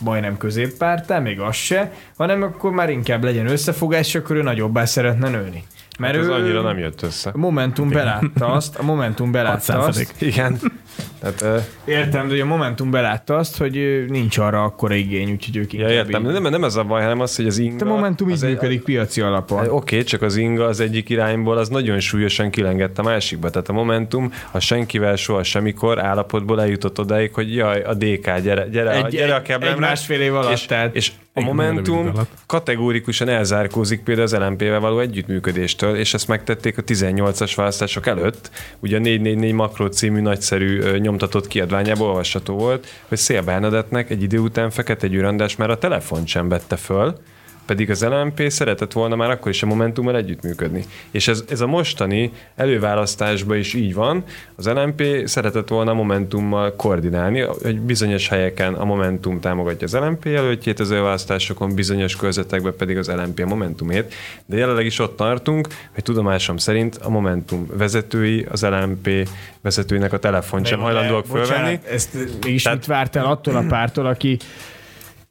majdnem 0.00 0.36
középpártá, 0.36 1.18
még 1.18 1.40
az 1.40 1.54
se, 1.54 1.92
hanem 2.16 2.42
akkor 2.42 2.70
már 2.70 2.90
inkább 2.90 3.24
legyen 3.24 3.46
összefogás, 3.46 4.06
és 4.06 4.14
akkor 4.14 4.36
ő 4.36 4.42
nagyobbá 4.42 4.84
szeretne 4.84 5.28
nőni. 5.28 5.64
Mert 5.98 6.14
hát 6.14 6.22
ez 6.22 6.28
ő, 6.28 6.32
annyira 6.32 6.62
nem 6.62 6.78
jött 6.78 7.02
össze. 7.02 7.30
A 7.30 7.38
Momentum 7.38 7.88
belátta 7.88 8.46
azt, 8.46 8.76
a 8.76 8.82
Momentum 8.82 9.32
belátta 9.32 9.78
azt. 9.78 10.14
Igen. 10.18 10.58
Tehát, 11.32 11.70
értem, 11.84 12.28
de 12.28 12.42
a 12.42 12.44
Momentum 12.44 12.90
belátta 12.90 13.36
azt, 13.36 13.56
hogy 13.56 14.04
nincs 14.08 14.38
arra 14.38 14.62
akkora 14.62 14.94
igény, 14.94 15.30
úgyhogy 15.30 15.56
ők 15.56 15.72
ja, 15.72 15.88
értem, 15.88 16.26
így... 16.26 16.32
nem, 16.32 16.42
nem 16.42 16.64
ez 16.64 16.76
a 16.76 16.84
baj, 16.84 17.02
hanem 17.02 17.20
az, 17.20 17.36
hogy 17.36 17.46
az 17.46 17.58
inga... 17.58 17.84
A 17.84 17.88
Momentum 17.88 18.28
így 18.28 18.42
működik 18.42 18.82
piaci 18.82 19.20
alapon. 19.20 19.58
Hát, 19.58 19.66
Oké, 19.66 19.74
okay, 19.74 20.02
csak 20.02 20.22
az 20.22 20.36
inga 20.36 20.64
az 20.64 20.80
egyik 20.80 21.08
irányból 21.08 21.56
az 21.56 21.68
nagyon 21.68 22.00
súlyosan 22.00 22.50
kilengett 22.50 22.98
a 22.98 23.02
másikba. 23.02 23.50
Tehát 23.50 23.68
a 23.68 23.72
Momentum 23.72 24.32
a 24.50 24.58
senkivel 24.58 25.16
soha 25.16 25.42
semmikor 25.42 26.04
állapotból 26.04 26.60
eljutott 26.60 26.98
odáig, 26.98 27.34
hogy 27.34 27.54
jaj, 27.54 27.82
a 27.82 27.94
DK, 27.94 28.40
gyere, 28.40 28.68
gyere, 28.68 28.90
egy, 28.90 29.06
gyere 29.06 29.34
a 29.34 29.42
keblemre. 29.42 29.74
Egy 29.74 29.80
másfél 29.80 30.20
év 30.20 30.34
alatt, 30.34 30.52
és, 30.52 30.66
tehát. 30.66 30.94
És 30.94 31.12
a 31.36 31.40
Momentum 31.40 32.12
kategórikusan 32.46 33.28
elzárkózik 33.28 34.02
például 34.02 34.26
az 34.26 34.34
LMP-vel 34.34 34.80
való 34.80 34.98
együttműködéstől, 34.98 35.96
és 35.96 36.14
ezt 36.14 36.28
megtették 36.28 36.78
a 36.78 36.82
18-as 36.82 37.52
választások 37.56 38.06
előtt. 38.06 38.50
Ugye 38.80 38.96
a 38.96 39.00
444 39.00 39.52
Makro 39.52 39.88
című 39.88 40.20
nagyszerű 40.20 40.80
nyomtatott 41.14 41.48
kiadványából 41.48 42.08
olvasható 42.08 42.56
volt, 42.56 42.86
hogy 43.08 43.18
Szél 43.18 43.42
Bernadettnek 43.42 44.10
egy 44.10 44.22
idő 44.22 44.38
után 44.38 44.70
fekete 44.70 45.06
gyűrandás 45.06 45.56
már 45.56 45.70
a 45.70 45.78
telefont 45.78 46.26
sem 46.26 46.48
vette 46.48 46.76
föl, 46.76 47.18
pedig 47.66 47.90
az 47.90 48.04
LMP 48.04 48.42
szeretett 48.48 48.92
volna 48.92 49.16
már 49.16 49.30
akkor 49.30 49.50
is 49.50 49.62
a 49.62 49.66
Momentummal 49.66 50.16
együttműködni. 50.16 50.84
És 51.10 51.28
ez, 51.28 51.44
ez 51.48 51.60
a 51.60 51.66
mostani 51.66 52.32
előválasztásban 52.56 53.56
is 53.56 53.74
így 53.74 53.94
van, 53.94 54.24
az 54.56 54.66
LMP 54.66 55.02
szeretett 55.24 55.68
volna 55.68 55.90
a 55.90 55.94
Momentummal 55.94 56.74
koordinálni, 56.76 57.40
hogy 57.40 57.80
bizonyos 57.80 58.28
helyeken 58.28 58.74
a 58.74 58.84
Momentum 58.84 59.40
támogatja 59.40 59.86
az 59.86 59.94
LMP 59.94 60.26
előttjét 60.26 60.80
az 60.80 60.90
előválasztásokon, 60.90 61.74
bizonyos 61.74 62.16
körzetekben 62.16 62.74
pedig 62.76 62.98
az 62.98 63.08
LMP 63.08 63.40
a 63.40 63.46
Momentumét, 63.46 64.14
de 64.46 64.56
jelenleg 64.56 64.86
is 64.86 64.98
ott 64.98 65.16
tartunk, 65.16 65.68
hogy 65.94 66.02
tudomásom 66.02 66.56
szerint 66.56 66.96
a 66.96 67.08
Momentum 67.08 67.66
vezetői, 67.76 68.46
az 68.50 68.62
LMP 68.62 69.28
vezetőinek 69.60 70.12
a 70.12 70.18
telefon 70.18 70.64
sem 70.64 70.80
hajlandóak 70.80 71.26
fölvenni. 71.26 71.78
Ezt 71.90 72.14
mégis 72.44 72.62
Tehát, 72.62 72.78
mit 72.78 72.86
vártál 72.86 73.24
attól 73.24 73.56
a 73.56 73.64
pártól, 73.68 74.06
aki 74.06 74.38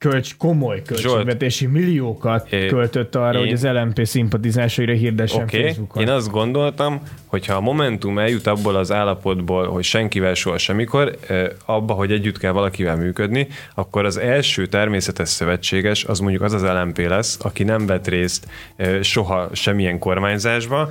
kölcs, 0.09 0.37
komoly 0.37 0.81
költségvetési 0.81 1.65
milliókat 1.65 2.51
é, 2.51 2.65
költött 2.65 3.15
arra, 3.15 3.37
én, 3.37 3.43
hogy 3.43 3.53
az 3.53 3.63
LMP 3.63 4.05
szimpatizásaira 4.05 4.93
hirdessen 4.93 5.43
okay, 5.43 5.61
Facebookon. 5.61 6.03
Én 6.03 6.09
azt 6.09 6.31
gondoltam, 6.31 7.01
hogy 7.25 7.45
ha 7.45 7.53
a 7.53 7.61
Momentum 7.61 8.19
eljut 8.19 8.47
abból 8.47 8.75
az 8.75 8.91
állapotból, 8.91 9.67
hogy 9.67 9.83
senkivel 9.83 10.33
soha 10.33 10.57
semmikor, 10.57 11.17
abba, 11.65 11.93
hogy 11.93 12.11
együtt 12.11 12.37
kell 12.37 12.51
valakivel 12.51 12.95
működni, 12.95 13.47
akkor 13.75 14.05
az 14.05 14.17
első 14.17 14.65
természetes 14.65 15.29
szövetséges 15.29 16.03
az 16.03 16.19
mondjuk 16.19 16.41
az 16.41 16.53
az 16.53 16.63
LMP 16.63 16.97
lesz, 16.97 17.37
aki 17.41 17.63
nem 17.63 17.85
vett 17.85 18.07
részt 18.07 18.47
soha 19.01 19.49
semmilyen 19.51 19.99
kormányzásba, 19.99 20.89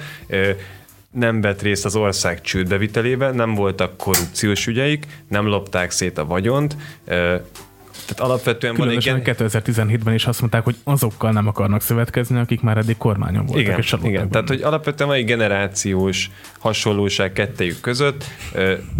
nem 1.10 1.40
vett 1.40 1.62
részt 1.62 1.84
az 1.84 1.96
ország 1.96 2.40
csődbevitelébe, 2.40 3.30
nem 3.30 3.54
voltak 3.54 3.96
korrupciós 3.96 4.66
ügyeik, 4.66 5.06
nem 5.28 5.46
lopták 5.46 5.90
szét 5.90 6.18
a 6.18 6.26
vagyont, 6.26 6.76
tehát 8.06 8.30
alapvetően 8.30 8.74
Különösen 8.74 9.12
van 9.12 9.22
egy... 9.24 9.36
2017-ben 9.36 10.14
is 10.14 10.26
azt 10.26 10.40
mondták, 10.40 10.64
hogy 10.64 10.76
azokkal 10.84 11.32
nem 11.32 11.46
akarnak 11.46 11.82
szövetkezni, 11.82 12.38
akik 12.38 12.60
már 12.60 12.76
eddig 12.76 12.96
kormányon 12.96 13.46
voltak. 13.46 13.62
Igen, 13.62 13.78
és 13.78 13.94
igen. 14.02 14.30
tehát 14.30 14.48
hogy 14.48 14.62
alapvetően 14.62 15.08
van 15.08 15.18
egy 15.18 15.24
generációs 15.24 16.30
hasonlóság 16.58 17.32
kettejük 17.32 17.80
között. 17.80 18.24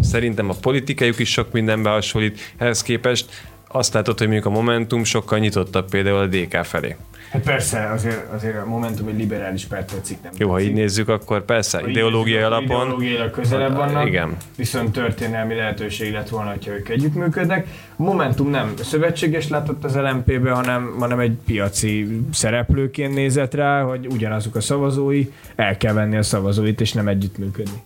Szerintem 0.01 0.51
a 0.51 0.55
politikájuk 0.61 1.19
is 1.19 1.31
sok 1.31 1.53
mindenbe 1.53 1.91
hasonlít. 1.91 2.55
Ehhez 2.57 2.83
képest 2.83 3.31
azt 3.69 3.95
látod, 3.95 4.19
hogy 4.19 4.27
mondjuk 4.27 4.47
a 4.47 4.51
Momentum 4.57 5.05
sokkal 5.05 5.39
nyitottabb 5.39 5.89
például 5.89 6.19
a 6.19 6.27
DK 6.27 6.65
felé. 6.65 6.97
Hát 7.33 7.43
persze, 7.43 7.91
azért, 7.91 8.33
azért 8.33 8.57
a 8.57 8.67
Momentum 8.67 9.09
egy 9.09 9.17
liberális 9.17 9.65
párt 9.65 9.93
tetszik, 9.93 10.23
nem 10.23 10.33
Jó, 10.37 10.51
ha 10.51 10.61
így 10.61 10.73
nézzük, 10.73 11.09
akkor 11.09 11.45
persze, 11.45 11.81
ha 11.81 11.89
ideológiai 11.89 12.43
alapon. 12.43 12.65
Ideológiai 12.65 13.31
közelebb 13.31 13.77
vannak, 13.77 14.07
igen. 14.07 14.37
viszont 14.57 14.93
történelmi 14.93 15.55
lehetőség 15.55 16.13
lett 16.13 16.29
volna, 16.29 16.51
hogyha 16.51 16.73
ők 16.73 16.89
együttműködnek. 16.89 17.67
A 17.97 18.03
Momentum 18.03 18.51
nem 18.51 18.75
szövetséges 18.77 19.49
látott 19.49 19.85
az 19.85 19.97
LMP-be, 19.97 20.51
hanem, 20.51 20.97
hanem 20.99 21.19
egy 21.19 21.37
piaci 21.45 22.21
szereplőként 22.33 23.15
nézett 23.15 23.55
rá, 23.55 23.83
hogy 23.83 24.07
ugyanazok 24.07 24.55
a 24.55 24.61
szavazói, 24.61 25.29
el 25.57 25.77
kell 25.77 25.93
venni 25.93 26.17
a 26.17 26.23
szavazóit, 26.23 26.81
és 26.81 26.93
nem 26.93 27.09
együttműködni. 27.09 27.83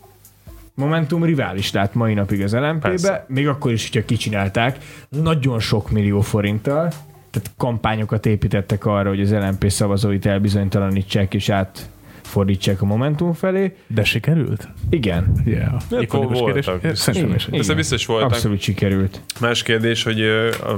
Momentum 0.75 1.25
rivális 1.25 1.73
lát 1.73 1.95
mai 1.95 2.15
napig 2.15 2.43
az 2.43 2.53
LMP-be, 2.53 3.25
még 3.29 3.49
akkor 3.49 3.73
is, 3.73 3.91
hogyha 3.91 4.07
kicsinálták, 4.07 4.79
nagyon 5.09 5.61
sok 5.61 5.91
millió 5.91 6.21
forinttal, 6.21 6.93
tehát 7.37 7.51
kampányokat 7.57 8.27
építettek 8.27 8.85
arra, 8.85 9.09
hogy 9.09 9.21
az 9.21 9.33
LNP 9.33 9.71
szavazóit 9.71 10.27
elbizonytalanítsák 10.27 11.35
és 11.35 11.49
át 11.49 11.89
fordítsák 12.23 12.83
a 12.83 12.85
Momentum 12.85 13.33
felé. 13.33 13.77
De 13.87 14.05
sikerült? 14.05 14.69
Igen. 14.91 15.43
Yeah. 15.45 15.81
Ja, 15.91 16.19
voltak. 16.29 16.97
Szerintem 16.97 17.77
biztos 17.77 18.07
voltak. 18.07 18.31
Abszolút 18.31 18.61
sikerült. 18.61 19.21
Más 19.41 19.63
kérdés, 19.63 20.03
hogy 20.03 20.21
a, 20.21 20.71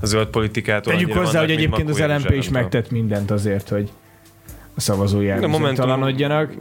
a 0.00 0.06
zöld 0.06 0.26
politikát. 0.28 0.84
Tegyük 0.84 1.12
hozzá, 1.12 1.40
hogy 1.40 1.50
egyébként 1.50 1.88
az 1.88 1.98
LNP 1.98 2.30
is 2.30 2.48
megtett 2.48 2.90
mindent 2.90 3.30
azért, 3.30 3.68
hogy 3.68 3.90
a 4.74 4.80
szavazói 4.80 5.28
elbizonytalanodjanak. 5.28 6.52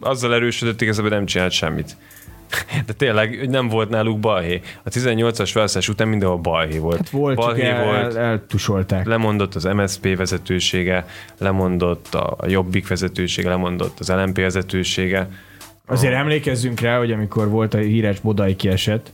Azzal 0.00 0.34
erősödött, 0.34 0.80
igazából 0.80 1.10
nem 1.10 1.26
csinált 1.26 1.52
semmit. 1.52 1.96
De 2.86 2.92
tényleg, 2.92 3.48
nem 3.48 3.68
volt 3.68 3.88
náluk 3.88 4.18
balhé. 4.20 4.60
A 4.82 4.88
18-as 4.88 5.50
választás 5.54 5.88
után 5.88 6.08
mindenhol 6.08 6.38
balhé 6.38 6.78
volt. 6.78 6.96
Hát 6.96 7.10
volt, 7.10 7.36
balhé 7.36 7.62
el, 7.62 7.84
volt, 7.84 8.14
eltusolták. 8.14 9.06
Lemondott 9.06 9.54
az 9.54 9.64
MSZP 9.64 10.16
vezetősége, 10.16 11.06
lemondott 11.38 12.14
a 12.14 12.36
Jobbik 12.46 12.88
vezetősége, 12.88 13.48
lemondott 13.48 13.98
az 13.98 14.08
LMP 14.08 14.36
vezetősége. 14.36 15.28
Azért 15.86 16.14
emlékezzünk 16.14 16.80
rá, 16.80 16.98
hogy 16.98 17.12
amikor 17.12 17.48
volt 17.48 17.74
a 17.74 17.78
híres 17.78 18.20
Bodai 18.20 18.56
kieset, 18.56 19.12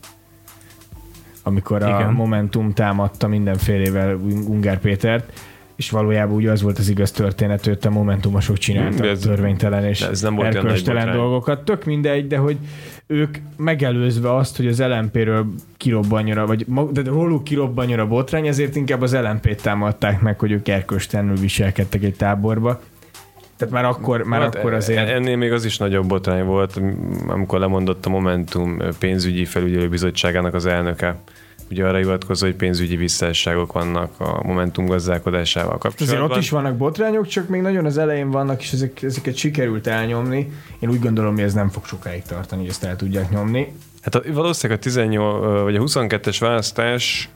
amikor 1.43 1.81
Igen. 1.81 2.07
a 2.07 2.11
Momentum 2.11 2.73
támadta 2.73 3.27
mindenfélevel 3.27 4.15
Ungár 4.47 4.79
Pétert, 4.79 5.31
és 5.75 5.89
valójában 5.89 6.35
ugye 6.35 6.51
az 6.51 6.61
volt 6.61 6.77
az 6.77 6.89
igaz 6.89 7.11
történet, 7.11 7.65
hogy 7.65 7.77
a 7.81 7.89
Momentumosok 7.89 8.57
csináltak 8.57 9.05
ez, 9.05 9.19
törvénytelen 9.19 9.85
és 9.85 10.01
ez 10.01 10.21
nem 10.21 10.35
volt 10.35 11.11
dolgokat. 11.11 11.65
Tök 11.65 11.85
mindegy, 11.85 12.27
de 12.27 12.37
hogy 12.37 12.57
ők 13.11 13.37
megelőzve 13.57 14.35
azt, 14.35 14.57
hogy 14.57 14.67
az 14.67 14.79
LMP-ről 14.81 15.45
kirobbanjara, 15.77 16.45
vagy 16.45 16.65
de 16.91 17.01
róluk 17.03 17.43
kirobbanjara 17.43 18.07
botrány, 18.07 18.47
ezért 18.47 18.75
inkább 18.75 19.01
az 19.01 19.15
LMP-t 19.15 19.61
támadták 19.61 20.21
meg, 20.21 20.39
hogy 20.39 20.51
ők 20.51 20.67
erköstelenül 20.67 21.35
viselkedtek 21.35 22.03
egy 22.03 22.15
táborba. 22.15 22.81
Tehát 23.57 23.73
már 23.73 23.85
akkor, 23.85 24.23
már 24.23 24.41
hát 24.41 24.55
akkor 24.55 24.73
azért... 24.73 25.09
Ennél 25.09 25.35
még 25.35 25.51
az 25.51 25.65
is 25.65 25.77
nagyobb 25.77 26.07
botrány 26.07 26.45
volt, 26.45 26.81
amikor 27.27 27.59
lemondott 27.59 28.05
a 28.05 28.09
Momentum 28.09 28.77
pénzügyi 28.99 29.45
felügyelőbizottságának 29.45 30.53
az 30.53 30.65
elnöke 30.65 31.15
ugye 31.69 31.85
arra 31.85 31.97
hivatkozó, 31.97 32.45
hogy 32.45 32.55
pénzügyi 32.55 32.95
visszásságok 32.95 33.73
vannak 33.73 34.11
a 34.17 34.43
Momentum 34.43 34.85
gazdálkodásával 34.85 35.77
kapcsolatban. 35.77 36.21
Azért 36.21 36.31
ott 36.31 36.43
is 36.43 36.49
vannak 36.49 36.77
botrányok, 36.77 37.27
csak 37.27 37.47
még 37.47 37.61
nagyon 37.61 37.85
az 37.85 37.97
elején 37.97 38.31
vannak, 38.31 38.61
és 38.61 38.71
ezek, 38.71 39.03
ezeket 39.03 39.35
sikerült 39.35 39.87
elnyomni. 39.87 40.51
Én 40.79 40.89
úgy 40.89 40.99
gondolom, 40.99 41.33
hogy 41.33 41.43
ez 41.43 41.53
nem 41.53 41.69
fog 41.69 41.85
sokáig 41.85 42.21
tartani, 42.21 42.61
hogy 42.61 42.69
ezt 42.69 42.83
el 42.83 42.95
tudják 42.95 43.29
nyomni. 43.29 43.73
Hát 44.01 44.15
a, 44.15 44.21
valószínűleg 44.33 44.79
a 44.79 44.83
18, 44.83 45.61
vagy 45.61 45.75
a 45.75 45.81
22-es 45.81 46.37
választás 46.39 47.29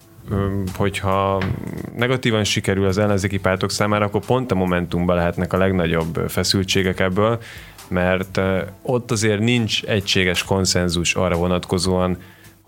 hogyha 0.75 1.41
negatívan 1.95 2.43
sikerül 2.43 2.86
az 2.86 2.97
ellenzéki 2.97 3.38
pártok 3.38 3.71
számára, 3.71 4.05
akkor 4.05 4.25
pont 4.25 4.51
a 4.51 4.55
Momentumban 4.55 5.15
lehetnek 5.15 5.53
a 5.53 5.57
legnagyobb 5.57 6.19
feszültségek 6.27 6.99
ebből, 6.99 7.39
mert 7.88 8.41
ott 8.81 9.11
azért 9.11 9.39
nincs 9.39 9.84
egységes 9.84 10.43
konszenzus 10.43 11.15
arra 11.15 11.36
vonatkozóan, 11.36 12.17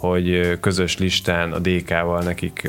hogy 0.10 0.58
közös 0.60 0.98
listán 0.98 1.52
a 1.52 1.60
DK-val 1.60 2.22
nekik, 2.22 2.62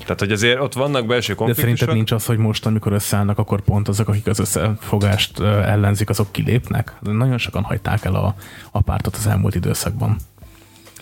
tehát 0.00 0.18
hogy 0.18 0.32
azért 0.32 0.60
ott 0.60 0.72
vannak 0.72 1.06
belső 1.06 1.34
konfliktusok. 1.34 1.70
De 1.70 1.76
szerinted 1.76 1.94
nincs 1.94 2.12
az, 2.12 2.26
hogy 2.26 2.38
most, 2.38 2.66
amikor 2.66 2.92
összeállnak, 2.92 3.38
akkor 3.38 3.60
pont 3.60 3.88
azok, 3.88 4.08
akik 4.08 4.26
az 4.26 4.38
összefogást 4.38 5.40
ellenzik, 5.40 6.08
azok 6.08 6.26
kilépnek? 6.30 6.92
Nagyon 7.00 7.38
sokan 7.38 7.62
hagyták 7.62 8.04
el 8.04 8.14
a, 8.14 8.34
a 8.70 8.80
pártot 8.80 9.16
az 9.16 9.26
elmúlt 9.26 9.54
időszakban. 9.54 10.16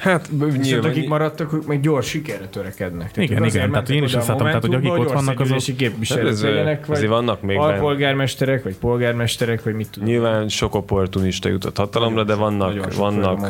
Hát 0.01 0.31
nyilván. 0.61 0.91
akik 0.91 1.09
maradtak, 1.09 1.53
ők 1.53 1.67
meg 1.67 1.81
gyors 1.81 2.09
sikerre 2.09 2.47
törekednek. 2.47 3.11
Tehát 3.11 3.31
igen, 3.31 3.45
igen, 3.45 3.71
tehát 3.71 3.91
én 3.91 4.03
is 4.03 4.15
azt 4.15 4.29
láttam, 4.29 4.47
tehát 4.47 4.61
hogy 4.61 4.75
akik 4.75 4.93
ott 4.93 5.13
vannak, 5.13 5.41
azok... 5.41 5.77
képviselők 5.77 6.41
legyenek, 6.41 6.87
vagy 6.87 7.07
vannak 7.07 7.43
még 7.43 7.59
alpolgármesterek, 7.59 8.63
vagy 8.63 8.77
polgármesterek, 8.77 9.63
vagy 9.63 9.75
mit 9.75 9.91
tudom. 9.91 10.09
Nyilván 10.09 10.49
sok 10.49 10.75
opportunista 10.75 11.49
jutott 11.49 11.77
hatalomra, 11.77 12.25
de 12.25 12.35
vannak, 12.35 12.95
vannak, 12.95 13.41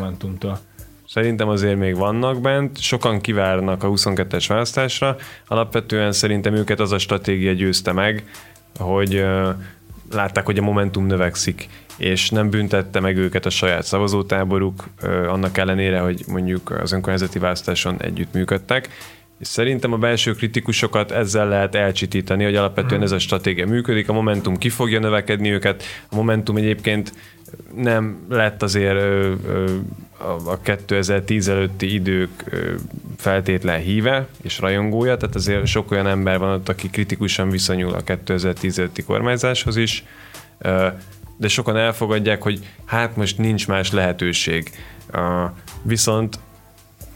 Szerintem 1.13 1.49
azért 1.49 1.79
még 1.79 1.97
vannak 1.97 2.41
bent, 2.41 2.81
sokan 2.81 3.21
kivárnak 3.21 3.83
a 3.83 3.89
22-es 3.89 4.45
választásra. 4.49 5.17
Alapvetően 5.47 6.13
szerintem 6.13 6.55
őket 6.55 6.81
az 6.81 6.93
a 6.93 6.99
stratégia 6.99 7.53
győzte 7.53 7.93
meg, 7.93 8.25
hogy 8.79 9.15
uh, 9.15 9.49
látták, 10.13 10.45
hogy 10.45 10.59
a 10.59 10.63
Momentum 10.63 11.07
növekszik, 11.07 11.69
és 11.97 12.31
nem 12.31 12.51
büntette 12.51 13.01
meg 13.01 13.17
őket 13.17 13.47
a 13.47 13.51
saját 13.51 13.85
szavazótáboruk, 13.85 14.85
uh, 15.03 15.33
annak 15.33 15.59
ellenére, 15.59 16.01
hogy 16.01 16.25
mondjuk 16.27 16.71
az 16.71 16.93
önkormányzati 16.93 17.39
választáson 17.39 18.03
együttműködtek. 18.03 18.89
És 19.39 19.47
szerintem 19.47 19.93
a 19.93 19.97
belső 19.97 20.35
kritikusokat 20.35 21.11
ezzel 21.11 21.49
lehet 21.49 21.75
elcsitítani, 21.75 22.45
hogy 22.45 22.57
alapvetően 22.57 22.95
mhm. 22.95 23.03
ez 23.03 23.13
a 23.13 23.19
stratégia 23.19 23.67
működik, 23.67 24.09
a 24.09 24.13
Momentum 24.13 24.57
ki 24.57 24.69
fogja 24.69 24.99
növekedni 24.99 25.51
őket, 25.51 25.83
a 26.11 26.15
Momentum 26.15 26.57
egyébként 26.57 27.13
nem 27.75 28.27
lett 28.29 28.63
azért 28.63 28.95
ö, 28.95 29.35
ö, 29.47 29.77
a 30.45 30.61
2010 30.61 31.49
előtti 31.49 31.95
idők 31.95 32.45
ö, 32.45 32.75
feltétlen 33.17 33.81
híve 33.81 34.27
és 34.43 34.59
rajongója, 34.59 35.17
tehát 35.17 35.35
azért 35.35 35.67
sok 35.67 35.91
olyan 35.91 36.07
ember 36.07 36.39
van 36.39 36.53
ott, 36.55 36.69
aki 36.69 36.91
kritikusan 36.91 37.51
viszonyul 37.51 37.95
a 37.95 38.01
2010 38.01 38.79
előtti 38.79 39.03
kormányzáshoz 39.03 39.77
is, 39.77 40.05
ö, 40.59 40.87
de 41.37 41.49
sokan 41.49 41.77
elfogadják, 41.77 42.43
hogy 42.43 42.67
hát 42.85 43.17
most 43.17 43.39
nincs 43.39 43.69
más 43.69 43.93
lehetőség. 43.93 44.71
Ö, 45.11 45.45
viszont 45.83 46.39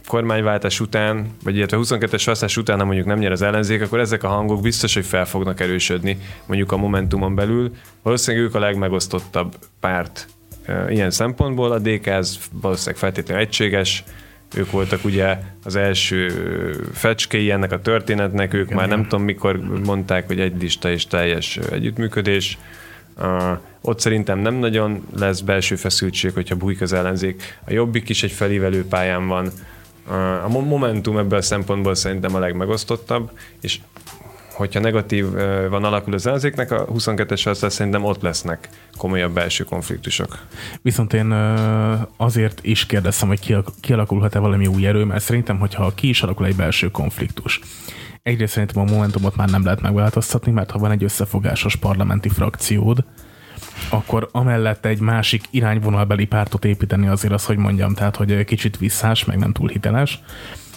kormányváltás 0.07 0.81
után, 0.81 1.27
vagy 1.45 1.57
illetve 1.57 1.77
22-es 1.81 2.23
választás 2.25 2.57
után, 2.57 2.79
ha 2.79 2.85
mondjuk 2.85 3.07
nem 3.07 3.19
nyer 3.19 3.33
az 3.33 3.43
ellenzék, 3.43 3.83
akkor 3.83 4.01
ezek 4.01 4.23
a 4.23 4.29
hangok 4.29 4.63
biztos, 4.63 4.95
hogy 4.95 5.05
fel 5.05 5.27
fognak 5.27 5.61
erősödni 5.61 6.19
mondjuk 6.47 6.73
a 6.73 6.77
Momentumon 6.77 7.35
belül. 7.35 7.75
Valószínűleg 8.03 8.47
ők 8.47 8.55
a 8.55 8.59
legmegosztottabb 8.59 9.55
párt 9.81 10.27
ilyen 10.89 11.11
szempontból. 11.11 11.73
A 11.73 11.79
DK 11.79 12.07
ez 12.07 12.39
valószínűleg 12.51 12.97
feltétlenül 12.97 13.43
egységes, 13.43 14.05
ők 14.55 14.71
voltak 14.71 15.05
ugye 15.05 15.39
az 15.65 15.77
első 15.77 16.29
fecskéi 16.93 17.51
ennek 17.51 17.73
a 17.73 17.81
történetnek, 17.81 18.55
ők 18.55 18.65
Igen, 18.65 18.77
már 18.77 18.89
nem 18.89 19.03
tudom 19.03 19.25
mikor 19.25 19.61
mondták, 19.85 20.27
hogy 20.27 20.41
egy 20.41 20.63
lista 20.63 20.91
és 20.91 21.07
teljes 21.07 21.57
együttműködés. 21.57 22.59
Uh, 23.19 23.59
ott 23.81 24.01
szerintem 24.01 24.39
nem 24.39 24.55
nagyon 24.55 25.07
lesz 25.17 25.41
belső 25.41 25.77
feszültség, 25.77 26.33
hogyha 26.33 26.57
bújik 26.57 26.81
az 26.81 26.93
ellenzék. 26.93 27.59
A 27.67 27.73
Jobbik 27.73 28.09
is 28.09 28.23
egy 28.23 28.33
felívelő 28.33 28.87
pályán 28.87 29.27
van, 29.27 29.51
a 30.45 30.49
Momentum 30.49 31.19
ebből 31.19 31.39
a 31.39 31.43
szempontból 31.43 31.95
szerintem 31.95 32.35
a 32.35 32.39
legmegosztottabb, 32.39 33.31
és 33.61 33.81
hogyha 34.53 34.81
negatív 34.81 35.31
van 35.71 35.85
alakul 35.85 36.15
az 36.15 36.27
ellenzéknek, 36.27 36.71
a 36.71 36.87
22-es 36.87 37.41
választás 37.45 37.73
szerintem 37.73 38.05
ott 38.05 38.23
lesznek 38.23 38.69
komolyabb 38.97 39.33
belső 39.35 39.65
konfliktusok. 39.65 40.39
Viszont 40.83 41.13
én 41.13 41.33
azért 42.17 42.59
is 42.63 42.87
kérdeztem, 42.87 43.29
hogy 43.29 43.57
kialakulhat-e 43.81 44.39
valami 44.39 44.67
új 44.67 44.87
erő, 44.87 45.05
mert 45.05 45.23
szerintem, 45.23 45.59
hogyha 45.59 45.95
ki 45.95 46.09
is 46.09 46.23
alakul 46.23 46.47
egy 46.47 46.57
belső 46.57 46.91
konfliktus, 46.91 47.61
egyrészt 48.23 48.53
szerintem 48.53 48.83
a 48.83 48.91
Momentumot 48.91 49.37
már 49.37 49.49
nem 49.49 49.65
lehet 49.65 49.81
megváltoztatni, 49.81 50.53
mert 50.53 50.71
ha 50.71 50.79
van 50.79 50.91
egy 50.91 51.05
összefogásos 51.05 51.77
parlamenti 51.77 52.29
frakciód, 52.29 53.05
akkor 53.89 54.29
amellett 54.33 54.85
egy 54.85 55.01
másik 55.01 55.45
irányvonalbeli 55.51 56.25
pártot 56.25 56.65
építeni 56.65 57.07
azért 57.07 57.33
az, 57.33 57.45
hogy 57.45 57.57
mondjam, 57.57 57.95
tehát 57.95 58.17
hogy 58.17 58.45
kicsit 58.45 58.79
visszás, 58.79 59.25
meg 59.25 59.39
nem 59.39 59.53
túl 59.53 59.69
hiteles. 59.69 60.21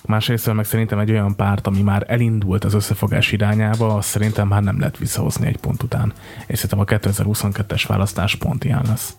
Másrészt 0.05 0.53
meg 0.53 0.65
szerintem 0.65 0.99
egy 0.99 1.11
olyan 1.11 1.35
párt, 1.35 1.67
ami 1.67 1.81
már 1.81 2.05
elindult 2.07 2.63
az 2.63 2.73
összefogás 2.73 3.31
irányába, 3.31 3.95
azt 3.95 4.09
szerintem 4.09 4.47
már 4.47 4.63
nem 4.63 4.79
lehet 4.79 4.97
visszahozni 4.97 5.47
egy 5.47 5.57
pont 5.57 5.83
után. 5.83 6.13
És 6.47 6.59
szerintem 6.59 6.79
a 6.79 6.99
2022-es 6.99 7.83
választás 7.87 8.35
pont 8.35 8.63
ilyen 8.63 8.83
lesz. 8.87 9.15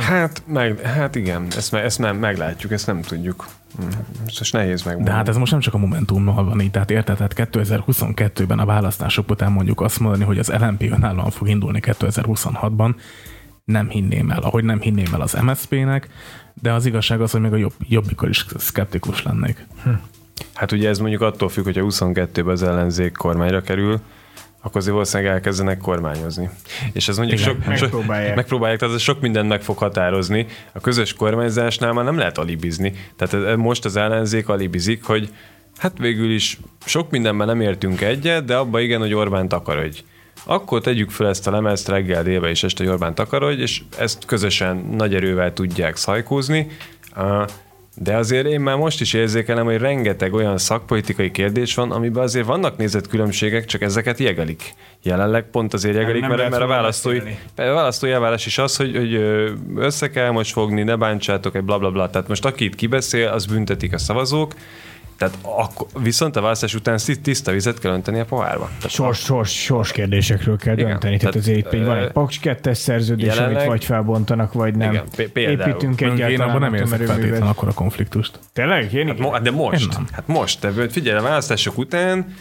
Hát, 0.00 0.42
meg, 0.46 0.80
hát 0.80 1.14
igen, 1.14 1.46
ezt, 1.56 1.74
ezt 1.74 1.98
nem 1.98 2.16
meglátjuk, 2.16 2.72
ezt 2.72 2.86
nem 2.86 3.00
tudjuk. 3.00 3.46
Most 4.24 4.52
nehéz 4.52 4.82
meg. 4.82 5.02
De 5.02 5.10
hát 5.10 5.28
ez 5.28 5.36
most 5.36 5.50
nem 5.50 5.60
csak 5.60 5.74
a 5.74 5.78
Momentummal 5.78 6.44
van 6.44 6.60
így, 6.60 6.70
tehát 6.70 6.90
érted, 6.90 7.16
tehát 7.16 7.34
2022-ben 7.36 8.58
a 8.58 8.64
választások 8.64 9.30
után 9.30 9.52
mondjuk 9.52 9.80
azt 9.80 10.00
mondani, 10.00 10.24
hogy 10.24 10.38
az 10.38 10.48
LNP 10.48 10.82
önállóan 10.82 11.30
fog 11.30 11.48
indulni 11.48 11.80
2026-ban, 11.82 12.94
nem 13.64 13.88
hinném 13.88 14.30
el, 14.30 14.42
ahogy 14.42 14.64
nem 14.64 14.80
hinném 14.80 15.14
el 15.14 15.20
az 15.20 15.32
MSZP-nek, 15.32 16.08
de 16.54 16.72
az 16.72 16.86
igazság 16.86 17.20
az, 17.20 17.30
hogy 17.30 17.40
még 17.40 17.52
a 17.52 17.56
jobb, 17.56 17.74
jobbikor 17.78 18.28
is 18.28 18.46
szkeptikus 18.56 19.22
lennék. 19.22 19.66
Hm. 19.82 19.90
Hát 20.54 20.72
ugye 20.72 20.88
ez 20.88 20.98
mondjuk 20.98 21.20
attól 21.20 21.48
függ, 21.48 21.64
hogyha 21.64 21.84
22-ben 21.84 22.48
az 22.48 22.62
ellenzék 22.62 23.12
kormányra 23.12 23.60
kerül, 23.60 24.00
akkor 24.62 24.76
azért 24.76 24.92
valószínűleg 24.92 25.32
elkezdenek 25.32 25.78
kormányozni. 25.78 26.50
És 26.92 27.08
ez 27.08 27.16
mondjuk 27.16 27.40
Igen, 27.40 27.52
sok, 27.52 27.66
megpróbálják. 27.66 28.26
Sok, 28.26 28.36
megpróbálják, 28.36 28.78
tehát 28.78 28.94
ez 28.94 29.00
sok 29.00 29.20
mindent 29.20 29.48
meg 29.48 29.62
fog 29.62 29.78
határozni. 29.78 30.46
A 30.72 30.80
közös 30.80 31.14
kormányzásnál 31.14 31.92
már 31.92 32.04
nem 32.04 32.18
lehet 32.18 32.38
alibizni. 32.38 32.92
Tehát 33.16 33.56
most 33.56 33.84
az 33.84 33.96
ellenzék 33.96 34.48
alibizik, 34.48 35.04
hogy 35.04 35.32
hát 35.76 35.98
végül 35.98 36.30
is 36.30 36.58
sok 36.84 37.10
mindenben 37.10 37.46
nem 37.46 37.60
értünk 37.60 38.00
egyet, 38.00 38.44
de 38.44 38.56
abban 38.56 38.80
igen, 38.80 39.00
hogy 39.00 39.14
Orbán 39.14 39.48
takarodj. 39.48 40.02
Akkor 40.44 40.80
tegyük 40.80 41.10
fel 41.10 41.28
ezt 41.28 41.46
a 41.46 41.50
lemezt 41.50 41.88
reggel, 41.88 42.22
délbe 42.22 42.48
és 42.48 42.62
este, 42.62 42.84
hogy 42.84 42.92
Orbán 42.92 43.14
takarodj, 43.14 43.62
és 43.62 43.82
ezt 43.98 44.24
közösen 44.24 44.76
nagy 44.76 45.14
erővel 45.14 45.52
tudják 45.52 45.96
szajkózni. 45.96 46.66
De 47.96 48.16
azért 48.16 48.46
én 48.46 48.60
már 48.60 48.76
most 48.76 49.00
is 49.00 49.12
érzékelem, 49.12 49.64
hogy 49.64 49.76
rengeteg 49.76 50.32
olyan 50.32 50.58
szakpolitikai 50.58 51.30
kérdés 51.30 51.74
van, 51.74 51.90
amiben 51.90 52.22
azért 52.22 52.46
vannak 52.46 52.76
nézetkülönbségek, 52.76 53.64
csak 53.64 53.82
ezeket 53.82 54.18
jegelik. 54.18 54.74
Jelenleg 55.02 55.44
pont 55.50 55.74
azért 55.74 55.94
jegelik, 55.94 56.20
nem, 56.20 56.30
nem 56.30 56.38
mert, 56.38 56.50
mert 56.50 56.62
a 56.62 56.66
választói, 56.66 57.18
a 57.56 57.62
választói 57.62 58.10
elvárás 58.10 58.46
is 58.46 58.58
az, 58.58 58.76
hogy, 58.76 58.96
hogy 58.96 59.14
össze 59.76 60.10
kell 60.10 60.30
most 60.30 60.52
fogni, 60.52 60.82
ne 60.82 60.96
bántsátok, 60.96 61.54
egy 61.54 61.62
blablabla. 61.62 61.90
Bla, 61.90 62.02
bla. 62.02 62.10
Tehát 62.10 62.28
most 62.28 62.44
aki 62.44 62.64
itt 62.64 62.74
kibeszél, 62.74 63.28
az 63.28 63.46
büntetik 63.46 63.92
a 63.92 63.98
szavazók, 63.98 64.54
tehát 65.22 65.38
akkor, 65.42 65.86
viszont 66.02 66.36
a 66.36 66.40
választás 66.40 66.74
után 66.74 66.98
tiszta 67.22 67.52
vizet 67.52 67.78
kell 67.78 67.92
önteni 67.92 68.18
a 68.18 68.24
pohárba. 68.24 68.70
Sors, 68.88 69.18
sors, 69.18 69.62
sors 69.62 69.92
kérdésekről 69.92 70.56
kell 70.56 70.78
igen, 70.78 70.90
dönteni. 70.90 71.16
Tehát, 71.16 71.34
tehát 71.34 71.48
azért 71.48 71.72
itt 71.72 71.84
van 71.86 71.96
egy 71.96 72.10
Paks 72.10 72.38
2 72.38 72.72
szerződés, 72.72 73.26
jelenleg, 73.26 73.56
amit 73.56 73.68
vagy 73.68 73.84
felbontanak, 73.84 74.52
vagy 74.52 74.74
nem. 74.74 74.92
Igen, 74.92 75.30
például. 75.32 75.70
Építünk 75.70 76.00
egyáltalán. 76.00 76.30
Én 76.30 76.40
abban 76.40 76.60
nem 76.60 76.74
érzek 76.74 77.00
feltétlenül 77.00 77.46
akkor 77.46 77.68
a 77.68 77.72
konfliktust. 77.72 78.38
Tényleg? 78.52 78.92
Én 78.92 79.06
hát, 79.06 79.18
mo- 79.18 79.42
de 79.42 79.50
most. 79.50 79.98
Hát 80.12 80.26
most. 80.26 80.60
Te 80.60 80.88
figyelj, 80.88 81.18
a 81.18 81.22
választások 81.22 81.78
után 81.78 82.34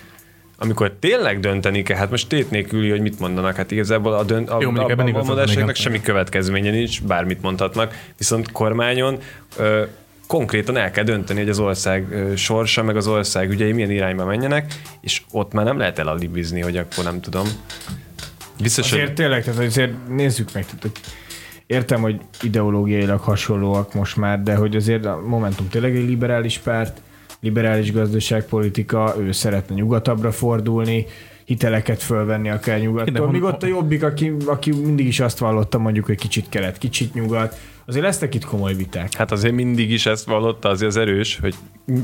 amikor 0.58 0.92
tényleg 1.00 1.40
dönteni 1.40 1.84
kell, 1.84 1.98
hát 1.98 2.10
most 2.10 2.28
tét 2.28 2.52
nélkül, 2.52 2.90
hogy 2.90 3.02
mit 3.02 3.20
mondanak, 3.20 3.56
hát 3.56 3.72
igazából 3.72 4.14
a, 4.14 4.24
dönt, 4.24 4.50
a, 4.50 4.58
Jó, 4.62 4.72
a, 4.76 4.86
a, 4.86 5.20
a 5.20 5.24
mondásoknak 5.24 5.76
semmi 5.76 6.02
következménye 6.02 6.72
nincs, 6.72 7.04
bármit 7.04 7.42
mondhatnak, 7.42 7.96
viszont 8.18 8.52
kormányon 8.52 9.18
ö, 9.58 9.84
konkrétan 10.32 10.78
el 10.78 10.92
kell 10.92 11.04
dönteni, 11.04 11.40
hogy 11.40 11.50
az 11.50 11.60
ország 11.60 12.06
sorsa, 12.36 12.84
meg 12.84 12.96
az 12.96 13.08
ország 13.08 13.50
ügyei 13.50 13.72
milyen 13.72 13.92
irányba 13.92 14.26
menjenek, 14.26 14.74
és 15.02 15.22
ott 15.32 15.54
már 15.54 15.66
nem 15.66 15.78
lehet 15.78 16.00
elalibizni, 16.00 16.62
hogy 16.62 16.78
akkor 16.78 17.04
nem 17.04 17.22
tudom. 17.22 17.48
Biztos, 18.62 18.92
azért 18.92 19.06
hogy... 19.06 19.16
tényleg, 19.16 19.44
tehát 19.44 19.60
azért 19.60 20.08
nézzük 20.08 20.54
meg, 20.54 20.66
tehát, 20.66 21.00
értem, 21.68 22.02
hogy 22.02 22.20
ideológiailag 22.42 23.20
hasonlóak 23.20 23.94
most 23.94 24.18
már, 24.18 24.44
de 24.44 24.56
hogy 24.56 24.76
azért 24.76 25.06
a 25.06 25.22
Momentum 25.26 25.70
tényleg 25.70 25.96
egy 25.96 26.08
liberális 26.08 26.58
párt, 26.58 27.02
liberális 27.40 27.92
gazdaságpolitika, 27.92 29.16
ő 29.20 29.32
szeretne 29.32 29.76
nyugatabbra 29.76 30.32
fordulni, 30.32 31.06
hiteleket 31.52 32.04
fölvenni 32.04 32.50
akár 32.50 32.80
nyugattól. 32.80 33.32
Míg 33.32 33.44
ott 33.44 33.64
a 33.64 33.68
jobbik, 33.68 34.04
aki, 34.04 34.34
aki 34.46 34.72
mindig 34.72 35.08
is 35.08 35.20
azt 35.20 35.38
vallotta 35.38 35.78
mondjuk, 35.78 36.06
hogy 36.06 36.18
kicsit 36.18 36.50
kelet, 36.50 36.78
kicsit 36.78 37.14
nyugat, 37.14 37.60
Azért 37.86 38.06
lesznek 38.06 38.36
itt 38.36 38.46
komoly 38.46 38.74
viták. 38.74 39.14
Hát 39.16 39.32
azért 39.32 39.54
mindig 39.54 39.92
is 39.92 40.06
ezt 40.06 40.26
vallotta, 40.26 40.70
azért 40.70 40.90
az 40.90 40.98
erős, 40.98 41.40
hogy 41.42 41.56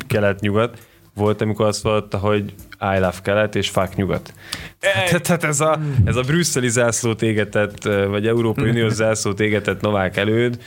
kelet-nyugat. 0.08 0.78
Volt, 1.16 1.42
amikor 1.42 1.66
azt 1.66 1.82
vallotta, 1.82 2.18
hogy 2.18 2.54
I 2.80 3.00
love 3.00 3.16
kelet 3.24 3.56
és 3.56 3.70
fuck 3.70 3.96
nyugat. 3.96 4.34
Tehát 4.80 5.28
hát 5.28 5.44
ez 5.44 5.60
a, 5.60 5.80
ez 6.06 6.16
a 6.16 6.22
brüsszeli 6.22 6.70
zászlót 6.70 7.22
égetett, 7.22 7.84
vagy 7.84 8.28
Európai 8.28 8.70
Uniós 8.70 8.94
zászlót 9.04 9.40
égetett 9.40 9.82
Novák 9.82 10.18
előd, 10.18 10.60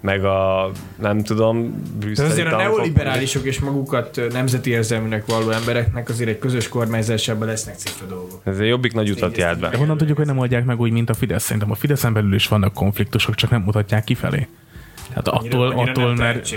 meg 0.00 0.24
a, 0.24 0.70
nem 0.98 1.22
tudom, 1.22 1.82
brüsszeli 1.98 2.30
azért 2.30 2.52
a 2.52 2.56
neoliberálisok 2.56 3.44
és 3.44 3.60
magukat 3.60 4.20
nemzeti 4.32 4.70
érzelműnek 4.70 5.26
való 5.26 5.50
embereknek 5.50 6.08
azért 6.08 6.28
egy 6.28 6.38
közös 6.38 6.68
kormányzásában 6.68 7.46
lesznek 7.46 7.74
cifra 7.74 8.06
dolgok. 8.06 8.40
Ez 8.44 8.58
egy 8.58 8.68
jobbik 8.68 8.92
nagy 8.92 9.10
utat 9.10 9.36
járt 9.36 9.58
be. 9.58 9.68
De 9.68 9.76
honnan 9.76 9.96
tudjuk, 9.96 10.16
hogy 10.16 10.26
nem 10.26 10.38
oldják 10.38 10.64
meg 10.64 10.80
úgy, 10.80 10.92
mint 10.92 11.10
a 11.10 11.14
Fidesz? 11.14 11.42
Szerintem 11.42 11.70
a 11.70 11.74
Fideszen 11.74 12.12
belül 12.12 12.34
is 12.34 12.48
vannak 12.48 12.72
konfliktusok, 12.72 13.34
csak 13.34 13.50
nem 13.50 13.62
mutatják 13.62 14.04
kifelé. 14.04 14.48
Hát 15.14 15.28
attól, 15.28 15.40
annyira, 15.42 15.80
annyira 15.80 15.90
attól 15.90 16.14
nem 16.14 16.16
mert... 16.16 16.54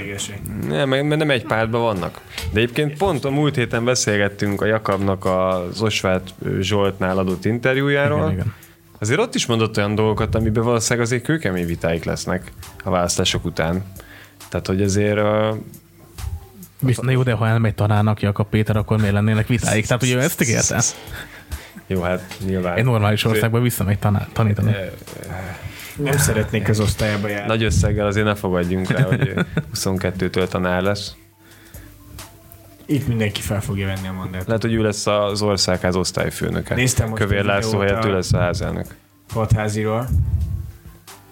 Nem, 0.68 0.90
mert 0.90 1.18
nem 1.18 1.30
egy 1.30 1.46
pártban 1.46 1.82
vannak. 1.82 2.22
De 2.52 2.60
egyébként 2.60 2.98
pont 2.98 3.26
a 3.26 3.30
múlt 3.30 3.56
héten 3.56 3.86
beszélgettünk 3.86 4.62
a 4.62 4.66
Jakabnak 4.66 5.26
az 5.26 5.82
Osvát 5.82 6.34
Zsoltnál 6.60 7.18
adott 7.18 7.46
interjújáról. 7.46 8.18
Igen, 8.18 8.32
igen. 8.32 8.54
Azért 9.04 9.20
ott 9.20 9.36
is 9.36 9.46
mondott 9.46 9.78
olyan 9.78 9.96
dolgokat, 9.96 10.36
amiben 10.36 10.64
valószínűleg 10.64 11.06
azért 11.06 11.24
kőkemény 11.24 11.66
vitáik 11.66 12.04
lesznek 12.04 12.52
a 12.84 12.90
választások 12.90 13.46
után. 13.46 13.84
Tehát, 14.50 14.68
hogy 14.68 14.82
azért 14.82 15.18
a, 15.18 15.58
Viszont 16.80 17.12
jó, 17.12 17.24
de 17.24 17.34
ha 17.34 17.48
elmegy 17.48 17.76
tanárnak 17.76 18.22
Jakab 18.22 18.50
Péter, 18.50 18.78
akkor 18.78 18.98
miért 18.98 19.14
lennének 19.14 19.48
vitáik? 19.48 19.86
Tehát 19.86 20.04
ugye 20.04 20.20
ezt 20.20 20.42
ígérte? 20.42 20.82
Jó, 21.88 22.02
hát 22.02 22.38
nyilván. 22.46 22.78
Egy 22.78 22.84
normális 22.84 23.24
országban 23.24 23.62
visszamegy 23.62 24.00
tanár, 24.00 24.28
tanítani. 24.34 24.76
Nem 25.96 26.18
szeretnék 26.18 26.70
az 26.70 26.80
osztályába 26.80 27.28
járni. 27.28 27.48
Nagy 27.48 27.64
összeggel 27.64 28.06
azért 28.06 28.26
ne 28.26 28.36
fogadjunk 28.36 28.90
rá, 28.90 29.04
hogy 29.04 29.34
22-től 29.76 30.48
tanár 30.48 30.82
lesz. 30.82 31.16
Itt 32.86 33.08
mindenki 33.08 33.42
fel 33.42 33.62
fogja 33.62 33.86
venni 33.86 34.08
a 34.08 34.12
mandátumot. 34.12 34.48
Lehet, 34.48 34.62
hogy 34.62 34.74
ő 34.74 34.82
lesz 34.82 35.08
az 35.08 35.42
országház 35.42 35.96
osztályfőnöke. 35.96 36.76
Néztem 36.76 37.10
most 37.10 37.22
Kövér 37.22 37.44
László 37.44 37.80
helyett 37.80 38.06
ő 38.06 38.14
lesz 38.14 38.34
a 38.34 38.38
házelnök. 38.38 38.96
Hatháziról. 39.34 40.08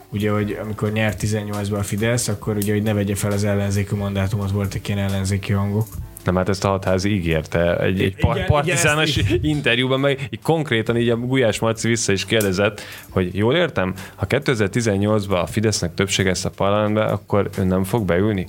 Ugye, 0.10 0.32
hogy 0.32 0.60
amikor 0.64 0.92
nyert 0.92 1.22
18-ban 1.24 1.80
a 1.80 1.84
Fidesz, 1.84 2.28
akkor 2.28 2.56
ugye, 2.56 2.74
hogy 2.74 2.84
ne 2.84 2.94
vegye 2.94 3.16
fel 3.16 3.32
az 3.32 3.44
ellenzéki 3.44 3.96
mandátumot, 3.96 4.52
voltak 4.52 4.88
ilyen 4.88 5.00
ellenzéki 5.00 5.52
hangok. 5.52 5.88
Nem, 6.24 6.36
hát 6.36 6.50
ezt 6.50 6.64
a 6.64 6.70
hatházi 6.70 7.14
ígérte 7.14 7.80
egy, 7.80 8.02
egy 8.02 8.16
par- 8.16 8.46
partizános 8.46 9.20
interjúban, 9.42 10.00
meg 10.00 10.28
így 10.30 10.42
konkrétan 10.42 10.98
így 10.98 11.10
a 11.10 11.18
Gulyás 11.18 11.60
Marci 11.60 11.88
vissza 11.88 12.12
is 12.12 12.26
kérdezett, 12.26 12.82
hogy 13.10 13.36
jól 13.36 13.56
értem, 13.56 13.94
ha 14.16 14.26
2018-ban 14.30 15.42
a 15.42 15.46
Fidesznek 15.46 15.94
többsége 15.94 16.30
ezt 16.30 16.46
a 16.46 16.50
parlamentbe, 16.50 17.04
akkor 17.04 17.50
ön 17.58 17.68
nem 17.68 17.84
fog 17.84 18.06
beülni? 18.06 18.48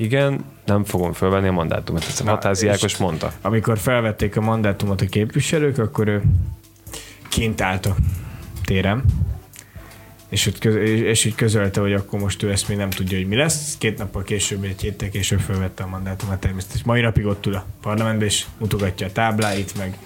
Igen, 0.00 0.44
nem 0.64 0.84
fogom 0.84 1.12
felvenni 1.12 1.48
a 1.48 1.52
mandátumot. 1.52 2.04
Ezt 2.04 2.20
a 2.20 2.24
Hatházi 2.24 2.68
Ákos 2.68 2.96
mondta. 2.96 3.32
Amikor 3.40 3.78
felvették 3.78 4.36
a 4.36 4.40
mandátumot 4.40 5.00
a 5.00 5.06
képviselők, 5.06 5.78
akkor 5.78 6.08
ő 6.08 6.22
kint 7.28 7.60
állt 7.60 7.86
a 7.86 7.96
téren, 8.64 9.04
és, 10.28 10.46
ott 10.46 10.58
köz, 10.58 10.74
és 11.02 11.24
így 11.24 11.34
közölte, 11.34 11.80
hogy 11.80 11.92
akkor 11.92 12.20
most 12.20 12.42
ő 12.42 12.50
ezt 12.50 12.68
még 12.68 12.76
nem 12.76 12.90
tudja, 12.90 13.18
hogy 13.18 13.26
mi 13.26 13.36
lesz. 13.36 13.76
Két 13.78 13.98
nappal 13.98 14.22
később, 14.22 14.64
egy 14.64 14.80
héttel 14.80 15.08
később 15.08 15.40
felvette 15.40 15.82
a 15.82 15.86
mandátumot 15.86 16.38
természetesen. 16.38 16.82
Mai 16.86 17.00
napig 17.00 17.26
ott 17.26 17.46
ül 17.46 17.54
a 17.54 17.64
parlamentben, 17.80 18.26
és 18.26 18.44
mutogatja 18.58 19.06
a 19.06 19.12
tábláit, 19.12 19.78
meg 19.78 19.98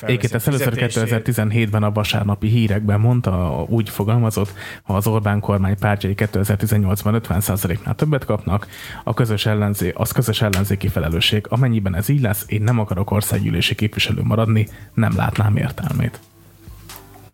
Egyébként 0.00 0.34
ezt 0.34 0.48
először 0.48 0.72
2017-ben 0.76 1.82
a 1.82 1.92
vasárnapi 1.92 2.48
hírekben 2.48 3.00
mondta, 3.00 3.64
úgy 3.68 3.88
fogalmazott, 3.88 4.52
ha 4.82 4.94
az 4.94 5.06
Orbán 5.06 5.40
kormány 5.40 5.78
pártjai 5.78 6.14
2018-ban 6.16 7.20
50%-nál 7.28 7.94
többet 7.94 8.24
kapnak, 8.24 8.66
a 9.04 9.14
közös 9.14 9.46
ellenzé, 9.46 9.92
az 9.94 10.12
közös 10.12 10.42
ellenzéki 10.42 10.88
felelősség. 10.88 11.46
Amennyiben 11.48 11.96
ez 11.96 12.08
így 12.08 12.20
lesz, 12.20 12.44
én 12.46 12.62
nem 12.62 12.78
akarok 12.78 13.10
országgyűlési 13.10 13.74
képviselő 13.74 14.22
maradni, 14.22 14.68
nem 14.94 15.16
látnám 15.16 15.56
értelmét. 15.56 16.20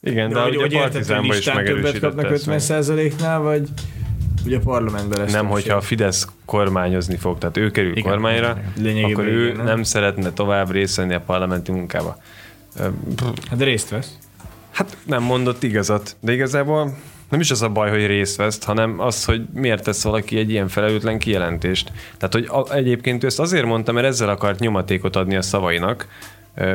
Igen, 0.02 0.28
de, 0.28 0.34
de 0.34 0.40
hogy, 0.40 0.56
hogy 0.56 0.74
a 0.74 0.78
partizánban 0.78 1.36
is 1.36 1.44
többet 1.44 1.98
kapnak 1.98 2.26
50%-nál, 2.30 3.40
vagy 3.40 3.68
ugye 4.44 4.56
a 4.56 4.60
parlamentben 4.60 5.20
lesz 5.20 5.32
Nem, 5.32 5.46
hogyha 5.46 5.76
a 5.76 5.80
Fidesz 5.80 6.28
kormányozni 6.44 7.16
fog, 7.16 7.38
tehát 7.38 7.56
ő 7.56 7.70
kerül 7.70 7.96
igen, 7.96 8.10
kormányra, 8.10 8.58
igen. 8.78 9.04
akkor 9.04 9.26
ő 9.26 9.44
igen, 9.44 9.56
nem? 9.56 9.64
nem 9.64 9.82
szeretne 9.82 10.30
tovább 10.30 10.70
részt 10.70 10.96
venni 10.96 11.14
a 11.14 11.20
parlamenti 11.20 11.72
munkába. 11.72 12.18
Hát 13.50 13.62
részt 13.62 13.88
vesz. 13.88 14.18
Hát 14.70 14.96
nem 15.06 15.22
mondott 15.22 15.62
igazat, 15.62 16.16
de 16.20 16.32
igazából 16.32 16.96
nem 17.28 17.40
is 17.40 17.50
az 17.50 17.62
a 17.62 17.68
baj, 17.68 17.90
hogy 17.90 18.06
részt 18.06 18.36
vesz, 18.36 18.64
hanem 18.64 19.00
az, 19.00 19.24
hogy 19.24 19.42
miért 19.54 19.84
tesz 19.84 20.02
valaki 20.02 20.38
egy 20.38 20.50
ilyen 20.50 20.68
felelőtlen 20.68 21.18
kijelentést. 21.18 21.92
Tehát, 22.16 22.32
hogy 22.32 22.46
a, 22.48 22.74
egyébként 22.74 23.24
ő 23.24 23.26
ezt 23.26 23.40
azért 23.40 23.64
mondta, 23.64 23.92
mert 23.92 24.06
ezzel 24.06 24.28
akart 24.28 24.58
nyomatékot 24.58 25.16
adni 25.16 25.36
a 25.36 25.42
szavainak, 25.42 26.08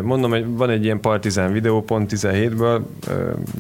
Mondom, 0.02 0.32
hogy 0.32 0.46
van 0.48 0.70
egy 0.70 0.84
ilyen 0.84 1.00
partizán 1.00 1.52
videó, 1.52 1.84
pont 1.84 2.12
17-ből, 2.16 2.82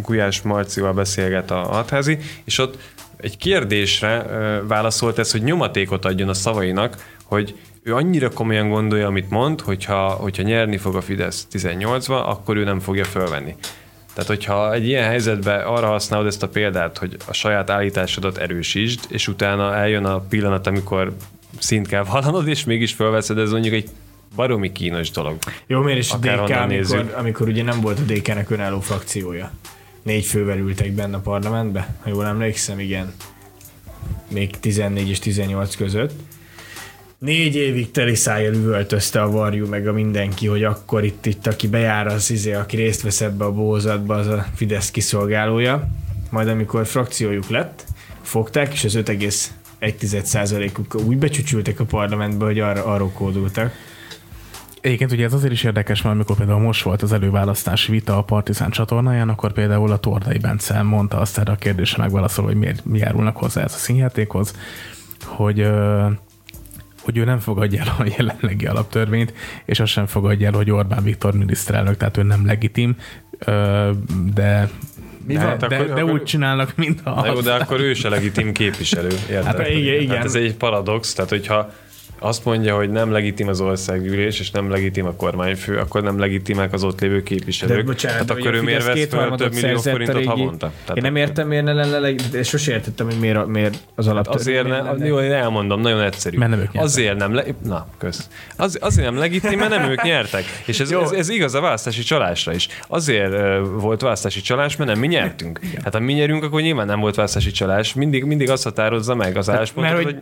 Gulyás 0.01 0.41
Marcival 0.41 0.93
beszélget 0.93 1.51
a 1.51 1.55
hatházi, 1.55 2.17
és 2.43 2.57
ott 2.57 2.77
egy 3.17 3.37
kérdésre 3.37 4.25
válaszolt 4.67 5.19
ez, 5.19 5.31
hogy 5.31 5.43
nyomatékot 5.43 6.05
adjon 6.05 6.29
a 6.29 6.33
szavainak, 6.33 7.15
hogy 7.23 7.55
ő 7.87 7.95
annyira 7.95 8.29
komolyan 8.29 8.69
gondolja, 8.69 9.07
amit 9.07 9.29
mond, 9.29 9.61
hogyha, 9.61 10.09
hogyha 10.09 10.43
nyerni 10.43 10.77
fog 10.77 10.95
a 10.95 11.01
Fidesz 11.01 11.47
18-ba, 11.51 12.25
akkor 12.25 12.57
ő 12.57 12.63
nem 12.63 12.79
fogja 12.79 13.03
fölvenni. 13.03 13.55
Tehát, 14.13 14.29
hogyha 14.29 14.73
egy 14.73 14.87
ilyen 14.87 15.03
helyzetben 15.03 15.65
arra 15.65 15.87
használod 15.87 16.27
ezt 16.27 16.43
a 16.43 16.47
példát, 16.47 16.97
hogy 16.97 17.17
a 17.27 17.33
saját 17.33 17.69
állításodat 17.69 18.37
erősítsd, 18.37 18.99
és 19.09 19.27
utána 19.27 19.75
eljön 19.75 20.05
a 20.05 20.19
pillanat, 20.19 20.67
amikor 20.67 21.15
szint 21.59 21.87
kell 21.87 22.03
vallanod, 22.03 22.47
és 22.47 22.63
mégis 22.63 22.93
fölveszed, 22.93 23.37
ez 23.37 23.51
mondjuk 23.51 23.73
egy 23.73 23.89
baromi 24.35 24.71
kínos 24.71 25.11
dolog. 25.11 25.37
Jó, 25.67 25.81
miért 25.81 25.99
is 25.99 26.11
a 26.11 26.17
DK, 26.17 26.49
amikor, 26.49 27.13
amikor 27.17 27.47
ugye 27.47 27.63
nem 27.63 27.81
volt 27.81 27.99
a 27.99 28.03
DK-nek 28.13 28.49
önálló 28.49 28.79
frakciója. 28.79 29.51
Négy 30.03 30.25
fővel 30.25 30.57
ültek 30.57 30.91
benne 30.91 31.15
a 31.15 31.19
parlamentbe, 31.19 31.95
ha 32.03 32.09
jól 32.09 32.25
emlékszem, 32.25 32.79
igen. 32.79 33.13
Még 34.27 34.59
14 34.59 35.09
és 35.09 35.19
18 35.19 35.75
között. 35.75 36.11
Négy 37.19 37.55
évig 37.55 37.91
teli 37.91 38.15
szájjal 38.15 38.53
üvöltözte 38.53 39.21
a 39.21 39.31
varjú 39.31 39.67
meg 39.67 39.87
a 39.87 39.93
mindenki, 39.93 40.47
hogy 40.47 40.63
akkor 40.63 41.03
itt, 41.03 41.25
itt 41.25 41.47
aki 41.47 41.67
bejár 41.67 42.07
az 42.07 42.31
izé, 42.31 42.53
aki 42.53 42.75
részt 42.75 43.01
vesz 43.01 43.21
ebbe 43.21 43.45
a 43.45 43.51
bózatba, 43.51 44.15
az 44.15 44.27
a 44.27 44.45
Fidesz 44.55 44.91
kiszolgálója. 44.91 45.87
Majd 46.29 46.47
amikor 46.47 46.85
frakciójuk 46.85 47.49
lett, 47.49 47.85
fogták, 48.21 48.73
és 48.73 48.83
az 48.83 48.95
5,1%-uk 48.95 50.95
úgy 51.05 51.17
becsücsültek 51.17 51.79
a 51.79 51.85
parlamentbe, 51.85 52.45
hogy 52.45 52.59
arra, 52.59 52.85
arról 52.85 53.11
kódultak 53.11 53.71
Egyébként 54.81 55.11
ugye 55.11 55.25
ez 55.25 55.33
azért 55.33 55.51
is 55.51 55.63
érdekes, 55.63 56.01
mert 56.01 56.15
amikor 56.15 56.35
például 56.35 56.59
most 56.59 56.83
volt 56.83 57.01
az 57.01 57.11
előválasztási 57.11 57.91
vita 57.91 58.17
a 58.17 58.23
Partizán 58.23 58.69
csatornáján, 58.69 59.29
akkor 59.29 59.53
például 59.53 59.91
a 59.91 59.97
Tordai 59.97 60.37
Bence 60.37 60.81
mondta 60.81 61.19
azt 61.19 61.37
erre 61.37 61.51
a 61.51 61.55
kérdésre 61.55 62.03
megválaszol, 62.03 62.45
hogy 62.45 62.55
miért 62.55 62.85
mi 62.85 62.97
járulnak 62.97 63.37
hozzá 63.37 63.63
ez 63.63 63.73
a 63.73 63.77
színjátékhoz, 63.77 64.53
hogy 65.25 65.67
hogy 67.07 67.17
ő 67.17 67.23
nem 67.23 67.39
fogadja 67.39 67.81
el 67.81 67.95
a 67.97 68.05
jelenlegi 68.17 68.65
alaptörvényt, 68.65 69.33
és 69.65 69.79
azt 69.79 69.91
sem 69.91 70.05
fogadja 70.05 70.47
el, 70.47 70.53
hogy 70.53 70.71
Orbán 70.71 71.03
Viktor 71.03 71.33
miniszterelnök, 71.33 71.97
tehát 71.97 72.17
ő 72.17 72.23
nem 72.23 72.45
legitim, 72.45 72.95
de 74.33 74.69
mi 75.25 75.33
de, 75.33 75.45
van? 75.45 75.57
De, 75.57 75.65
akkor, 75.65 75.85
de 75.85 76.01
akkor, 76.01 76.11
úgy 76.11 76.23
csinálnak, 76.23 76.75
mint 76.75 77.01
a... 77.03 77.23
Jó, 77.25 77.41
de 77.41 77.53
akkor 77.53 77.79
ő 77.79 77.93
se 77.93 78.09
legitim 78.09 78.51
képviselő. 78.51 79.09
Érted? 79.29 79.45
Hát, 79.45 79.69
igen, 79.69 80.01
igen. 80.01 80.15
Hát 80.15 80.25
ez 80.25 80.35
egy 80.35 80.55
paradox, 80.55 81.13
tehát 81.13 81.29
hogyha 81.29 81.73
azt 82.19 82.45
mondja, 82.45 82.75
hogy 82.75 82.89
nem 82.89 83.11
legitim 83.11 83.47
az 83.47 83.61
országgyűlés, 83.61 84.39
és 84.39 84.51
nem 84.51 84.69
legitim 84.69 85.05
a 85.05 85.13
kormányfő, 85.13 85.77
akkor 85.77 86.03
nem 86.03 86.19
legitimek 86.19 86.73
az 86.73 86.83
ott 86.83 87.01
lévő 87.01 87.23
képviselők. 87.23 87.77
De 87.77 87.83
bocsánat, 87.83 88.25
Tehát 88.25 88.41
akkor 88.41 88.53
ő 88.53 88.61
miért 88.61 88.85
vesz 88.85 89.07
fel 89.07 89.35
több 89.35 89.53
millió 89.53 89.77
forintot 89.77 90.15
régi... 90.15 90.27
havonta? 90.27 90.71
Tehát 90.81 90.97
én 90.97 91.03
nem 91.03 91.15
értem, 91.15 91.47
miért 91.47 91.63
ne 91.63 91.73
lenne 91.73 91.99
legitim, 91.99 92.43
sose 92.43 92.71
értettem, 92.71 93.05
hogy 93.05 93.19
miért, 93.19 93.47
miért 93.47 93.77
az 93.95 94.07
alap. 94.07 94.25
Hát 94.25 94.35
azért 94.35 94.67
nem, 94.67 95.05
jó, 95.05 95.19
én 95.19 95.31
elmondom, 95.31 95.81
nagyon 95.81 96.01
egyszerű. 96.01 96.37
Mert 96.37 96.51
nem 96.51 96.59
ők 96.59 96.69
azért 96.73 97.17
nem, 97.17 97.33
le, 97.33 97.43
na, 97.63 97.87
kösz. 97.97 98.29
Az, 98.55 98.77
azért 98.81 99.09
nem 99.09 99.17
legitim, 99.17 99.59
mert 99.59 99.69
nem 99.69 99.89
ők 99.89 100.01
nyertek. 100.01 100.43
És 100.65 100.79
ez, 100.79 100.91
ez, 100.91 101.11
ez, 101.11 101.29
igaz 101.29 101.55
a 101.55 101.61
választási 101.61 102.01
csalásra 102.01 102.53
is. 102.53 102.67
Azért 102.87 103.31
uh, 103.31 103.81
volt 103.81 104.01
választási 104.01 104.41
csalás, 104.41 104.75
mert 104.75 104.89
nem 104.89 104.99
mi 104.99 105.07
nyertünk. 105.07 105.59
Hát 105.83 105.93
ha 105.93 105.99
mi 105.99 106.13
nyerünk, 106.13 106.43
akkor 106.43 106.61
nyilván 106.61 106.85
nem 106.85 106.99
volt 106.99 107.15
választási 107.15 107.51
csalás. 107.51 107.93
Mindig, 107.93 108.23
mindig 108.23 108.49
azt 108.49 108.63
határozza 108.63 109.15
meg 109.15 109.37
az 109.37 109.45
hát, 109.45 109.55
álláspontot, 109.55 109.95
hogy, 109.95 110.03
hogy 110.03 110.15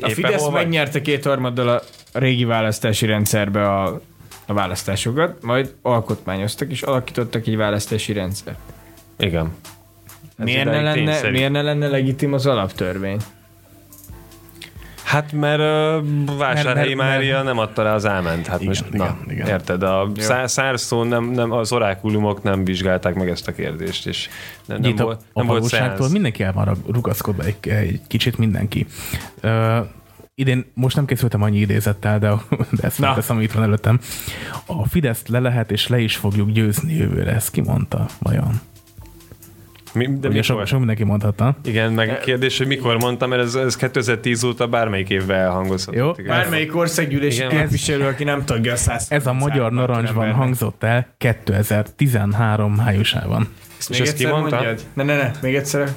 a 0.00 0.08
Fidesz 0.08 0.48
megnyerte 0.48 1.00
két 1.00 1.26
harmaddal 1.40 1.68
a 1.68 1.82
régi 2.18 2.44
választási 2.44 3.06
rendszerbe 3.06 3.68
a, 3.68 4.00
a 4.46 4.52
választásokat, 4.52 5.42
majd 5.42 5.74
alkotmányoztak 5.82 6.70
és 6.70 6.82
alakítottak 6.82 7.46
egy 7.46 7.56
választási 7.56 8.12
rendszert. 8.12 8.58
Igen. 9.18 9.54
miért 10.36 10.64
ne, 10.64 10.80
lenne, 10.80 11.30
miért 11.30 11.52
ne 11.52 11.62
lenne 11.62 11.88
legitim 11.88 12.32
az 12.32 12.46
alaptörvény? 12.46 13.18
Hát 15.04 15.32
mert 15.32 15.60
uh, 15.60 16.36
Vásárhelyi 16.38 16.94
mert, 16.94 17.10
Mária 17.10 17.32
mert, 17.32 17.44
nem 17.44 17.58
adta 17.58 17.82
rá 17.82 17.94
az 17.94 18.06
áment. 18.06 18.46
Hát 18.46 18.60
igen, 18.60 18.68
most, 18.68 18.84
igen, 18.92 19.18
na, 19.26 19.32
igen. 19.32 19.46
érted, 19.46 19.82
a 19.82 20.10
szárszó 20.44 21.02
nem, 21.02 21.24
nem, 21.24 21.52
az 21.52 21.72
orákulumok 21.72 22.42
nem 22.42 22.64
vizsgálták 22.64 23.14
meg 23.14 23.28
ezt 23.28 23.48
a 23.48 23.52
kérdést, 23.52 24.06
és 24.06 24.28
nem, 24.64 24.80
nem, 24.80 24.94
volt, 24.96 25.20
nem 25.34 25.50
a 25.50 25.58
volt 25.58 26.12
mindenki 26.12 26.42
el 26.42 26.52
van 26.52 26.82
rugaszkodva 26.86 27.42
egy, 27.42 27.68
egy 27.68 28.00
kicsit 28.06 28.38
mindenki. 28.38 28.86
Uh, 29.42 29.86
idén 30.40 30.64
most 30.74 30.96
nem 30.96 31.04
készültem 31.04 31.42
annyi 31.42 31.58
idézettel, 31.58 32.18
de, 32.18 32.34
de 32.70 32.82
ezt 32.82 33.00
teszem, 33.00 33.36
amit 33.36 33.52
van 33.52 33.62
előttem. 33.62 34.00
A 34.66 34.88
Fideszt 34.88 35.28
le 35.28 35.38
lehet 35.38 35.70
és 35.70 35.88
le 35.88 35.98
is 35.98 36.16
fogjuk 36.16 36.50
győzni 36.50 36.94
jövőre, 36.96 37.34
ezt 37.34 37.50
kimondta 37.50 38.06
vajon? 38.18 38.60
Mi, 39.92 40.08
de 40.20 40.28
Ugye 40.28 40.42
sok, 40.42 40.66
sok 40.66 40.78
mindenki 40.78 41.04
mondhatta. 41.04 41.56
Igen, 41.64 41.92
meg 41.92 42.08
a 42.08 42.18
kérdés, 42.18 42.58
hogy 42.58 42.66
mikor 42.66 42.96
mondtam, 42.96 43.28
mert 43.28 43.42
ez, 43.42 43.54
ez 43.54 43.76
2010 43.76 44.44
óta 44.44 44.66
bármelyik 44.66 45.08
évben 45.08 45.38
elhangozhat. 45.38 45.94
Jó, 45.94 46.10
igen. 46.16 46.26
bármelyik 46.26 46.76
országgyűlési 46.76 47.46
képviselő, 47.46 48.06
aki 48.06 48.24
nem 48.24 48.44
tagja 48.44 48.72
a 48.72 48.76
100 48.76 49.06
Ez 49.08 49.26
a 49.26 49.32
magyar 49.32 49.72
narancsban 49.72 50.32
hangzott 50.32 50.82
el 50.82 51.14
2013 51.18 52.74
májusában. 52.74 53.48
Ezt 53.78 53.90
és 53.90 54.00
ezt 54.00 54.16
ki 54.16 54.26
mondta? 54.26 54.56
Mondjad? 54.56 54.80
Ne, 54.92 55.02
ne, 55.02 55.16
ne, 55.16 55.30
még 55.42 55.54
egyszer. 55.54 55.88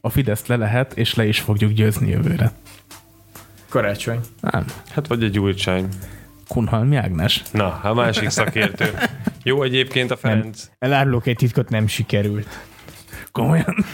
A 0.00 0.08
Fidesz 0.08 0.46
le 0.46 0.56
lehet, 0.56 0.92
és 0.94 1.14
le 1.14 1.26
is 1.26 1.40
fogjuk 1.40 1.72
győzni 1.72 2.10
jövőre. 2.10 2.52
Karácsony. 3.68 4.20
Nem. 4.40 4.64
Hát 4.90 5.06
vagy 5.06 5.22
egy 5.22 5.30
Gyurcsány. 5.30 5.88
Kunhalmi 6.48 6.96
Ágnes. 6.96 7.42
Na, 7.52 7.80
a 7.82 7.94
másik 7.94 8.28
szakértő. 8.28 8.94
Jó 9.42 9.62
egyébként 9.62 10.10
a 10.10 10.16
Ferenc. 10.16 10.64
Nem. 10.78 10.90
Elárulok 10.92 11.26
egy 11.26 11.36
titkot, 11.36 11.68
nem 11.68 11.86
sikerült. 11.86 12.66
Komolyan. 13.32 13.84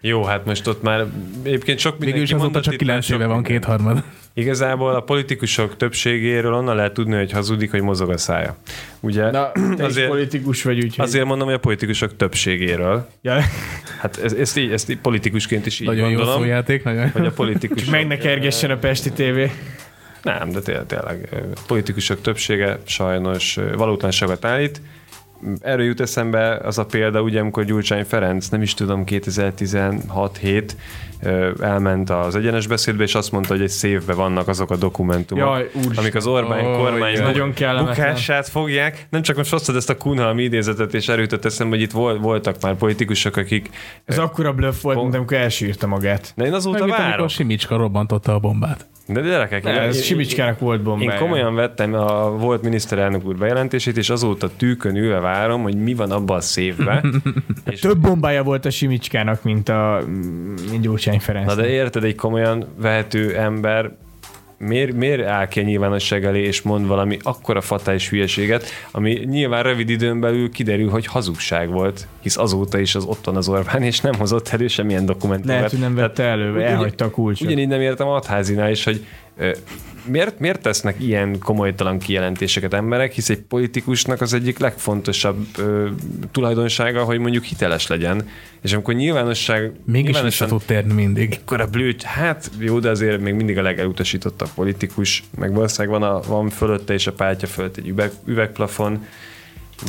Jó, 0.00 0.24
hát 0.24 0.44
most 0.44 0.66
ott 0.66 0.82
már 0.82 1.06
egyébként 1.42 1.78
sok 1.78 1.98
mindenki 1.98 2.20
Végül 2.20 2.36
is 2.36 2.42
azóta 2.42 2.60
csak 2.60 2.76
kilenc 2.76 3.08
éve 3.08 3.26
van 3.26 3.42
kétharmad. 3.42 4.02
Igazából 4.38 4.94
a 4.94 5.00
politikusok 5.00 5.76
többségéről 5.76 6.54
onnan 6.54 6.76
lehet 6.76 6.92
tudni, 6.92 7.16
hogy 7.16 7.32
hazudik, 7.32 7.70
hogy 7.70 7.80
mozog 7.80 8.10
a 8.10 8.18
szája. 8.18 8.56
Ugye, 9.00 9.30
Na, 9.30 9.52
azért, 9.78 10.08
politikus 10.08 10.62
vagy, 10.62 10.76
úgyhogy... 10.76 11.04
Azért 11.04 11.24
mondom, 11.24 11.46
hogy 11.46 11.56
a 11.56 11.58
politikusok 11.58 12.16
többségéről. 12.16 13.08
Ja. 13.22 13.40
Hát 14.00 14.16
ez, 14.16 14.32
ezt, 14.32 14.56
így, 14.56 14.72
ezt 14.72 14.90
így 14.90 14.98
politikusként 14.98 15.66
is 15.66 15.80
így 15.80 15.86
nagyon 15.86 16.02
gondolom. 16.02 16.26
Nagyon 16.26 16.40
jó 16.40 16.46
szójáték, 16.46 16.84
nagyon 16.84 17.10
Hogy 17.10 17.26
a 17.26 17.30
politikusok... 17.30 17.90
meg 17.90 18.06
ne 18.06 18.16
kergessen 18.16 18.70
a 18.70 18.76
Pesti 18.76 19.10
TV. 19.10 19.38
Nem, 20.22 20.50
de 20.50 20.60
tényleg, 20.60 20.86
tényleg 20.86 21.28
politikusok 21.66 22.20
többsége 22.20 22.78
sajnos 22.84 23.58
valótlanságot 23.76 24.44
állít. 24.44 24.80
Erről 25.60 25.84
jut 25.84 26.00
eszembe 26.00 26.56
az 26.56 26.78
a 26.78 26.86
példa, 26.86 27.22
ugye, 27.22 27.40
amikor 27.40 27.64
Gyurcsány 27.64 28.04
Ferenc, 28.04 28.48
nem 28.48 28.62
is 28.62 28.74
tudom, 28.74 29.04
2016-7 29.06 30.70
elment 31.60 32.10
az 32.10 32.36
egyenes 32.36 32.66
beszédbe, 32.66 33.02
és 33.02 33.14
azt 33.14 33.32
mondta, 33.32 33.52
hogy 33.52 33.62
egy 33.62 33.68
szévbe 33.68 34.14
vannak 34.14 34.48
azok 34.48 34.70
a 34.70 34.76
dokumentumok, 34.76 35.44
Jaj, 35.44 35.70
amik 35.96 36.14
az 36.14 36.26
Orbán 36.26 36.64
oh, 36.64 36.76
kormány 36.76 37.22
nagyon 37.22 37.52
bukását 37.78 38.48
fogják. 38.48 39.06
Nem 39.10 39.22
csak 39.22 39.36
most 39.36 39.50
hoztad 39.50 39.76
ezt 39.76 39.90
a 39.90 39.96
Kunhalmi 39.96 40.42
idézetet, 40.42 40.94
és 40.94 41.08
erőtött 41.08 41.44
eszembe, 41.44 41.76
hogy 41.76 41.84
itt 41.84 41.92
voltak 42.20 42.60
már 42.60 42.74
politikusok, 42.74 43.36
akik... 43.36 43.70
Ez 44.04 44.18
akkora 44.18 44.52
bluff 44.52 44.80
volt, 44.80 45.02
mint 45.02 45.14
amikor 45.14 45.36
elsírta 45.36 45.86
magát. 45.86 46.32
De 46.36 46.44
én 46.44 46.52
azóta 46.52 46.78
Meg 46.78 46.88
várom. 46.88 47.06
Amikor 47.06 47.30
Simicska 47.30 47.76
robbantotta 47.76 48.34
a 48.34 48.38
bombát. 48.38 48.86
De 49.08 49.20
gyerekek, 49.20 49.62
ne, 49.62 49.70
ez 49.80 50.02
Simicskának 50.02 50.58
volt 50.58 50.82
bombája. 50.82 51.12
Én 51.12 51.18
komolyan 51.18 51.54
vettem 51.54 51.94
a 51.94 52.30
volt 52.30 52.62
miniszterelnök 52.62 53.24
úr 53.24 53.36
bejelentését, 53.36 53.96
és 53.96 54.10
azóta 54.10 54.50
tűkön 54.56 54.96
ülve 54.96 55.18
várom, 55.18 55.62
hogy 55.62 55.76
mi 55.76 55.94
van 55.94 56.10
abban 56.10 56.36
a 56.36 56.40
szévben. 56.40 57.22
és 57.70 57.80
Több 57.80 57.98
bombája 57.98 58.42
volt 58.42 58.64
a 58.64 58.70
Simicskának, 58.70 59.42
mint 59.42 59.68
a 59.68 60.02
mint 60.70 60.82
Gyurcsány 60.82 61.20
Ferenc. 61.20 61.46
Na 61.46 61.54
de 61.54 61.68
érted, 61.68 62.04
egy 62.04 62.14
komolyan 62.14 62.64
vehető 62.78 63.36
ember 63.36 63.90
miért, 64.58 64.92
miért 64.92 65.26
áll 65.26 65.48
ki 65.48 65.60
a 65.60 65.62
nyilvánosság 65.62 66.24
elé 66.24 66.42
és 66.42 66.62
mond 66.62 66.86
valami 66.86 67.18
akkora 67.22 67.60
fatális 67.60 68.08
hülyeséget, 68.08 68.64
ami 68.90 69.12
nyilván 69.12 69.62
rövid 69.62 69.88
időn 69.88 70.20
belül 70.20 70.50
kiderül, 70.50 70.88
hogy 70.88 71.06
hazugság 71.06 71.70
volt, 71.70 72.06
hisz 72.20 72.36
azóta 72.36 72.78
is 72.78 72.94
az 72.94 73.04
ott 73.04 73.24
van 73.24 73.36
az 73.36 73.48
Orbán, 73.48 73.82
és 73.82 74.00
nem 74.00 74.14
hozott 74.14 74.48
elő 74.48 74.68
semmilyen 74.68 75.06
dokumentumot. 75.06 75.56
Lehet, 75.56 75.70
hogy 75.70 75.80
nem 75.80 75.94
vette 75.94 76.22
elő, 76.22 76.62
elhagyta 76.62 77.04
a 77.04 77.10
kulcsot. 77.10 77.46
Ugyanígy 77.46 77.68
nem 77.68 77.80
értem 77.80 78.08
a 78.08 78.22
házinál 78.26 78.70
is, 78.70 78.84
hogy 78.84 79.04
miért, 80.06 80.38
miért 80.38 80.60
tesznek 80.60 81.00
ilyen 81.00 81.38
komolytalan 81.38 81.98
kijelentéseket 81.98 82.74
emberek, 82.74 83.12
hisz 83.12 83.28
egy 83.28 83.40
politikusnak 83.40 84.20
az 84.20 84.32
egyik 84.32 84.58
legfontosabb 84.58 85.46
ö, 85.58 85.88
tulajdonsága, 86.30 87.04
hogy 87.04 87.18
mondjuk 87.18 87.44
hiteles 87.44 87.86
legyen, 87.86 88.28
és 88.62 88.72
amikor 88.72 88.94
nyilvánosság... 88.94 89.72
Mégis 89.84 90.20
vissza 90.20 90.46
tud 90.46 90.62
térni 90.66 90.92
mindig. 90.92 91.38
Akkor 91.40 91.60
a 91.60 91.66
blőt, 91.66 92.02
hát 92.02 92.50
jó, 92.58 92.78
de 92.78 92.90
azért 92.90 93.20
még 93.20 93.34
mindig 93.34 93.58
a 93.58 93.62
legelutasítottabb 93.62 94.50
politikus, 94.54 95.22
meg 95.38 95.52
valószínűleg 95.52 96.00
van, 96.00 96.10
a, 96.10 96.20
van 96.20 96.48
fölötte 96.48 96.92
és 96.92 97.06
a 97.06 97.12
páltja 97.12 97.48
fölött 97.48 97.76
egy 97.76 97.88
üveg, 97.88 98.10
üvegplafon, 98.24 99.06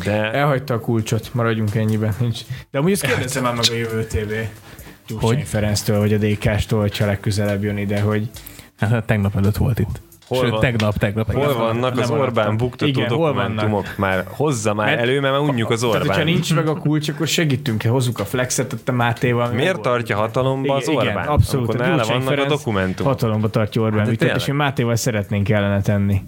de... 0.03 0.31
Elhagyta 0.31 0.73
a 0.73 0.79
kulcsot, 0.79 1.33
maradjunk 1.33 1.75
ennyiben. 1.75 2.13
Nincs. 2.19 2.39
De 2.71 2.77
amúgy 2.77 2.91
ezt 2.91 3.05
kérdezem 3.05 3.43
már 3.43 3.53
meg 3.53 3.65
a 3.71 3.73
jövő 3.73 4.03
TV. 4.05 4.33
hogy? 5.19 5.43
Ferenctől, 5.43 5.99
vagy 5.99 6.13
a 6.13 6.17
DK-stól, 6.17 6.79
hogyha 6.79 7.05
legközelebb 7.05 7.63
jön 7.63 7.77
ide, 7.77 7.99
hogy 7.99 8.29
Hát, 8.79 9.05
tegnap 9.05 9.35
előtt 9.35 9.57
volt 9.57 9.79
itt. 9.79 10.01
Hol 10.27 10.39
Sőt, 10.43 10.49
van? 10.49 10.59
tegnap, 10.59 10.97
tegnap. 10.97 11.33
Hol 11.33 11.53
vannak 11.53 11.97
az 11.97 12.09
Orbán 12.09 12.57
buktató 12.57 12.89
Igen, 12.89 13.07
dokumentumok? 13.07 13.85
Már 13.97 14.23
hozza 14.27 14.73
már 14.73 14.85
mert, 14.87 14.99
elő, 14.99 15.19
mert 15.19 15.39
unjuk 15.39 15.69
az 15.69 15.83
Orbán. 15.83 16.01
Tehát, 16.01 16.15
hogyha 16.15 16.31
nincs 16.31 16.55
meg 16.55 16.67
a 16.67 16.75
kulcs, 16.75 17.09
akkor 17.09 17.27
segítünk, 17.27 17.83
hozzuk 17.83 18.19
a 18.19 18.25
flexet, 18.25 18.75
a 18.85 18.91
Mátéval. 18.91 19.51
Miért 19.51 19.79
tartja 19.81 20.17
hatalomba 20.17 20.75
az 20.75 20.87
Orbán? 20.87 21.05
Igen, 21.05 21.27
abszolút. 21.27 21.67
Akkor 21.67 21.79
nála 21.79 22.05
vannak 22.05 22.23
Ferenc 22.23 22.51
a 22.51 22.55
dokumentumok. 22.55 23.11
Hatalomba 23.11 23.49
tartja 23.49 23.81
Orbán 23.81 23.99
hát, 23.99 24.09
ügyet, 24.09 24.35
és 24.35 24.45
mi 24.45 24.53
Mátéval 24.53 24.95
szeretnénk 24.95 25.49
ellene 25.49 25.81
tenni. 25.81 26.21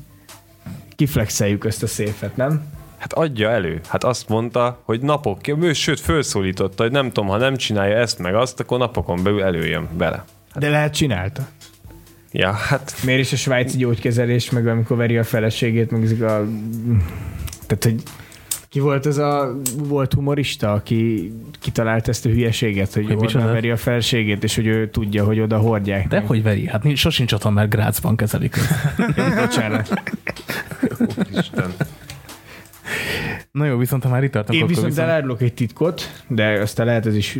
Kiflexeljük 0.95 1.65
ezt 1.65 1.83
a 1.83 1.87
széfet, 1.87 2.35
nem? 2.35 2.63
Hát 2.97 3.13
adja 3.13 3.49
elő. 3.49 3.79
Hát 3.87 4.03
azt 4.03 4.29
mondta, 4.29 4.79
hogy 4.83 5.01
napok, 5.01 5.39
sőt, 5.73 5.99
felszólította, 5.99 6.83
hogy 6.83 6.91
nem 6.91 7.07
tudom, 7.11 7.29
ha 7.29 7.37
nem 7.37 7.55
csinálja 7.55 7.97
ezt 7.97 8.19
meg 8.19 8.35
azt, 8.35 8.59
akkor 8.59 8.77
napokon 8.77 9.23
belül 9.23 9.43
előjön 9.43 9.87
bele. 9.97 10.23
Hát 10.53 10.59
De 10.59 10.69
lehet 10.69 10.93
csinálta. 10.93 11.47
Ja, 12.31 12.51
hát... 12.51 12.95
Miért 13.05 13.19
is 13.19 13.33
a 13.33 13.35
svájci 13.35 13.77
gyógykezelés, 13.77 14.49
meg 14.49 14.67
amikor 14.67 14.97
veri 14.97 15.17
a 15.17 15.23
feleségét, 15.23 15.91
meg 15.91 16.03
ezek 16.03 16.21
a... 16.21 16.47
Tehát, 17.67 17.83
hogy 17.83 18.03
ki 18.69 18.79
volt 18.79 19.05
az 19.05 19.17
a 19.17 19.55
volt 19.77 20.13
humorista, 20.13 20.71
aki 20.71 21.31
kitalált 21.59 22.07
ezt 22.07 22.25
a 22.25 22.29
hülyeséget, 22.29 22.93
hogy, 22.93 23.05
hogy 23.05 23.15
Orbán 23.15 23.53
veri 23.53 23.69
a 23.69 23.77
feleségét, 23.77 24.43
és 24.43 24.55
hogy 24.55 24.67
ő 24.67 24.89
tudja, 24.89 25.23
hogy 25.25 25.39
oda 25.39 25.57
hordják. 25.57 26.07
De 26.07 26.17
meg. 26.17 26.27
hogy 26.27 26.43
veri? 26.43 26.67
Hát 26.67 26.95
sosincs 26.95 27.31
otthon, 27.31 27.53
mert 27.53 27.69
Grácsban 27.69 28.15
kezelik. 28.15 28.57
Bocsánat. 29.41 30.01
Isten. 31.37 31.73
Na 33.51 33.65
jó, 33.65 33.77
viszont 33.77 34.03
ha 34.03 34.09
már 34.09 34.23
itt 34.23 34.31
tartunk, 34.31 34.59
Én 34.59 34.67
viszont, 34.67 34.87
viszont... 34.87 35.07
elárulok 35.07 35.41
egy 35.41 35.53
titkot, 35.53 36.23
de 36.27 36.61
aztán 36.61 36.85
lehet 36.85 37.05
ez 37.05 37.15
is, 37.15 37.39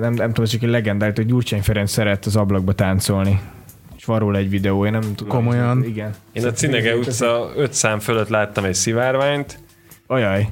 nem, 0.00 0.12
nem 0.12 0.32
tudom, 0.32 0.44
csak 0.44 0.62
egy 0.62 0.68
legendált, 0.68 1.16
hogy 1.16 1.26
Gyurcsány 1.26 1.62
Ferenc 1.62 1.90
szeret 1.90 2.24
az 2.26 2.36
ablakba 2.36 2.72
táncolni 2.72 3.40
van 4.06 4.18
róla 4.18 4.38
egy 4.38 4.50
videó, 4.50 4.86
én 4.86 4.92
nem 4.92 5.14
tudom. 5.14 5.28
Komolyan? 5.28 5.84
Igen. 5.84 6.14
Én 6.32 6.46
a 6.46 6.52
Cinege 6.52 6.96
utca 6.96 7.52
öt 7.56 7.72
szám 7.72 7.98
fölött 7.98 8.28
láttam 8.28 8.64
egy 8.64 8.74
szivárványt. 8.74 9.58
Ajaj. 10.06 10.48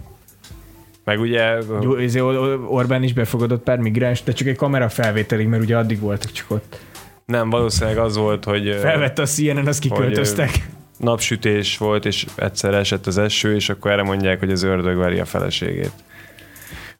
Meg 1.04 1.20
ugye... 1.20 1.58
Jó, 2.12 2.30
Orbán 2.68 3.02
is 3.02 3.12
befogadott 3.12 3.62
pár 3.62 3.78
migráns, 3.78 4.22
de 4.22 4.32
csak 4.32 4.48
egy 4.48 4.56
kamera 4.56 4.88
felvételig, 4.88 5.46
mert 5.46 5.62
ugye 5.62 5.76
addig 5.76 6.00
voltak 6.00 6.32
csak 6.32 6.50
ott. 6.50 6.78
Nem, 7.26 7.50
valószínűleg 7.50 7.98
az 7.98 8.16
volt, 8.16 8.44
hogy... 8.44 8.76
Felvette 8.80 9.22
a 9.22 9.26
CNN, 9.26 9.66
azt 9.66 9.78
kiköltöztek. 9.78 10.68
Napsütés 10.98 11.78
volt, 11.78 12.04
és 12.04 12.26
egyszer 12.34 12.74
esett 12.74 13.06
az 13.06 13.18
eső, 13.18 13.54
és 13.54 13.68
akkor 13.68 13.90
erre 13.90 14.02
mondják, 14.02 14.38
hogy 14.38 14.50
az 14.50 14.62
ördög 14.62 14.96
veri 14.96 15.18
a 15.18 15.24
feleségét. 15.24 15.92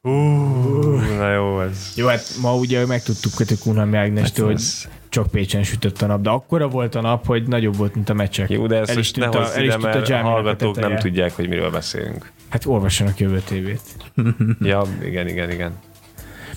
Uh, 0.07 1.17
na 1.17 1.33
jó, 1.33 1.61
ez... 1.61 1.91
Jó, 1.95 2.07
hát 2.07 2.35
ma 2.41 2.55
ugye 2.55 2.85
megtudtuk 2.85 3.33
hogy 3.33 3.59
Kunhalmi 3.59 3.97
Ágnestől, 3.97 4.47
hát 4.47 4.55
hogy 4.55 4.87
csak 5.09 5.27
Pécsen 5.27 5.63
sütött 5.63 6.01
a 6.01 6.05
nap, 6.05 6.21
de 6.21 6.29
akkora 6.29 6.67
volt 6.67 6.95
a 6.95 7.01
nap, 7.01 7.25
hogy 7.25 7.47
nagyobb 7.47 7.75
volt, 7.75 7.95
mint 7.95 8.09
a 8.09 8.13
meccsek. 8.13 8.49
Jó, 8.49 8.67
de 8.67 8.75
ezt 8.79 8.89
el 8.89 8.97
is 8.97 9.11
ne 9.11 9.25
hozz 9.25 9.57
ide, 9.57 9.77
mert 9.77 10.09
a 10.09 10.17
hallgatók 10.17 10.79
nem 10.79 10.95
tudják, 10.95 11.35
hogy 11.35 11.47
miről 11.47 11.71
beszélünk. 11.71 12.31
Hát 12.49 12.65
olvassanak 12.65 13.19
jövő 13.19 13.41
tévét. 13.45 13.81
ja, 14.59 14.83
igen, 15.03 15.27
igen, 15.27 15.51
igen. 15.51 15.73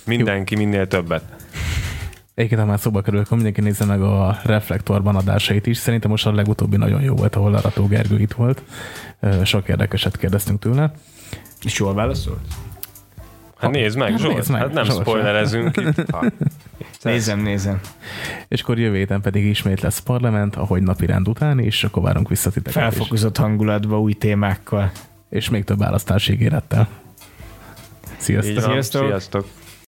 Mindenki 0.05 0.53
Jó. 0.53 0.61
minél 0.61 0.87
többet. 0.87 1.23
Egyébként, 2.33 2.61
ha 2.61 2.67
már 2.67 2.79
szóba 2.79 3.01
kerül, 3.01 3.19
akkor 3.19 3.31
mindenki 3.31 3.61
nézze 3.61 3.85
meg 3.85 4.01
a 4.01 4.39
Reflektorban 4.43 5.15
adásait 5.15 5.67
is. 5.67 5.77
Szerintem 5.77 6.09
most 6.09 6.25
a 6.25 6.33
legutóbbi 6.33 6.77
nagyon 6.77 7.01
jó 7.01 7.15
volt, 7.15 7.35
ahol 7.35 7.55
Arató 7.55 7.87
Gergő 7.87 8.19
itt 8.19 8.33
volt. 8.33 8.61
Sok 9.43 9.67
érdekeset 9.67 10.17
kérdeztünk 10.17 10.59
tőle. 10.59 10.91
És 11.63 11.79
jól 11.79 11.93
válaszolt? 11.93 12.41
Hát 13.59 13.71
nézd 13.71 13.97
meg, 13.97 14.11
hát 14.11 14.19
Zsolt, 14.19 14.35
nézd 14.35 14.51
meg, 14.51 14.61
hát 14.61 14.73
nem 14.73 14.83
Zsolt 14.83 15.01
spoilerezünk 15.01 15.77
itt. 15.77 16.09
Ha. 16.11 16.25
Nézem, 17.01 17.39
nézem. 17.39 17.79
És 18.47 18.61
akkor 18.61 18.79
jövő 18.79 18.95
héten 18.97 19.21
pedig 19.21 19.45
ismét 19.45 19.81
lesz 19.81 19.99
parlament, 19.99 20.55
ahogy 20.55 20.81
napi 20.81 21.05
rend 21.05 21.27
után, 21.27 21.59
és 21.59 21.83
akkor 21.83 22.03
várunk 22.03 22.29
vissza 22.29 22.49
titeket 22.49 22.81
Felfokozott 22.81 23.37
is. 23.37 23.43
hangulatba, 23.43 23.99
új 23.99 24.13
témákkal. 24.13 24.91
És 25.29 25.49
még 25.49 25.63
több 25.63 25.77
választási 25.77 26.33
ígérettel. 26.33 26.87
Sziasztok! 28.17 28.61
Sziasztok! 28.63 29.05
Sziasztok. 29.05 29.45